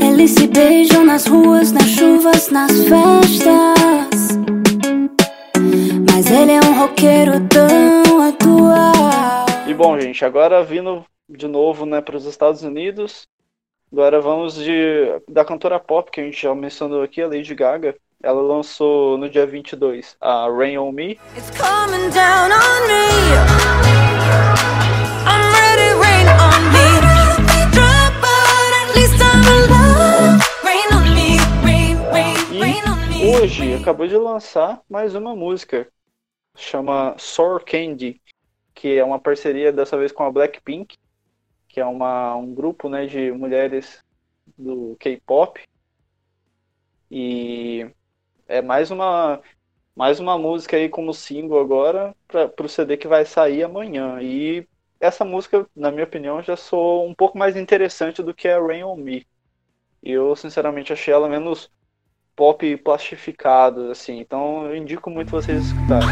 Eles 0.01 0.31
se 0.31 0.47
beijam 0.47 1.05
nas 1.05 1.27
ruas, 1.27 1.71
nas 1.71 1.89
chuvas, 1.89 2.49
nas 2.49 2.71
festas. 2.71 4.64
Mas 6.25 6.31
ele 6.31 6.53
é 6.53 6.59
um 6.59 6.79
roqueiro 6.79 7.33
tão 7.47 8.19
atual. 8.19 9.45
E 9.67 9.73
bom, 9.75 9.99
gente, 9.99 10.25
agora 10.25 10.63
vindo 10.63 11.05
de 11.29 11.47
novo, 11.47 11.85
né, 11.85 12.01
para 12.01 12.17
os 12.17 12.25
Estados 12.25 12.63
Unidos. 12.63 13.27
Agora 13.91 14.19
vamos 14.19 14.55
de 14.55 15.21
da 15.29 15.45
cantora 15.45 15.79
pop 15.79 16.09
que 16.09 16.19
a 16.19 16.23
gente 16.23 16.41
já 16.41 16.55
mencionou 16.55 17.03
aqui, 17.03 17.21
a 17.21 17.27
Lady 17.27 17.53
Gaga. 17.53 17.95
Ela 18.23 18.41
lançou 18.41 19.19
no 19.19 19.29
dia 19.29 19.45
22 19.45 20.17
a 20.19 20.49
Rain 20.49 20.79
on 20.79 20.91
Me. 20.91 21.19
It's 21.37 21.51
coming 21.51 22.09
down 22.09 22.49
on 22.49 22.87
me. 22.87 23.05
hoje 33.45 33.73
acabou 33.73 34.07
de 34.07 34.17
lançar 34.17 34.81
mais 34.89 35.13
uma 35.13 35.35
música, 35.35 35.87
chama 36.55 37.15
Sour 37.17 37.63
Candy, 37.63 38.21
que 38.73 38.97
é 38.97 39.03
uma 39.03 39.19
parceria 39.19 39.71
dessa 39.71 39.97
vez 39.97 40.11
com 40.11 40.23
a 40.23 40.31
Blackpink, 40.31 40.97
que 41.67 41.79
é 41.79 41.85
uma, 41.85 42.35
um 42.35 42.53
grupo 42.53 42.89
né, 42.89 43.05
de 43.05 43.31
mulheres 43.31 44.03
do 44.57 44.95
K-pop. 44.99 45.61
E 47.09 47.89
é 48.47 48.61
mais 48.61 48.91
uma 48.91 49.41
mais 49.95 50.19
uma 50.19 50.37
música 50.37 50.75
aí 50.75 50.89
como 50.89 51.13
single 51.13 51.59
agora 51.59 52.13
para 52.27 52.65
o 52.65 52.69
CD 52.69 52.97
que 52.97 53.07
vai 53.07 53.25
sair 53.25 53.63
amanhã. 53.63 54.21
E 54.21 54.67
essa 54.99 55.23
música, 55.23 55.65
na 55.75 55.89
minha 55.91 56.03
opinião, 56.03 56.41
já 56.41 56.57
sou 56.57 57.07
um 57.07 57.13
pouco 57.15 57.37
mais 57.37 57.55
interessante 57.55 58.21
do 58.21 58.33
que 58.33 58.47
a 58.47 58.59
Rain 58.59 58.83
on 58.83 58.97
Me. 58.97 59.25
Eu, 60.03 60.35
sinceramente, 60.35 60.93
achei 60.93 61.13
ela 61.13 61.29
menos 61.29 61.71
pop 62.35 62.77
plastificado, 62.77 63.91
assim. 63.91 64.19
Então 64.19 64.65
eu 64.65 64.75
indico 64.75 65.09
muito 65.09 65.31
vocês 65.31 65.65
escutarem. 65.65 66.09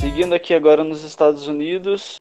Seguindo 0.00 0.34
aqui 0.34 0.54
agora 0.54 0.84
nos 0.84 1.02
Estados 1.02 1.46
Unidos, 1.48 2.20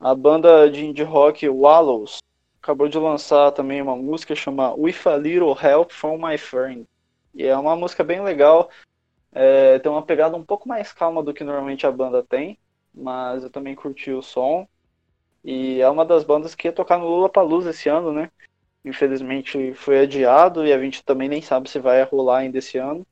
a 0.00 0.14
banda 0.14 0.68
de 0.70 0.84
indie 0.84 1.02
rock 1.02 1.48
Wallows 1.48 2.18
acabou 2.62 2.88
de 2.88 2.96
lançar 2.96 3.50
também 3.52 3.82
uma 3.82 3.96
música 3.96 4.34
chamada 4.34 4.74
With 4.76 4.96
a 5.04 5.16
Little 5.16 5.56
Help 5.60 5.90
from 5.90 6.18
My 6.18 6.38
Friend. 6.38 6.86
E 7.34 7.44
é 7.44 7.56
uma 7.56 7.74
música 7.76 8.04
bem 8.04 8.22
legal. 8.22 8.70
É, 9.32 9.78
tem 9.78 9.90
uma 9.90 10.02
pegada 10.02 10.36
um 10.36 10.44
pouco 10.44 10.68
mais 10.68 10.92
calma 10.92 11.22
do 11.22 11.32
que 11.32 11.42
normalmente 11.42 11.86
a 11.86 11.92
banda 11.92 12.22
tem, 12.22 12.58
mas 12.94 13.42
eu 13.42 13.50
também 13.50 13.74
curti 13.74 14.10
o 14.10 14.22
som. 14.22 14.68
E 15.44 15.80
é 15.80 15.88
uma 15.88 16.04
das 16.04 16.22
bandas 16.22 16.54
que 16.54 16.68
ia 16.68 16.72
tocar 16.72 16.98
no 16.98 17.06
Lula 17.08 17.28
Palusa 17.28 17.70
esse 17.70 17.88
ano, 17.88 18.12
né? 18.12 18.30
Infelizmente 18.84 19.74
foi 19.74 20.00
adiado 20.00 20.66
e 20.66 20.72
a 20.72 20.78
gente 20.78 21.02
também 21.04 21.28
nem 21.28 21.40
sabe 21.40 21.70
se 21.70 21.78
vai 21.78 22.02
rolar 22.04 22.38
ainda 22.38 22.58
esse 22.58 22.78
ano. 22.78 23.06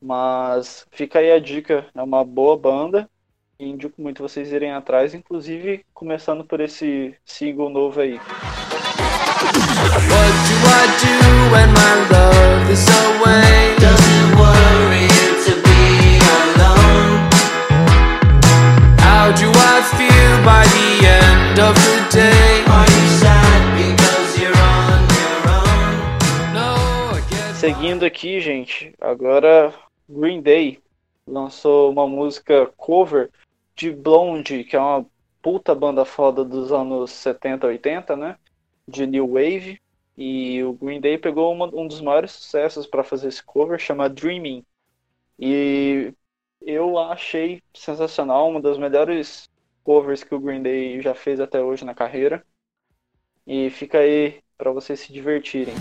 Mas 0.00 0.86
fica 0.90 1.18
aí 1.18 1.30
a 1.32 1.38
dica, 1.38 1.86
é 1.94 2.02
uma 2.02 2.24
boa 2.24 2.56
banda 2.56 3.08
e 3.58 3.68
indico 3.68 4.00
muito 4.00 4.22
vocês 4.22 4.50
irem 4.52 4.72
atrás, 4.72 5.12
inclusive 5.12 5.84
começando 5.92 6.44
por 6.44 6.60
esse 6.60 7.14
single 7.24 7.68
novo 7.68 8.00
aí. 8.00 8.18
What 10.08 10.32
do 10.46 10.54
I 10.64 10.86
do 11.00 11.12
when 11.52 11.68
my 11.72 11.94
love 12.08 12.72
is 12.72 12.86
away? 12.88 13.76
Doesn't 13.78 14.38
worry 14.38 15.09
How 19.30 19.36
do 19.36 19.52
I 19.54 19.80
feel 19.96 20.44
by 20.44 20.64
the 20.66 21.06
end 21.06 21.60
of 21.60 21.76
the 21.76 21.98
day? 22.10 22.64
Are 22.66 22.90
you 22.90 23.06
sad 23.22 23.62
because 23.78 24.40
you're 24.40 24.60
on 24.60 25.06
your 25.22 25.42
own? 25.54 26.52
No, 26.52 27.16
I 27.16 27.22
guess 27.30 27.58
Seguindo 27.58 28.04
aqui, 28.04 28.40
gente, 28.40 28.92
agora 29.00 29.72
Green 30.08 30.42
Day 30.42 30.80
lançou 31.24 31.92
uma 31.92 32.08
música 32.08 32.66
cover 32.76 33.30
de 33.76 33.92
Blonde, 33.92 34.64
que 34.64 34.74
é 34.74 34.80
uma 34.80 35.06
puta 35.40 35.76
banda 35.76 36.04
foda 36.04 36.44
dos 36.44 36.72
anos 36.72 37.12
70, 37.12 37.68
80, 37.68 38.16
né? 38.16 38.36
De 38.88 39.06
New 39.06 39.28
Wave. 39.28 39.80
E 40.18 40.60
o 40.64 40.72
Green 40.72 41.00
Day 41.00 41.16
pegou 41.16 41.52
uma, 41.52 41.66
um 41.72 41.86
dos 41.86 42.00
maiores 42.00 42.32
sucessos 42.32 42.84
para 42.84 43.04
fazer 43.04 43.28
esse 43.28 43.44
cover, 43.44 43.78
chama 43.78 44.08
Dreaming. 44.08 44.64
E 45.38 46.12
eu 46.60 46.98
achei 46.98 47.62
sensacional, 47.74 48.48
uma 48.48 48.60
das 48.60 48.78
melhores 48.78 49.48
covers 49.82 50.22
que 50.22 50.34
o 50.34 50.40
Green 50.40 50.62
Day 50.62 51.00
já 51.00 51.14
fez 51.14 51.40
até 51.40 51.60
hoje 51.62 51.84
na 51.84 51.94
carreira. 51.94 52.44
E 53.46 53.70
fica 53.70 53.98
aí 53.98 54.40
para 54.56 54.70
vocês 54.70 55.00
se 55.00 55.12
divertirem. 55.12 55.74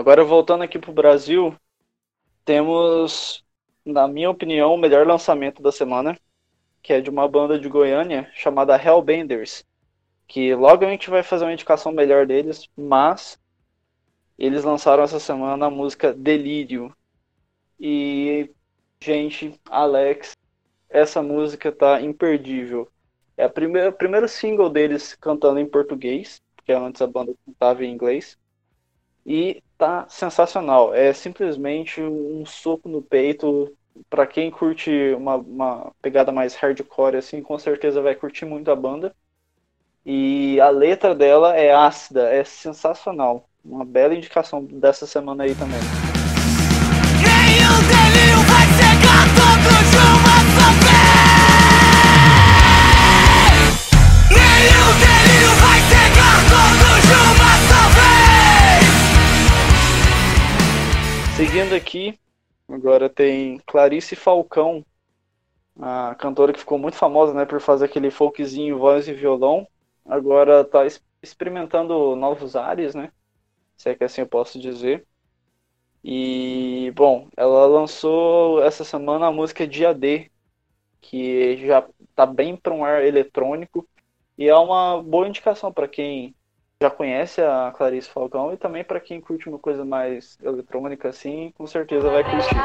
Agora 0.00 0.24
voltando 0.24 0.64
aqui 0.64 0.78
pro 0.78 0.94
Brasil, 0.94 1.54
temos, 2.42 3.44
na 3.84 4.08
minha 4.08 4.30
opinião, 4.30 4.72
o 4.72 4.78
melhor 4.78 5.06
lançamento 5.06 5.60
da 5.60 5.70
semana, 5.70 6.18
que 6.82 6.94
é 6.94 7.02
de 7.02 7.10
uma 7.10 7.28
banda 7.28 7.58
de 7.58 7.68
Goiânia 7.68 8.26
chamada 8.32 8.82
Hellbenders, 8.82 9.62
que 10.26 10.54
logo 10.54 10.86
a 10.86 10.88
gente 10.88 11.10
vai 11.10 11.22
fazer 11.22 11.44
uma 11.44 11.52
indicação 11.52 11.92
melhor 11.92 12.26
deles, 12.26 12.66
mas 12.74 13.38
eles 14.38 14.64
lançaram 14.64 15.02
essa 15.02 15.20
semana 15.20 15.66
a 15.66 15.70
música 15.70 16.14
Delírio. 16.14 16.96
E, 17.78 18.50
gente, 19.02 19.60
Alex, 19.68 20.34
essa 20.88 21.20
música 21.20 21.70
tá 21.70 22.00
imperdível. 22.00 22.90
É 23.36 23.44
o 23.44 23.92
primeiro 23.92 24.26
single 24.26 24.70
deles 24.70 25.14
cantando 25.14 25.60
em 25.60 25.68
português, 25.68 26.40
porque 26.56 26.72
antes 26.72 27.02
a 27.02 27.06
banda 27.06 27.34
cantava 27.44 27.84
em 27.84 27.92
inglês. 27.92 28.38
E 29.26 29.62
tá 29.80 30.04
sensacional. 30.08 30.94
É 30.94 31.12
simplesmente 31.14 32.02
um 32.02 32.44
soco 32.44 32.88
no 32.88 33.00
peito. 33.00 33.74
Para 34.08 34.26
quem 34.26 34.50
curte 34.50 34.90
uma, 35.16 35.36
uma 35.36 35.92
pegada 36.02 36.30
mais 36.30 36.54
hardcore, 36.54 37.16
assim, 37.16 37.42
com 37.42 37.58
certeza 37.58 38.02
vai 38.02 38.14
curtir 38.14 38.44
muito 38.44 38.70
a 38.70 38.76
banda. 38.76 39.14
E 40.04 40.60
a 40.60 40.68
letra 40.68 41.14
dela 41.14 41.56
é 41.56 41.72
ácida, 41.72 42.28
é 42.28 42.44
sensacional. 42.44 43.48
Uma 43.64 43.84
bela 43.84 44.14
indicação 44.14 44.64
dessa 44.64 45.06
semana 45.06 45.44
aí 45.44 45.54
também. 45.54 45.80
Seguindo 61.40 61.74
aqui, 61.74 62.20
agora 62.68 63.08
tem 63.08 63.56
Clarice 63.64 64.14
Falcão, 64.14 64.84
a 65.80 66.14
cantora 66.14 66.52
que 66.52 66.58
ficou 66.58 66.78
muito 66.78 66.98
famosa 66.98 67.32
né, 67.32 67.46
por 67.46 67.62
fazer 67.62 67.86
aquele 67.86 68.10
folkzinho, 68.10 68.78
voz 68.78 69.08
e 69.08 69.14
violão. 69.14 69.66
Agora 70.04 70.60
está 70.60 70.80
experimentando 71.22 72.14
novos 72.14 72.56
ares, 72.56 72.94
né? 72.94 73.10
Se 73.74 73.88
é 73.88 73.94
que 73.94 74.04
assim 74.04 74.20
eu 74.20 74.26
posso 74.26 74.60
dizer. 74.60 75.06
E, 76.04 76.92
bom, 76.94 77.26
ela 77.34 77.64
lançou 77.64 78.62
essa 78.62 78.84
semana 78.84 79.28
a 79.28 79.32
música 79.32 79.66
Dia 79.66 79.94
D, 79.94 80.30
que 81.00 81.66
já 81.66 81.88
tá 82.14 82.26
bem 82.26 82.54
para 82.54 82.74
um 82.74 82.84
ar 82.84 83.02
eletrônico 83.02 83.88
e 84.36 84.46
é 84.46 84.54
uma 84.54 85.02
boa 85.02 85.26
indicação 85.26 85.72
para 85.72 85.88
quem 85.88 86.34
já 86.82 86.88
conhece 86.88 87.42
a 87.42 87.70
Clarice 87.76 88.08
Falcão 88.08 88.54
e 88.54 88.56
também 88.56 88.82
para 88.82 88.98
quem 88.98 89.20
curte 89.20 89.50
uma 89.50 89.58
coisa 89.58 89.84
mais 89.84 90.38
eletrônica 90.42 91.10
assim, 91.10 91.52
com 91.58 91.66
certeza 91.66 92.08
vai 92.08 92.24
curtir. 92.24 92.56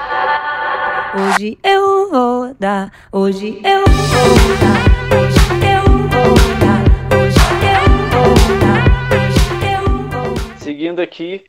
Hoje 1.19 1.59
eu 1.61 2.09
vou 2.09 2.53
dar, 2.53 3.09
hoje 3.11 3.57
eu 3.57 3.83
vou 3.83 4.55
dar, 4.61 4.79
hoje 5.19 5.35
eu 5.67 5.83
vou 6.07 6.33
dar, 6.61 6.81
hoje 7.19 7.43
eu 7.67 7.83
vou 8.07 8.59
dar, 8.61 9.19
hoje 9.19 9.43
eu 9.75 9.83
vou. 10.07 10.59
Seguindo 10.59 11.01
aqui, 11.01 11.43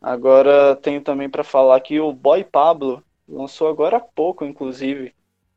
agora 0.00 0.76
tenho 0.76 1.02
também 1.02 1.28
para 1.28 1.44
falar 1.44 1.78
que 1.80 2.00
o 2.00 2.14
Boy 2.14 2.44
Pablo 2.44 3.04
lançou 3.28 3.68
agora 3.68 3.98
há 3.98 4.00
pouco, 4.00 4.46
inclusive, 4.46 5.14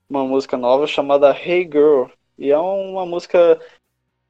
uma 0.10 0.26
música 0.26 0.58
nova 0.58 0.86
chamada 0.88 1.32
Hey 1.32 1.64
Girl. 1.64 2.08
E 2.38 2.52
é 2.52 2.58
uma 2.58 3.06
música 3.06 3.62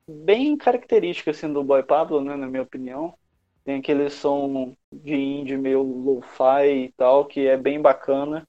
bem 0.08 0.58
característica 0.58 1.32
assim, 1.32 1.52
do 1.52 1.64
Boy 1.64 1.84
Pablo, 1.84 2.22
né, 2.24 2.36
na 2.36 2.48
minha 2.48 2.64
opinião. 2.64 3.18
Tem 3.64 3.80
aquele 3.80 4.10
som 4.10 4.76
de 4.92 5.16
indie 5.16 5.58
meio 5.58 5.82
lo-fi 5.82 6.86
e 6.88 6.92
tal, 6.94 7.26
que 7.26 7.48
é 7.48 7.58
bem 7.58 7.82
bacana. 7.82 8.48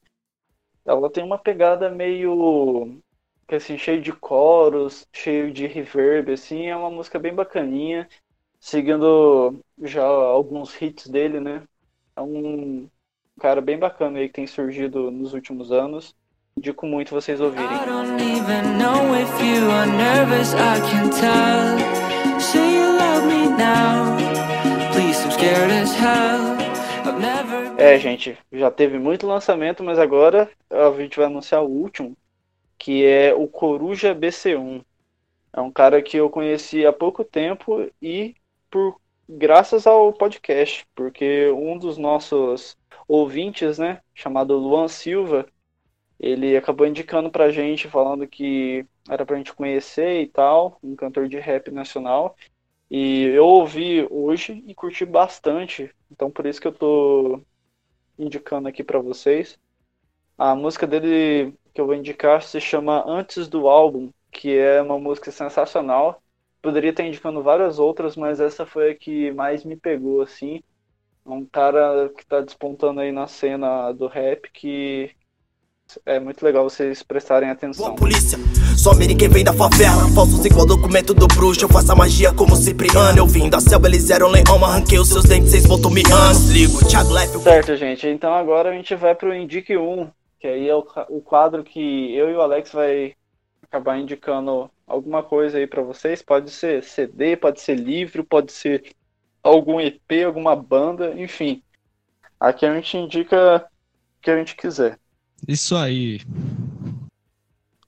Ela 0.84 1.10
tem 1.10 1.24
uma 1.24 1.38
pegada 1.38 1.90
meio 1.90 3.00
assim, 3.48 3.78
cheio 3.78 4.00
de 4.02 4.12
coros, 4.12 5.06
cheio 5.14 5.52
de 5.52 5.66
reverb, 5.66 6.32
assim, 6.32 6.66
é 6.66 6.76
uma 6.76 6.90
música 6.90 7.18
bem 7.18 7.34
bacaninha, 7.34 8.08
seguindo 8.60 9.60
já 9.82 10.04
alguns 10.04 10.80
hits 10.80 11.06
dele, 11.08 11.40
né? 11.40 11.62
É 12.16 12.20
um 12.22 12.88
cara 13.40 13.60
bem 13.60 13.78
bacana 13.78 14.18
aí 14.18 14.28
que 14.28 14.34
tem 14.34 14.46
surgido 14.46 15.10
nos 15.10 15.34
últimos 15.34 15.72
anos. 15.72 16.14
Indico 16.56 16.86
muito 16.86 17.10
vocês 17.10 17.40
ouvirem. 17.40 17.66
I 17.66 17.84
don't 17.84 18.22
even 18.22 18.78
know 18.78 19.14
if 19.16 19.28
you 19.42 19.68
are 19.72 19.86
nervous, 19.86 20.54
I 20.54 20.80
can 20.88 21.10
tell. 21.10 22.40
Say 22.40 22.76
you 22.76 22.96
love 22.96 23.26
me 23.26 23.48
now. 23.48 24.16
Please, 24.92 25.20
I'm 25.24 25.32
scared 25.32 25.72
as 25.72 25.92
hell. 25.92 26.56
I've 27.04 27.20
never 27.20 27.74
É, 27.76 27.98
gente, 27.98 28.38
já 28.52 28.70
teve 28.70 29.00
muito 29.00 29.26
lançamento, 29.26 29.82
mas 29.82 29.98
agora 29.98 30.48
a 30.70 30.90
gente 30.92 31.16
vai 31.16 31.26
anunciar 31.26 31.62
o 31.62 31.68
último, 31.68 32.16
que 32.78 33.04
é 33.04 33.34
o 33.34 33.48
Coruja 33.48 34.14
BC1. 34.14 34.84
É 35.52 35.60
um 35.60 35.72
cara 35.72 36.00
que 36.00 36.16
eu 36.16 36.30
conheci 36.30 36.86
há 36.86 36.92
pouco 36.92 37.24
tempo 37.24 37.90
e 38.00 38.36
por 38.70 39.00
graças 39.28 39.88
ao 39.88 40.12
podcast, 40.12 40.86
porque 40.94 41.50
um 41.50 41.76
dos 41.76 41.98
nossos 41.98 42.76
ouvintes, 43.08 43.78
né, 43.78 44.00
chamado 44.14 44.56
Luan 44.56 44.86
Silva, 44.86 45.46
ele 46.18 46.56
acabou 46.56 46.86
indicando 46.86 47.30
pra 47.30 47.50
gente, 47.50 47.88
falando 47.88 48.26
que 48.26 48.86
era 49.08 49.26
pra 49.26 49.36
gente 49.36 49.54
conhecer 49.54 50.22
e 50.22 50.28
tal, 50.28 50.78
um 50.82 50.96
cantor 50.96 51.28
de 51.28 51.38
rap 51.38 51.70
nacional. 51.70 52.36
E 52.90 53.24
eu 53.24 53.46
ouvi 53.46 54.06
hoje 54.10 54.62
e 54.66 54.74
curti 54.74 55.04
bastante, 55.04 55.90
então 56.10 56.30
por 56.30 56.46
isso 56.46 56.60
que 56.60 56.66
eu 56.66 56.72
tô 56.72 57.40
indicando 58.18 58.68
aqui 58.68 58.84
pra 58.84 59.00
vocês. 59.00 59.58
A 60.38 60.54
música 60.54 60.86
dele 60.86 61.54
que 61.72 61.80
eu 61.80 61.86
vou 61.86 61.94
indicar 61.94 62.42
se 62.42 62.60
chama 62.60 63.04
Antes 63.06 63.48
do 63.48 63.68
Álbum, 63.68 64.10
que 64.30 64.56
é 64.56 64.80
uma 64.82 64.98
música 64.98 65.30
sensacional. 65.30 66.22
Poderia 66.62 66.90
estar 66.90 67.04
indicando 67.04 67.42
várias 67.42 67.78
outras, 67.78 68.16
mas 68.16 68.40
essa 68.40 68.64
foi 68.64 68.92
a 68.92 68.94
que 68.96 69.32
mais 69.32 69.64
me 69.64 69.76
pegou, 69.76 70.22
assim. 70.22 70.62
Um 71.26 71.44
cara 71.44 72.10
que 72.16 72.24
tá 72.26 72.40
despontando 72.40 73.00
aí 73.00 73.10
na 73.12 73.26
cena 73.26 73.92
do 73.92 74.06
rap 74.06 74.50
que 74.52 75.14
é 76.06 76.18
muito 76.18 76.44
legal 76.44 76.64
vocês 76.64 77.02
prestarem 77.02 77.50
atenção. 77.50 77.86
Boa 77.86 77.96
polícia, 77.96 78.38
só 78.76 78.94
mire 78.94 79.14
quem 79.14 79.28
vem 79.28 79.44
da 79.44 79.52
favela. 79.52 80.08
Falsos 80.14 80.44
igual 80.44 80.66
documento 80.66 81.14
do 81.14 81.26
bruxo. 81.26 81.64
Eu 81.64 81.68
faço 81.68 81.92
a 81.92 81.94
magia 81.94 82.32
como 82.32 82.56
Cipriano. 82.56 83.18
Eu 83.18 83.26
vim 83.26 83.48
da 83.48 83.60
selva, 83.60 83.86
eles 83.86 84.10
eram 84.10 84.28
leão. 84.28 84.64
Arranquei 84.64 84.98
os 84.98 85.08
seus 85.08 85.24
dentes, 85.24 85.50
vocês 85.50 85.66
voltam 85.66 85.90
me. 85.90 86.02
Ligo, 86.52 86.86
Thiago 86.88 87.16
Life. 87.16 87.38
Certo, 87.40 87.76
gente. 87.76 88.06
Então 88.08 88.34
agora 88.34 88.70
a 88.70 88.72
gente 88.72 88.94
vai 88.94 89.14
pro 89.14 89.34
Indique 89.34 89.76
1, 89.76 90.10
que 90.40 90.46
aí 90.46 90.68
é 90.68 90.74
o, 90.74 90.84
o 91.08 91.20
quadro 91.20 91.62
que 91.62 92.14
eu 92.14 92.30
e 92.30 92.34
o 92.34 92.40
Alex 92.40 92.72
vai 92.72 93.14
acabar 93.62 93.98
indicando 93.98 94.70
alguma 94.86 95.22
coisa 95.22 95.58
aí 95.58 95.66
pra 95.66 95.82
vocês. 95.82 96.22
Pode 96.22 96.50
ser 96.50 96.82
CD, 96.82 97.36
pode 97.36 97.60
ser 97.60 97.76
livro, 97.76 98.24
pode 98.24 98.52
ser 98.52 98.94
algum 99.42 99.80
EP, 99.80 100.24
alguma 100.24 100.56
banda, 100.56 101.14
enfim. 101.16 101.62
Aqui 102.40 102.66
a 102.66 102.74
gente 102.74 102.96
indica 102.96 103.66
o 104.18 104.22
que 104.22 104.30
a 104.30 104.36
gente 104.36 104.56
quiser. 104.56 104.98
Isso 105.46 105.76
aí. 105.76 106.20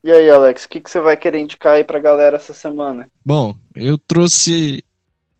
E 0.04 0.10
aí, 0.10 0.30
Alex, 0.30 0.64
o 0.64 0.68
que, 0.68 0.80
que 0.80 0.90
você 0.90 1.00
vai 1.00 1.16
querer 1.16 1.40
indicar 1.40 1.74
aí 1.74 1.84
pra 1.84 1.98
galera 1.98 2.36
essa 2.36 2.54
semana? 2.54 3.10
Bom, 3.24 3.56
eu 3.74 3.98
trouxe 3.98 4.84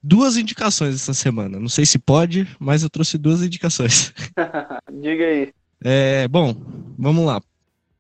duas 0.03 0.37
indicações 0.37 0.95
essa 0.95 1.15
semana. 1.15 1.61
Não 1.61 1.69
sei 1.69 1.87
se 1.87 1.99
pode, 1.99 2.49
mas 2.59 2.83
eu 2.83 2.91
trouxe 2.91 3.17
duas 3.17 3.43
indicações. 3.43 4.13
Diga 4.93 5.25
aí. 5.25 5.53
É, 5.85 6.27
bom, 6.29 6.55
vamos 6.99 7.25
lá. 7.27 7.41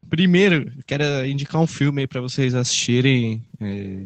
Primeiro, 0.08 0.72
quero 0.86 1.26
indicar 1.26 1.60
um 1.60 1.66
filme 1.66 2.02
aí 2.02 2.06
para 2.06 2.20
vocês 2.20 2.54
assistirem 2.54 3.44
é, 3.60 4.04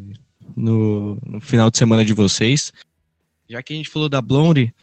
no, 0.55 1.17
no 1.25 1.39
final 1.39 1.69
de 1.69 1.77
semana 1.77 2.03
de 2.03 2.13
vocês. 2.13 2.73
Já 3.47 3.61
que 3.61 3.73
a 3.73 3.75
gente 3.75 3.89
falou 3.89 4.09
da 4.09 4.21
Blondie, 4.21 4.73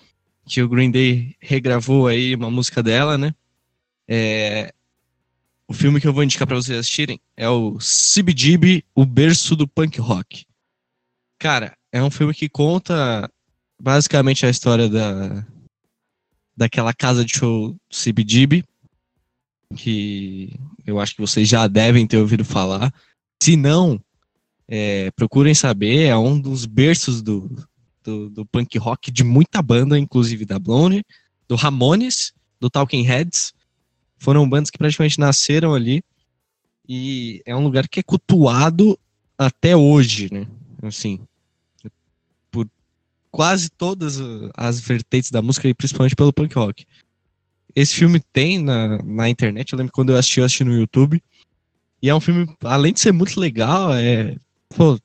que 0.47 0.63
o 0.63 0.69
Green 0.69 0.91
Day 0.91 1.37
regravou 1.41 2.07
aí 2.07 2.35
uma 2.35 2.51
música 2.51 2.83
dela, 2.83 3.19
né? 3.19 3.35
É, 4.07 4.73
o 5.69 5.75
filme 5.75 6.01
que 6.01 6.09
eu 6.09 6.13
vou 6.13 6.25
indicar 6.25 6.47
para 6.47 6.57
vocês 6.57 6.79
assistirem 6.79 7.21
é 7.37 7.49
o 7.49 7.77
CBGB, 7.79 8.83
o 8.95 9.05
berço 9.05 9.55
do 9.55 9.69
punk 9.69 10.01
rock. 10.01 10.47
Cara, 11.39 11.77
é 11.93 12.03
um 12.03 12.11
filme 12.11 12.33
que 12.33 12.49
conta 12.49 13.31
basicamente 13.81 14.47
a 14.47 14.51
história 14.51 14.89
da 14.89 15.47
daquela 16.57 16.93
casa 16.93 17.25
de 17.25 17.39
show 17.39 17.77
CBGB, 17.89 18.65
que 19.77 20.59
eu 20.85 20.99
acho 20.99 21.15
que 21.15 21.21
vocês 21.21 21.49
já 21.49 21.69
devem 21.69 22.05
ter 22.05 22.17
ouvido 22.17 22.45
falar. 22.45 22.93
Se 23.41 23.55
não, 23.55 24.01
é, 24.67 25.11
procurem 25.13 25.55
saber, 25.55 26.07
é 26.07 26.17
um 26.17 26.41
dos 26.41 26.67
berços 26.67 27.23
do, 27.23 27.49
do, 28.03 28.29
do 28.29 28.47
punk 28.47 28.77
rock 28.77 29.13
de 29.13 29.23
muita 29.23 29.63
banda, 29.63 29.97
inclusive 29.97 30.45
da 30.45 30.59
Blonde, 30.59 31.05
do 31.47 31.55
Ramones, 31.55 32.33
do 32.59 32.69
Talking 32.69 33.03
Heads. 33.03 33.55
Foram 34.19 34.49
bandas 34.49 34.71
que 34.71 34.79
praticamente 34.79 35.19
nasceram 35.19 35.75
ali. 35.75 36.03
E 36.89 37.43
é 37.45 37.55
um 37.55 37.63
lugar 37.63 37.87
que 37.87 38.01
é 38.01 38.03
cultuado 38.03 38.99
até 39.37 39.77
hoje, 39.77 40.29
né? 40.33 40.47
Assim, 40.83 41.21
por 42.51 42.69
quase 43.31 43.69
todas 43.71 44.19
as 44.57 44.81
vertentes 44.81 45.31
da 45.31 45.43
música 45.43 45.69
e 45.69 45.75
principalmente 45.75 46.17
pelo 46.17 46.33
punk 46.33 46.55
rock. 46.55 46.87
Esse 47.75 47.95
filme 47.95 48.21
tem 48.33 48.59
na, 48.63 49.03
na 49.03 49.29
internet, 49.29 49.73
eu 49.73 49.79
lembro 49.79 49.93
quando 49.93 50.11
eu 50.11 50.17
assisti, 50.17 50.41
eu 50.41 50.47
assisti 50.47 50.65
no 50.65 50.75
YouTube. 50.75 51.23
E 52.03 52.09
é 52.09 52.15
um 52.15 52.21
filme, 52.21 52.49
além 52.65 52.93
de 52.93 53.01
ser 53.01 53.13
muito 53.13 53.39
legal, 53.39 53.93
é. 53.95 54.37
Pô, 54.71 54.99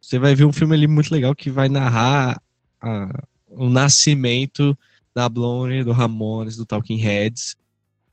você 0.00 0.18
vai 0.18 0.34
ver 0.34 0.44
um 0.44 0.52
filme 0.52 0.74
ali 0.74 0.86
muito 0.86 1.10
legal 1.12 1.34
que 1.34 1.50
vai 1.50 1.68
narrar 1.68 2.40
a- 2.80 3.22
o 3.48 3.68
nascimento 3.68 4.76
da 5.14 5.28
Blonde, 5.28 5.84
do 5.84 5.92
Ramones, 5.92 6.56
do 6.56 6.66
Talking 6.66 6.96
Heads. 6.96 7.56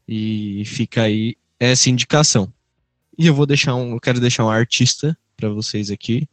E 0.08 0.64
fica 0.66 1.04
aí 1.04 1.36
essa 1.60 1.90
indicação. 1.90 2.52
E 3.18 3.28
eu 3.28 3.34
vou 3.34 3.46
deixar 3.46 3.76
um. 3.76 3.94
Eu 3.94 4.00
quero 4.00 4.20
deixar 4.20 4.46
um 4.46 4.50
artista 4.50 5.18
para 5.36 5.50
vocês 5.50 5.92
aqui 5.92 6.28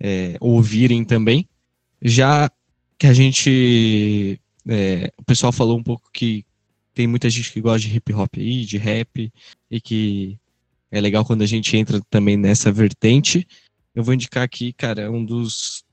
é, 0.00 0.36
ouvirem 0.40 1.04
também. 1.04 1.48
Já 2.00 2.50
que 2.98 3.06
a 3.06 3.12
gente. 3.12 4.40
é, 4.68 5.12
o 5.16 5.24
pessoal 5.24 5.52
falou 5.52 5.78
um 5.78 5.82
pouco 5.82 6.10
que 6.12 6.44
tem 6.94 7.06
muita 7.06 7.30
gente 7.30 7.52
que 7.52 7.60
gosta 7.60 7.88
de 7.88 7.94
hip 7.94 8.12
hop 8.12 8.34
aí, 8.36 8.64
de 8.64 8.76
rap, 8.76 9.32
e 9.70 9.80
que 9.80 10.38
é 10.90 11.00
legal 11.00 11.24
quando 11.24 11.42
a 11.42 11.46
gente 11.46 11.76
entra 11.76 12.00
também 12.10 12.36
nessa 12.36 12.70
vertente. 12.70 13.46
Eu 13.94 14.04
vou 14.04 14.14
indicar 14.14 14.42
aqui, 14.42 14.72
cara, 14.72 15.10
um 15.10 15.24
dos 15.24 15.84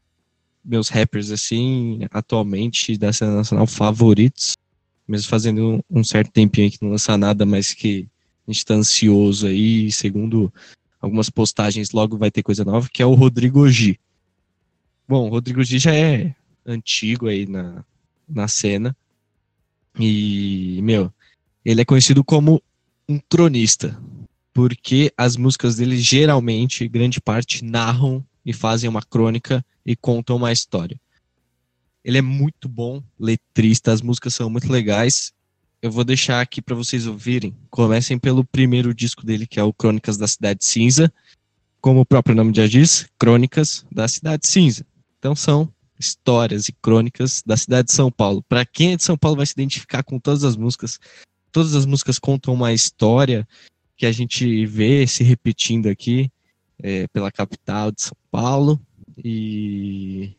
meus 0.63 0.89
rappers, 0.89 1.32
assim, 1.32 1.99
atualmente 2.11 2.97
da 2.97 3.13
cena 3.13 3.36
nacional 3.36 3.65
favoritos, 3.65 4.53
mesmo 5.10 5.28
fazendo 5.28 5.84
um, 5.89 6.03
certo 6.03 6.32
tempinho 6.32 6.68
aí 6.68 6.72
que 6.72 6.84
não 6.84 6.91
lança 6.91 7.18
nada, 7.18 7.43
mas 7.43 7.74
que 7.74 8.07
a 8.47 8.51
gente 8.51 8.64
tá 8.64 8.76
ansioso 8.76 9.47
aí, 9.47 9.91
segundo 9.91 10.53
algumas 11.01 11.30
postagens, 11.32 11.91
logo 11.91 12.16
vai 12.16 12.30
ter 12.30 12.43
coisa 12.43 12.64
nova, 12.64 12.88
que 12.93 13.01
é 13.01 13.05
o 13.05 13.16
Rodrigo 13.16 13.68
G. 13.68 13.97
Bom, 15.07 15.28
o 15.28 15.30
Rodrigo 15.30 15.64
G 15.64 15.80
já 15.80 15.95
é 15.95 16.36
antigo 16.64 17.28
aí 17.28 17.47
na, 17.47 17.84
na 18.28 18.47
cena. 18.47 18.95
E, 19.99 20.80
meu, 20.84 21.12
ele 21.66 21.82
é 21.82 21.86
conhecido 21.86 22.24
como 22.24 22.62
um 23.07 23.20
cronista, 23.28 23.99
porque 24.53 25.12
as 25.18 25.36
músicas 25.36 25.78
dele 25.78 25.97
geralmente, 25.97 26.88
grande 26.88 27.20
parte, 27.20 27.66
narram 27.66 28.24
e 28.45 28.53
fazem 28.53 28.88
uma 28.88 29.01
crônica 29.01 29.66
e 29.84 29.95
contam 29.95 30.36
uma 30.36 30.51
história. 30.51 30.99
Ele 32.04 32.18
é 32.18 32.22
muito 32.22 32.70
bom 32.70 33.04
letrista, 33.20 33.91
as 33.91 34.02
músicas 34.02 34.34
são 34.34 34.50
muito 34.50 34.72
legais. 34.72 35.34
Eu 35.82 35.91
vou 35.91 36.04
deixar 36.04 36.41
aqui 36.41 36.62
para 36.62 36.76
vocês 36.76 37.08
ouvirem. 37.08 37.56
Comecem 37.70 38.18
pelo 38.18 38.43
primeiro 38.43 38.93
disco 38.93 39.26
dele, 39.26 39.47
que 39.47 39.60
é 39.60 39.64
o 39.64 39.74
Crônicas 39.74 40.18
da 40.18 40.28
Cidade 40.28 40.66
Cinza. 40.66 41.12
Como 41.82 42.02
o 42.02 42.06
próprio 42.06 42.36
nome 42.36 42.54
já 42.54 42.68
diz, 42.68 43.08
Crônicas 43.18 43.86
da 43.91 44.08
Cidade 44.08 44.47
Cinza. 44.47 44.86
Então 45.18 45.36
são 45.36 45.72
histórias 46.00 46.70
e 46.70 46.72
crônicas 46.72 47.43
da 47.45 47.58
cidade 47.58 47.88
de 47.88 47.93
São 47.93 48.10
Paulo. 48.10 48.41
Para 48.47 48.66
quem 48.66 48.93
é 48.93 48.95
de 48.95 49.04
São 49.04 49.18
Paulo 49.18 49.38
vai 49.38 49.45
se 49.45 49.52
identificar 49.52 50.02
com 50.02 50.18
todas 50.18 50.45
as 50.45 50.56
músicas. 50.56 50.97
Todas 51.52 51.76
as 51.76 51.86
músicas 51.86 52.18
contam 52.18 52.54
uma 52.54 52.72
história 52.72 53.47
que 53.97 54.06
a 54.06 54.12
gente 54.12 54.66
vê 54.66 55.06
se 55.06 55.24
repetindo 55.24 55.88
aqui 55.88 56.32
é, 56.82 57.06
pela 57.10 57.32
capital 57.32 57.91
de 57.91 58.02
São 58.02 58.18
Paulo. 58.32 58.80
E 59.22 60.34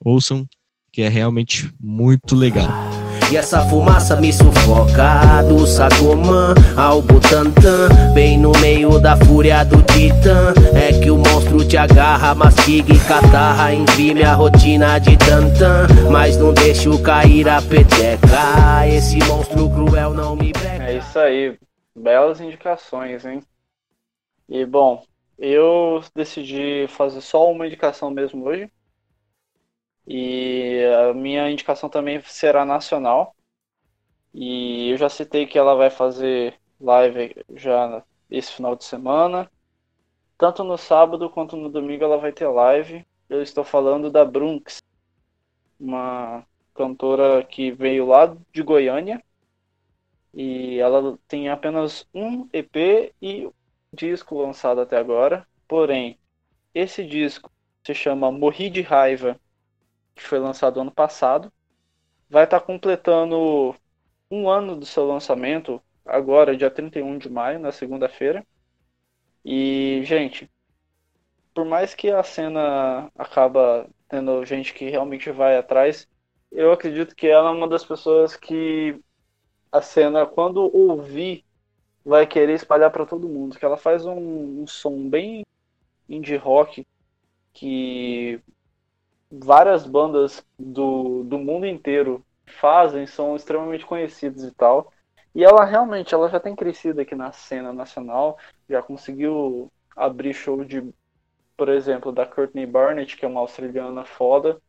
ouçam, 0.00 0.48
que 0.94 1.02
é 1.02 1.08
realmente 1.08 1.74
muito 1.80 2.36
legal. 2.36 2.68
E 3.28 3.36
essa 3.36 3.60
fumaça 3.68 4.14
me 4.14 4.32
sufoca 4.32 5.42
Do 5.48 5.64
ao 6.80 7.02
Butantã 7.02 7.88
Bem 8.12 8.38
no 8.38 8.52
meio 8.60 9.00
da 9.00 9.16
fúria 9.16 9.64
do 9.64 9.82
Titã 9.82 10.52
É 10.74 10.92
que 11.00 11.10
o 11.10 11.16
monstro 11.16 11.66
te 11.66 11.76
agarra, 11.76 12.34
mastiga 12.34 12.92
e 12.92 12.98
catarra 13.08 13.72
Envie 13.72 14.14
minha 14.14 14.34
rotina 14.34 14.98
de 14.98 15.16
tantã 15.16 15.86
Mas 16.12 16.36
não 16.36 16.52
deixo 16.52 17.02
cair 17.02 17.48
a 17.48 17.62
peteca 17.62 18.86
Esse 18.86 19.18
monstro 19.24 19.70
cruel 19.70 20.12
não 20.12 20.36
me 20.36 20.52
breca 20.52 20.84
É 20.84 20.98
isso 20.98 21.18
aí. 21.18 21.58
Belas 21.96 22.40
indicações, 22.40 23.24
hein? 23.24 23.40
E 24.48 24.66
bom, 24.66 25.02
eu 25.38 26.02
decidi 26.14 26.86
fazer 26.88 27.22
só 27.22 27.50
uma 27.50 27.66
indicação 27.66 28.10
mesmo 28.10 28.44
hoje. 28.44 28.70
E 30.06 30.84
a 31.08 31.14
minha 31.14 31.50
indicação 31.50 31.88
também 31.88 32.20
será 32.24 32.64
nacional. 32.64 33.34
E 34.32 34.90
eu 34.90 34.96
já 34.98 35.08
citei 35.08 35.46
que 35.46 35.58
ela 35.58 35.74
vai 35.74 35.90
fazer 35.90 36.58
live 36.80 37.34
já 37.54 38.04
esse 38.30 38.52
final 38.52 38.76
de 38.76 38.84
semana. 38.84 39.50
Tanto 40.36 40.64
no 40.64 40.76
sábado 40.76 41.30
quanto 41.30 41.56
no 41.56 41.70
domingo 41.70 42.04
ela 42.04 42.18
vai 42.18 42.32
ter 42.32 42.48
live. 42.48 43.06
Eu 43.28 43.42
estou 43.42 43.64
falando 43.64 44.10
da 44.10 44.24
Brunx, 44.24 44.82
uma 45.80 46.44
cantora 46.74 47.42
que 47.44 47.70
veio 47.70 48.06
lá 48.06 48.36
de 48.52 48.62
Goiânia. 48.62 49.22
E 50.34 50.78
ela 50.80 51.18
tem 51.28 51.48
apenas 51.48 52.06
um 52.12 52.48
EP 52.52 53.14
e 53.22 53.48
disco 53.92 54.42
lançado 54.42 54.80
até 54.80 54.98
agora. 54.98 55.46
Porém, 55.68 56.18
esse 56.74 57.04
disco 57.04 57.50
se 57.84 57.94
chama 57.94 58.32
Morri 58.32 58.68
de 58.68 58.82
Raiva 58.82 59.40
que 60.14 60.22
foi 60.22 60.38
lançado 60.38 60.80
ano 60.80 60.90
passado. 60.90 61.52
Vai 62.28 62.44
estar 62.44 62.60
completando 62.60 63.74
um 64.30 64.48
ano 64.48 64.76
do 64.76 64.86
seu 64.86 65.06
lançamento, 65.06 65.80
agora, 66.04 66.56
dia 66.56 66.70
31 66.70 67.18
de 67.18 67.30
maio, 67.30 67.58
na 67.58 67.72
segunda-feira. 67.72 68.44
E, 69.44 70.02
gente, 70.04 70.50
por 71.54 71.64
mais 71.64 71.94
que 71.94 72.10
a 72.10 72.22
cena 72.22 73.10
acaba 73.16 73.88
tendo 74.08 74.44
gente 74.44 74.74
que 74.74 74.90
realmente 74.90 75.30
vai 75.30 75.56
atrás, 75.56 76.08
eu 76.50 76.72
acredito 76.72 77.14
que 77.14 77.26
ela 77.26 77.50
é 77.50 77.52
uma 77.52 77.68
das 77.68 77.84
pessoas 77.84 78.36
que 78.36 79.00
a 79.70 79.80
cena, 79.82 80.26
quando 80.26 80.70
ouvir, 80.76 81.44
vai 82.04 82.26
querer 82.26 82.54
espalhar 82.54 82.90
para 82.90 83.06
todo 83.06 83.28
mundo. 83.28 83.58
Que 83.58 83.64
ela 83.64 83.76
faz 83.76 84.06
um, 84.06 84.62
um 84.62 84.66
som 84.66 85.08
bem 85.08 85.44
indie 86.08 86.36
rock 86.36 86.86
que 87.52 88.40
várias 89.42 89.86
bandas 89.86 90.44
do, 90.58 91.24
do 91.24 91.38
mundo 91.38 91.66
inteiro 91.66 92.24
fazem, 92.46 93.06
são 93.06 93.34
extremamente 93.34 93.86
conhecidos 93.86 94.44
e 94.44 94.52
tal. 94.52 94.92
E 95.34 95.44
ela 95.44 95.64
realmente, 95.64 96.14
ela 96.14 96.28
já 96.28 96.38
tem 96.38 96.54
crescido 96.54 97.00
aqui 97.00 97.14
na 97.14 97.32
cena 97.32 97.72
nacional, 97.72 98.38
já 98.68 98.80
conseguiu 98.82 99.70
abrir 99.96 100.32
show 100.32 100.64
de, 100.64 100.88
por 101.56 101.68
exemplo, 101.68 102.12
da 102.12 102.24
Courtney 102.24 102.66
Barnett, 102.66 103.16
que 103.16 103.24
é 103.24 103.28
uma 103.28 103.40
australiana 103.40 104.04
foda. 104.04 104.60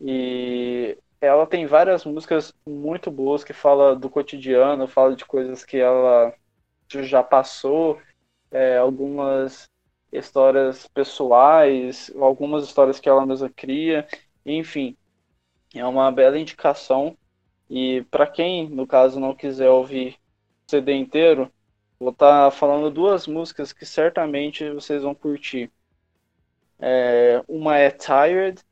E 0.00 0.96
ela 1.20 1.46
tem 1.46 1.66
várias 1.66 2.04
músicas 2.04 2.52
muito 2.66 3.10
boas 3.10 3.42
que 3.42 3.52
fala 3.52 3.96
do 3.96 4.10
cotidiano, 4.10 4.86
fala 4.86 5.16
de 5.16 5.24
coisas 5.24 5.64
que 5.64 5.78
ela 5.78 6.32
já 6.88 7.22
passou, 7.22 7.98
é, 8.50 8.78
algumas 8.78 9.68
histórias 10.12 10.86
pessoais, 10.88 12.10
algumas 12.18 12.64
histórias 12.64 12.98
que 12.98 13.08
ela 13.08 13.26
mesma 13.26 13.48
cria, 13.48 14.06
enfim, 14.44 14.96
é 15.74 15.84
uma 15.84 16.10
bela 16.10 16.38
indicação. 16.38 17.16
E 17.68 18.02
para 18.10 18.26
quem, 18.26 18.68
no 18.68 18.86
caso, 18.86 19.20
não 19.20 19.34
quiser 19.34 19.68
ouvir 19.68 20.16
o 20.66 20.70
CD 20.70 20.94
inteiro, 20.94 21.52
vou 21.98 22.10
estar 22.10 22.44
tá 22.46 22.50
falando 22.50 22.90
duas 22.90 23.26
músicas 23.26 23.72
que 23.72 23.84
certamente 23.84 24.70
vocês 24.70 25.02
vão 25.02 25.14
curtir. 25.14 25.70
É, 26.78 27.42
uma 27.48 27.76
é 27.76 27.90
Tired, 27.90 28.62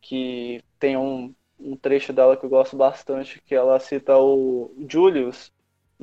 que 0.00 0.62
tem 0.78 0.96
um, 0.96 1.34
um 1.58 1.76
trecho 1.76 2.12
dela 2.12 2.36
que 2.36 2.44
eu 2.44 2.50
gosto 2.50 2.76
bastante, 2.76 3.40
que 3.42 3.54
ela 3.54 3.78
cita 3.80 4.18
o 4.18 4.74
Julius, 4.88 5.52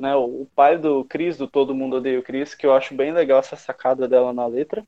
né, 0.00 0.14
o 0.16 0.46
pai 0.54 0.78
do 0.78 1.04
Chris, 1.04 1.36
do 1.36 1.46
Todo 1.46 1.74
Mundo 1.74 1.96
Odeia 1.96 2.18
o 2.18 2.22
Chris, 2.22 2.54
que 2.54 2.66
eu 2.66 2.74
acho 2.74 2.94
bem 2.94 3.12
legal 3.12 3.38
essa 3.40 3.56
sacada 3.56 4.08
dela 4.08 4.32
na 4.32 4.46
letra. 4.46 4.86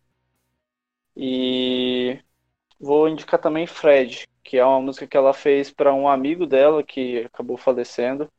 E 1.16 2.18
vou 2.80 3.08
indicar 3.08 3.40
também 3.40 3.66
Fred, 3.66 4.26
que 4.42 4.58
é 4.58 4.64
uma 4.64 4.80
música 4.80 5.06
que 5.06 5.16
ela 5.16 5.32
fez 5.32 5.70
para 5.70 5.94
um 5.94 6.08
amigo 6.08 6.46
dela 6.46 6.82
que 6.82 7.18
acabou 7.20 7.56
falecendo. 7.56 8.30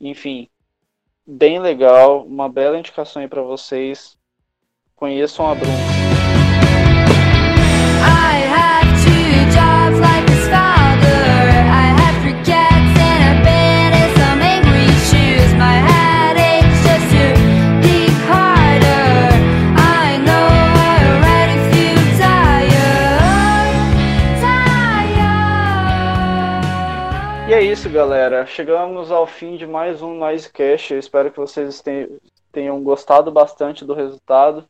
Enfim, 0.00 0.48
bem 1.26 1.60
legal, 1.60 2.26
uma 2.26 2.48
bela 2.48 2.78
indicação 2.78 3.22
aí 3.22 3.28
para 3.28 3.42
vocês. 3.42 4.16
Conheçam 4.94 5.50
a 5.50 5.54
Bruna. 5.54 6.06
Galera. 27.96 28.44
Chegamos 28.44 29.10
ao 29.10 29.26
fim 29.26 29.56
de 29.56 29.66
mais 29.66 30.02
um 30.02 30.14
Noisecast. 30.18 30.92
Eu 30.92 30.98
espero 31.00 31.30
que 31.30 31.38
vocês 31.38 31.80
ten- 31.80 32.18
tenham 32.52 32.82
gostado 32.84 33.32
bastante 33.32 33.86
do 33.86 33.94
resultado. 33.94 34.68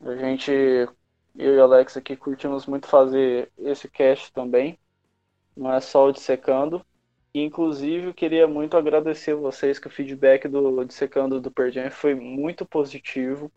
A 0.00 0.16
gente, 0.16 0.50
eu 0.50 1.54
e 1.54 1.58
o 1.58 1.62
Alex 1.62 1.96
aqui, 1.96 2.16
curtimos 2.16 2.66
muito 2.66 2.88
fazer 2.88 3.52
esse 3.56 3.88
cast 3.88 4.32
também. 4.32 4.76
Não 5.56 5.72
é 5.72 5.80
só 5.80 6.08
o 6.08 6.12
Dissecando. 6.12 6.84
Inclusive, 7.32 8.08
eu 8.08 8.14
queria 8.14 8.48
muito 8.48 8.76
agradecer 8.76 9.32
vocês 9.36 9.78
que 9.78 9.86
o 9.86 9.90
feedback 9.90 10.48
do 10.48 10.84
Dissecando 10.84 11.40
do 11.40 11.52
Pearl 11.52 11.70
Jam 11.70 11.90
foi 11.92 12.16
muito 12.16 12.66
positivo. 12.66 13.48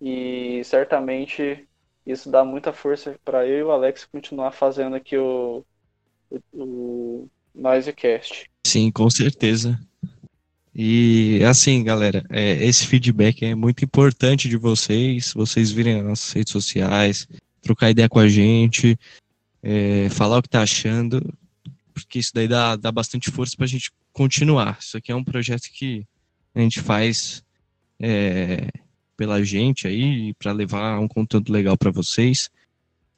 E 0.00 0.64
certamente 0.64 1.68
isso 2.06 2.30
dá 2.30 2.42
muita 2.42 2.72
força 2.72 3.20
para 3.22 3.46
eu 3.46 3.58
e 3.58 3.62
o 3.64 3.70
Alex 3.70 4.06
continuar 4.06 4.52
fazendo 4.52 4.96
aqui 4.96 5.18
o, 5.18 5.62
o 6.54 7.28
Noisecast. 7.54 8.50
Sim, 8.66 8.90
com 8.90 9.08
certeza. 9.10 9.78
E 10.74 11.42
assim, 11.44 11.82
galera, 11.82 12.24
é, 12.30 12.64
esse 12.64 12.86
feedback 12.86 13.44
é 13.44 13.54
muito 13.54 13.84
importante 13.84 14.48
de 14.48 14.56
vocês, 14.56 15.32
vocês 15.34 15.70
virem 15.70 15.96
nas 15.96 16.04
nossas 16.04 16.32
redes 16.32 16.52
sociais, 16.52 17.28
trocar 17.60 17.90
ideia 17.90 18.08
com 18.08 18.20
a 18.20 18.28
gente, 18.28 18.98
é, 19.62 20.08
falar 20.10 20.38
o 20.38 20.42
que 20.42 20.48
tá 20.48 20.62
achando, 20.62 21.20
porque 21.92 22.18
isso 22.18 22.30
daí 22.32 22.46
dá, 22.46 22.76
dá 22.76 22.92
bastante 22.92 23.30
força 23.30 23.56
pra 23.56 23.66
gente 23.66 23.90
continuar. 24.12 24.78
Isso 24.80 24.96
aqui 24.96 25.10
é 25.10 25.14
um 25.14 25.24
projeto 25.24 25.68
que 25.72 26.06
a 26.54 26.60
gente 26.60 26.80
faz 26.80 27.42
é, 27.98 28.68
pela 29.16 29.44
gente 29.44 29.86
aí, 29.86 30.32
para 30.34 30.52
levar 30.52 30.98
um 30.98 31.08
conteúdo 31.08 31.52
legal 31.52 31.76
para 31.76 31.90
vocês. 31.90 32.48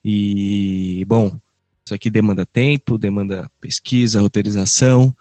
E, 0.04 1.04
bom, 1.06 1.38
isso 1.84 1.94
aqui 1.94 2.10
demanda 2.10 2.46
tempo, 2.46 2.96
demanda 2.96 3.50
pesquisa, 3.60 4.20
roteirização, 4.20 5.14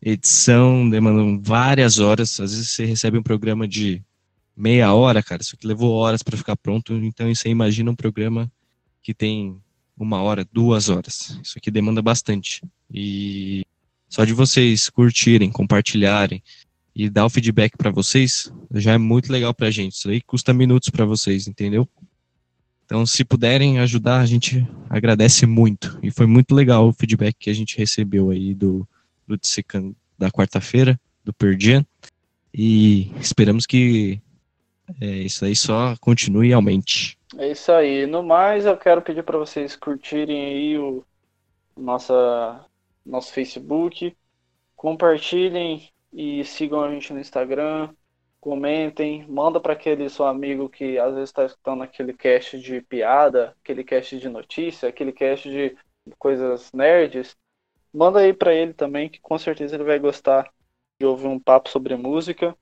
edição, 0.00 0.88
demandam 0.88 1.40
várias 1.42 1.98
horas. 1.98 2.38
Às 2.40 2.52
vezes 2.52 2.70
você 2.70 2.84
recebe 2.84 3.18
um 3.18 3.22
programa 3.22 3.66
de 3.66 4.02
meia 4.56 4.92
hora, 4.92 5.22
cara, 5.22 5.42
isso 5.42 5.54
aqui 5.54 5.66
levou 5.66 5.92
horas 5.94 6.22
para 6.22 6.36
ficar 6.36 6.56
pronto. 6.56 6.92
Então 6.94 7.32
você 7.32 7.48
imagina 7.48 7.90
um 7.90 7.96
programa 7.96 8.50
que 9.02 9.12
tem 9.12 9.56
uma 9.96 10.22
hora, 10.22 10.46
duas 10.52 10.88
horas. 10.88 11.38
Isso 11.42 11.54
aqui 11.56 11.70
demanda 11.70 12.00
bastante. 12.00 12.62
E 12.92 13.62
só 14.08 14.24
de 14.24 14.32
vocês 14.32 14.88
curtirem, 14.88 15.50
compartilharem 15.50 16.42
e 16.94 17.08
dar 17.10 17.26
o 17.26 17.30
feedback 17.30 17.76
para 17.76 17.90
vocês 17.90 18.52
já 18.74 18.92
é 18.92 18.98
muito 18.98 19.32
legal 19.32 19.52
pra 19.52 19.70
gente. 19.70 19.94
Isso 19.94 20.08
aí 20.08 20.20
custa 20.20 20.52
minutos 20.54 20.90
para 20.90 21.04
vocês, 21.04 21.46
entendeu? 21.46 21.88
Então, 22.88 23.04
se 23.04 23.22
puderem 23.22 23.78
ajudar, 23.80 24.18
a 24.18 24.24
gente 24.24 24.66
agradece 24.88 25.44
muito. 25.44 25.98
E 26.02 26.10
foi 26.10 26.26
muito 26.26 26.54
legal 26.54 26.88
o 26.88 26.92
feedback 26.94 27.36
que 27.38 27.50
a 27.50 27.52
gente 27.52 27.76
recebeu 27.76 28.30
aí 28.30 28.54
do, 28.54 28.88
do 29.26 29.36
Dissecando 29.36 29.94
da 30.16 30.30
quarta-feira, 30.30 30.98
do 31.22 31.30
Perdian. 31.30 31.84
E 32.52 33.12
esperamos 33.20 33.66
que 33.66 34.22
é, 35.02 35.04
isso 35.04 35.44
aí 35.44 35.54
só 35.54 35.96
continue 36.00 36.48
e 36.48 36.52
aumente. 36.54 37.18
É 37.36 37.50
isso 37.52 37.70
aí. 37.70 38.06
No 38.06 38.22
mais, 38.22 38.64
eu 38.64 38.74
quero 38.74 39.02
pedir 39.02 39.22
para 39.22 39.36
vocês 39.36 39.76
curtirem 39.76 40.46
aí 40.46 40.78
o, 40.78 41.04
nossa, 41.76 42.64
nosso 43.04 43.34
Facebook. 43.34 44.16
Compartilhem 44.74 45.90
e 46.10 46.42
sigam 46.42 46.82
a 46.82 46.90
gente 46.90 47.12
no 47.12 47.20
Instagram. 47.20 47.90
Comentem, 48.40 49.26
manda 49.28 49.58
para 49.60 49.72
aquele 49.72 50.08
seu 50.08 50.24
amigo 50.24 50.68
que 50.68 50.96
às 50.98 51.12
vezes 51.14 51.30
está 51.30 51.44
escutando 51.44 51.82
aquele 51.82 52.12
cast 52.12 52.58
de 52.58 52.80
piada, 52.80 53.54
aquele 53.62 53.82
cast 53.82 54.16
de 54.18 54.28
notícia, 54.28 54.88
aquele 54.88 55.12
cast 55.12 55.50
de 55.50 55.76
coisas 56.18 56.72
nerds. 56.72 57.36
Manda 57.92 58.20
aí 58.20 58.32
para 58.32 58.54
ele 58.54 58.72
também, 58.72 59.08
que 59.08 59.20
com 59.20 59.36
certeza 59.38 59.74
ele 59.74 59.84
vai 59.84 59.98
gostar 59.98 60.48
de 61.00 61.06
ouvir 61.06 61.26
um 61.26 61.38
papo 61.38 61.68
sobre 61.68 61.96
música. 61.96 62.56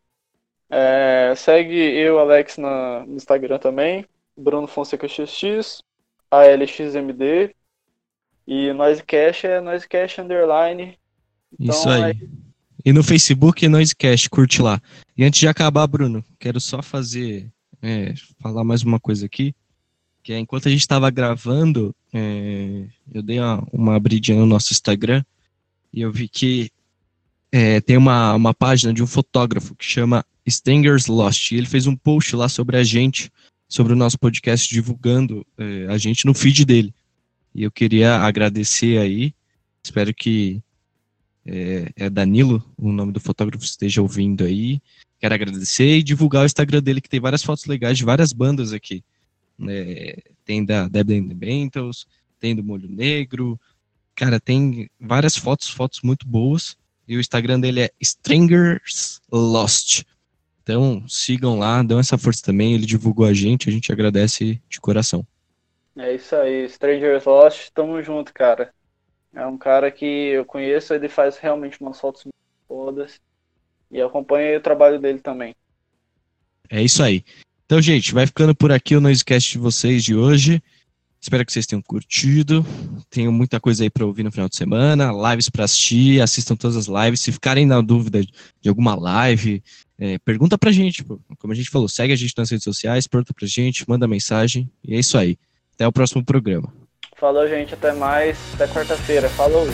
É, 0.70 1.35
segue 1.37 1.77
eu, 1.77 2.18
Alex, 2.18 2.57
na, 2.57 3.05
no 3.07 3.14
Instagram 3.14 3.59
também, 3.59 4.07
Bruno 4.37 4.66
Fonseca 4.66 5.07
XX, 5.07 5.83
ALXMD, 6.31 7.55
e 8.47 8.72
Noisecast 8.72 9.47
é 9.47 9.61
Noisecast 9.61 10.20
Underline. 10.20 10.99
Então, 11.53 11.74
Isso 11.74 11.89
aí. 11.89 12.03
aí- 12.05 12.46
E 12.87 12.93
no 12.93 13.03
Facebook, 13.03 13.66
Noisecast, 13.66 14.30
curte 14.30 14.62
lá. 14.62 14.80
E 15.16 15.24
antes 15.24 15.41
de 15.41 15.49
acabar, 15.49 15.89
Bruno, 15.89 16.24
quero 16.39 16.61
só 16.61 16.80
fazer, 16.80 17.51
é, 17.82 18.14
falar 18.39 18.62
mais 18.62 18.84
uma 18.84 19.01
coisa 19.01 19.26
aqui, 19.26 19.53
que 20.22 20.32
é 20.32 20.39
enquanto 20.39 20.68
a 20.68 20.70
gente 20.70 20.82
estava 20.82 21.11
gravando, 21.11 21.93
é, 22.14 22.87
eu 23.12 23.24
dei 23.24 23.41
uma, 23.41 23.66
uma 23.72 23.97
abridinha 23.97 24.39
no 24.39 24.47
nosso 24.47 24.72
Instagram 24.72 25.24
e 25.93 26.01
eu 26.01 26.12
vi 26.12 26.28
que 26.28 26.70
é, 27.51 27.80
tem 27.80 27.97
uma, 27.97 28.34
uma 28.34 28.55
página 28.55 28.95
de 28.95 29.03
um 29.03 29.07
fotógrafo 29.09 29.74
que 29.74 29.84
chama 29.84 30.24
Strangers 30.47 31.09
Lost, 31.09 31.51
e 31.51 31.57
ele 31.57 31.66
fez 31.66 31.89
um 31.89 31.97
post 31.97 32.37
lá 32.37 32.49
sobre 32.49 32.76
a 32.76 32.84
gente, 32.84 33.32
sobre 33.68 33.95
o 33.95 33.97
nosso 33.97 34.16
podcast, 34.16 34.72
divulgando 34.72 35.45
é, 35.59 35.89
a 35.89 35.99
gente 35.99 36.24
no 36.24 36.32
feed 36.32 36.64
dele. 36.64 36.95
E 37.53 37.64
eu 37.64 37.70
queria 37.72 38.18
agradecer 38.18 38.99
aí, 38.99 39.34
espero 39.82 40.14
que 40.14 40.62
é, 41.47 41.91
é 41.97 42.11
Danilo, 42.11 42.65
o 42.77 42.91
nome 42.91 43.13
do 43.13 43.21
fotógrafo, 43.21 43.65
esteja 43.65 44.03
ouvindo 44.03 44.45
aí. 44.45 44.81
Quero 45.21 45.35
agradecer 45.35 45.99
e 45.99 46.03
divulgar 46.03 46.43
o 46.43 46.47
Instagram 46.47 46.83
dele, 46.83 47.01
que 47.01 47.09
tem 47.09 47.21
várias 47.21 47.43
fotos 47.43 47.65
legais 47.67 47.97
de 47.97 48.05
várias 48.05 48.33
bandas 48.33 48.73
aqui. 48.73 49.03
É, 49.69 50.23
tem 50.45 50.65
da 50.65 50.89
Dead 50.89 51.11
and 51.11 51.29
the 51.29 51.35
Bentals, 51.35 52.07
tem 52.39 52.55
do 52.55 52.65
Molho 52.65 52.89
Negro. 52.89 53.59
Cara, 54.15 54.41
tem 54.41 54.91
várias 55.01 55.37
fotos, 55.37 55.69
fotos 55.69 56.01
muito 56.03 56.27
boas. 56.27 56.77
E 57.09 57.17
o 57.17 57.21
Instagram 57.21 57.61
dele 57.61 57.83
é 57.83 57.91
Strangers 58.01 59.21
Lost. 59.31 60.03
Então 60.63 61.05
sigam 61.09 61.59
lá, 61.59 61.83
dão 61.83 62.01
essa 62.01 62.19
força 62.19 62.43
também. 62.43 62.75
Ele 62.75 62.85
divulgou 62.85 63.25
a 63.25 63.33
gente, 63.33 63.69
a 63.69 63.73
gente 63.73 63.93
agradece 63.93 64.61
de 64.69 64.81
coração. 64.81 65.25
É 65.97 66.15
isso 66.15 66.35
aí, 66.35 66.67
Strangers 66.67 67.25
Lost, 67.25 67.71
tamo 67.73 68.03
junto, 68.03 68.35
cara. 68.35 68.75
É 69.37 69.47
um 69.47 69.59
cara 69.59 69.91
que 69.91 70.07
eu 70.07 70.47
conheço, 70.47 70.95
ele 70.95 71.11
faz 71.11 71.37
realmente 71.37 71.78
umas 71.78 72.01
fotos 72.01 72.24
fodas. 72.66 73.20
E 73.91 74.01
acompanha 74.01 74.57
o 74.57 74.62
trabalho 74.62 74.99
dele 74.99 75.18
também. 75.18 75.55
É 76.70 76.82
isso 76.82 77.03
aí. 77.03 77.22
Então, 77.66 77.80
gente, 77.82 78.14
vai 78.14 78.26
ficando 78.26 78.55
por 78.55 78.72
aqui 78.72 78.97
o 78.97 79.01
Noisecast 79.01 79.53
de 79.53 79.59
vocês 79.59 80.03
de 80.03 80.16
hoje. 80.16 80.62
Espero 81.20 81.45
que 81.45 81.53
vocês 81.53 81.66
tenham 81.66 81.82
curtido. 81.82 82.64
Tenho 83.11 83.30
muita 83.30 83.61
coisa 83.61 83.84
aí 83.84 83.91
para 83.91 84.07
ouvir 84.07 84.22
no 84.22 84.32
final 84.32 84.49
de 84.49 84.57
semana, 84.57 85.12
lives 85.30 85.51
para 85.51 85.64
assistir, 85.64 86.22
assistam 86.22 86.57
todas 86.57 86.76
as 86.76 86.87
lives. 86.87 87.20
Se 87.20 87.30
ficarem 87.30 87.66
na 87.66 87.82
dúvida 87.82 88.22
de 88.22 88.68
alguma 88.68 88.95
live, 88.95 89.62
é, 89.99 90.18
pergunta 90.18 90.57
pra 90.57 90.72
gente. 90.72 91.05
pô. 91.05 91.20
Como 91.39 91.53
a 91.53 91.57
gente 91.57 91.68
falou, 91.68 91.89
segue 91.89 92.12
a 92.14 92.16
gente 92.16 92.32
nas 92.39 92.51
redes 92.51 92.64
sociais, 92.64 93.07
pergunta 93.07 93.34
pra 93.34 93.47
gente, 93.47 93.87
manda 93.87 94.09
mensagem. 94.09 94.70
E 94.82 94.95
é 94.95 94.99
isso 94.99 95.18
aí. 95.18 95.37
Até 95.74 95.87
o 95.87 95.93
próximo 95.93 96.24
programa. 96.24 96.72
Falou, 97.17 97.49
gente, 97.49 97.73
até 97.73 97.93
mais. 97.93 98.37
Até 98.55 98.67
quarta-feira. 98.67 99.29
Falou. 99.31 99.67